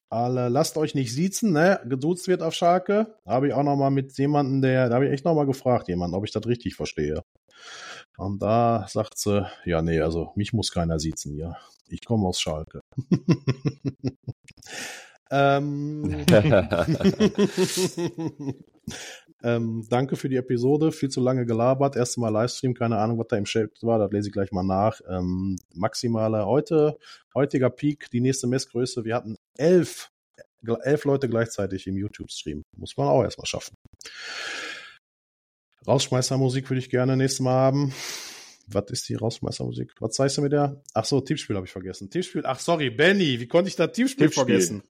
[0.09, 1.79] alle lasst euch nicht siezen, ne?
[1.85, 3.15] Geduzt wird auf Schalke.
[3.27, 5.87] Habe ich auch noch mal mit jemandem, der, da habe ich echt noch mal gefragt,
[5.87, 7.23] jemand, ob ich das richtig verstehe.
[8.19, 11.55] Und da sagt sie, ja, nee, also mich muss keiner siezen hier.
[11.87, 12.81] Ich komme aus Schalke.
[15.31, 16.25] ähm,
[19.41, 20.91] ähm, danke für die Episode.
[20.91, 21.95] Viel zu lange gelabert.
[21.95, 22.73] Erstes Mal Livestream.
[22.73, 23.99] Keine Ahnung, was da im Shape war.
[23.99, 24.99] Das lese ich gleich mal nach.
[25.09, 26.97] Ähm, maximale heute,
[27.33, 29.05] heutiger Peak, die nächste Messgröße.
[29.05, 30.11] Wir hatten elf,
[30.83, 32.63] elf Leute gleichzeitig im YouTube-Stream.
[32.75, 33.75] Muss man auch erstmal schaffen.
[35.89, 37.93] Rausschmeißermusik würde ich gerne nächstes Mal haben.
[38.67, 39.95] Was ist die Rausschmeißermusik?
[39.99, 40.79] Was zeigst du mit der?
[40.93, 42.11] Ach so, Tippspiel habe ich vergessen.
[42.11, 42.43] Tippspiel.
[42.45, 44.45] Ach sorry, Benny, wie konnte ich da Tippspiel, Tippspiel.
[44.45, 44.83] vergessen?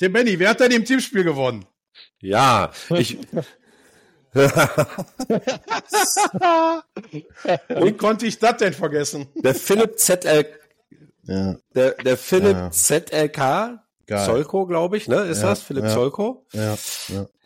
[0.00, 1.64] Der Benny, wer hat denn im Tippspiel gewonnen?
[2.20, 3.18] Ja, ich.
[4.34, 4.48] wie
[7.92, 9.28] konnte ich das denn vergessen?
[9.36, 10.44] Der Philipp ZL.
[11.22, 11.56] Ja.
[11.76, 12.72] Der, der Philipp ja.
[12.72, 13.78] ZLK.
[14.06, 14.26] Geil.
[14.26, 15.20] Solko, glaube ich, ne?
[15.20, 15.62] Ist ja, das?
[15.62, 15.84] Philipp?
[15.84, 16.10] Ja,
[16.52, 16.76] ja.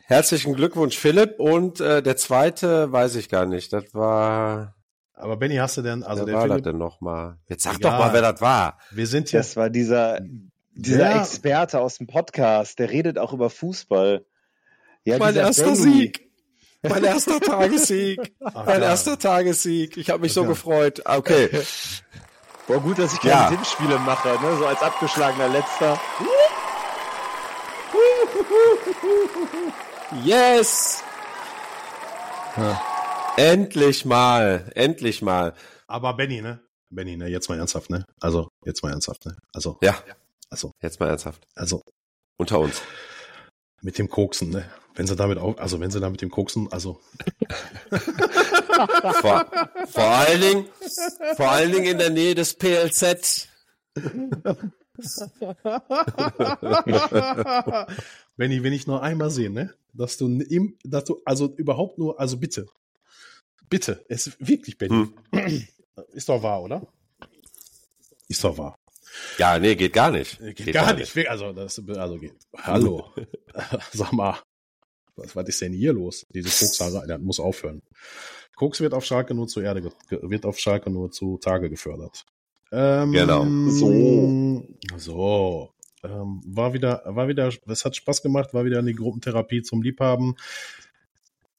[0.08, 1.38] Herzlichen Glückwunsch, Philipp.
[1.38, 3.74] Und äh, der zweite weiß ich gar nicht.
[3.74, 4.74] Das war.
[5.12, 7.36] Aber Benny, hast du denn, also wer der war Philipp, das denn nochmal?
[7.46, 7.92] Jetzt sag egal.
[7.92, 8.78] doch mal, wer das war.
[8.90, 9.40] Wir sind hier.
[9.40, 10.20] Das war dieser,
[10.72, 11.20] dieser ja.
[11.20, 14.24] Experte aus dem Podcast, der redet auch über Fußball.
[15.04, 15.76] Ja, mein erster Benny.
[15.76, 16.30] Sieg.
[16.80, 18.34] Mein erster Tagessieg.
[18.44, 18.88] Ach, mein ja.
[18.88, 19.98] erster Tagessieg.
[19.98, 21.02] Ich habe mich so gefreut.
[21.04, 21.50] Okay.
[22.66, 23.50] Boah, gut, dass ich keine ja.
[23.50, 24.56] Tippspiele mache, ne?
[24.56, 26.00] So als abgeschlagener Letzter.
[30.24, 31.02] Yes!
[32.56, 32.80] Ja.
[33.36, 35.54] Endlich mal, endlich mal.
[35.86, 36.60] Aber Benny, ne?
[36.88, 37.28] Benny, ne?
[37.28, 38.04] Jetzt mal ernsthaft, ne?
[38.18, 39.36] Also, jetzt mal ernsthaft, ne?
[39.52, 39.78] Also.
[39.82, 40.02] Ja.
[40.48, 40.72] Also.
[40.80, 41.46] Jetzt mal ernsthaft.
[41.54, 41.82] Also.
[42.38, 42.80] Unter uns.
[43.82, 44.64] Mit dem Koksen, ne?
[44.94, 47.00] Wenn sie damit auch, also wenn sie da mit dem Koksen, also.
[49.20, 49.46] vor,
[49.88, 50.66] vor allen Dingen,
[51.36, 53.48] vor allen Dingen in der Nähe des PLZ.
[58.36, 59.74] Benny, wenn ich nur einmal sehe, ne?
[59.92, 62.66] Dass du im, dass du, also überhaupt nur, also bitte.
[63.70, 65.08] Bitte, es ist wirklich Benny.
[65.32, 65.66] Hm.
[66.12, 66.86] Ist doch wahr, oder?
[68.28, 68.78] Ist doch wahr.
[69.38, 70.38] Ja, nee, geht gar nicht.
[70.38, 71.14] Geht, geht gar, gar, nicht.
[71.14, 71.28] nicht.
[71.28, 72.34] Also, das, also geht.
[72.56, 73.12] Hallo.
[73.92, 74.38] Sag mal.
[75.16, 76.26] Was, was ist denn hier los?
[76.30, 77.82] Diese Kokshaare, das muss aufhören.
[78.54, 82.24] Koks wird auf Schalke nur zu Erde, wird auf Schalke nur zu Tage gefördert.
[82.72, 83.44] Ähm, genau.
[83.70, 84.66] So.
[84.96, 85.70] So.
[86.04, 90.36] Ähm, war wieder, war wieder, es hat Spaß gemacht, war wieder eine Gruppentherapie zum Liebhaben.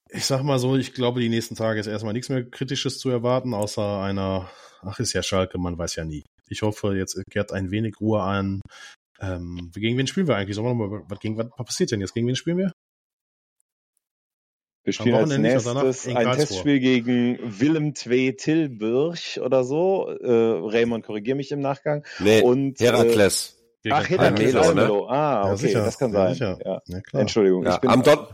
[0.10, 3.10] Ich sag mal so, ich glaube, die nächsten Tage ist erstmal nichts mehr Kritisches zu
[3.10, 4.50] erwarten, außer einer,
[4.82, 6.24] ach, ist ja Schalke, man weiß ja nie.
[6.48, 8.62] Ich hoffe, jetzt kehrt ein wenig Ruhe ein.
[9.20, 10.56] Ähm, gegen wen spielen wir eigentlich?
[10.56, 12.14] Sollen wir mal, was, gegen, was passiert denn jetzt?
[12.14, 12.72] Gegen wen spielen wir?
[14.84, 20.10] Wir spielen als nächstes ein Testspiel gegen Willem II Tilburg oder so.
[20.10, 22.04] Äh, Raymond, korrigier mich im Nachgang.
[22.20, 23.58] Nee, und, Herakles.
[23.84, 25.12] Äh, ach, Herakles Almelo, ne?
[25.12, 26.36] Ah, okay, Ja, sicher, das kann sein.
[26.36, 26.82] Ja.
[26.86, 27.22] Ja, klar.
[27.22, 27.66] Entschuldigung.
[27.66, 28.28] Ja, ich bin am Don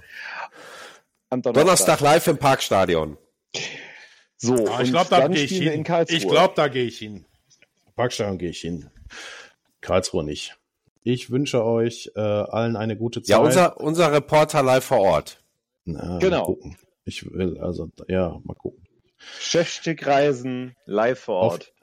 [1.29, 3.17] am Donnerstag live im Parkstadion.
[4.37, 5.67] So, Ah, ich und glaube, da dann gehe ich hin.
[5.67, 6.17] in Karlsruhe.
[6.17, 7.25] Ich glaube, da gehe ich hin.
[7.95, 8.89] Parkstadion gehe ich hin.
[9.81, 10.55] Karlsruhe nicht.
[11.03, 13.29] Ich wünsche euch äh, allen eine gute Zeit.
[13.29, 15.41] Ja, unser, unser Reporter live vor Ort.
[15.85, 16.39] Na, Genau.
[16.39, 16.77] Mal gucken.
[17.05, 18.83] Ich will, also, ja, mal gucken.
[19.39, 21.73] Chefstück-Reisen live vor Ort.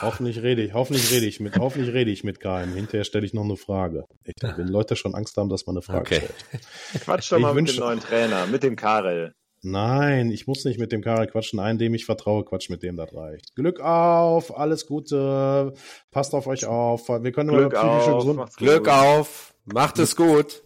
[0.00, 2.74] Hoffentlich rede ich, hoffentlich rede ich mit, hoffentlich rede ich mit keinem.
[2.74, 4.04] Hinterher stelle ich noch eine Frage.
[4.24, 6.16] Ich, wenn Leute schon Angst haben, dass man eine Frage Okay.
[6.16, 7.02] stellt.
[7.04, 9.32] Quatsch doch Ich mal mit wünsche- dem neuen Trainer, mit dem Karel.
[9.62, 11.58] Nein, ich muss nicht mit dem Karel quatschen.
[11.58, 13.54] Einen, dem ich vertraue, quatsch mit dem, das reicht.
[13.56, 15.74] Glück auf, alles Gute,
[16.12, 17.08] passt auf euch auf.
[17.08, 18.88] Wir können Glück über psychische auf, Gesund macht's Glück gut.
[18.92, 19.54] auf.
[19.64, 20.62] Macht es gut.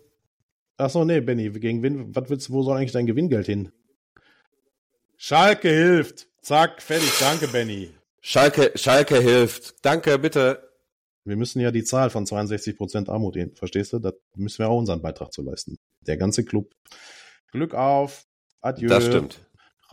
[0.82, 3.70] Ach so, nee, Benny, gegen wen, was willst wo soll eigentlich dein Gewinngeld hin?
[5.16, 6.26] Schalke hilft.
[6.40, 7.08] Zack, fertig.
[7.20, 7.90] Danke, Benny.
[8.20, 9.76] Schalke, Schalke hilft.
[9.82, 10.68] Danke, bitte.
[11.24, 14.00] Wir müssen ja die Zahl von 62% Armut, hin- verstehst du?
[14.00, 15.78] Da müssen wir auch unseren Beitrag zu leisten.
[16.00, 16.72] Der ganze Club.
[17.52, 18.24] Glück auf.
[18.60, 18.88] Adieu.
[18.88, 19.38] Das stimmt.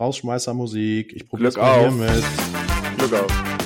[0.00, 1.12] Rausschmeißer Musik.
[1.14, 1.82] Ich probiere auf.
[1.94, 2.24] hiermit.
[2.98, 3.49] Glück auf.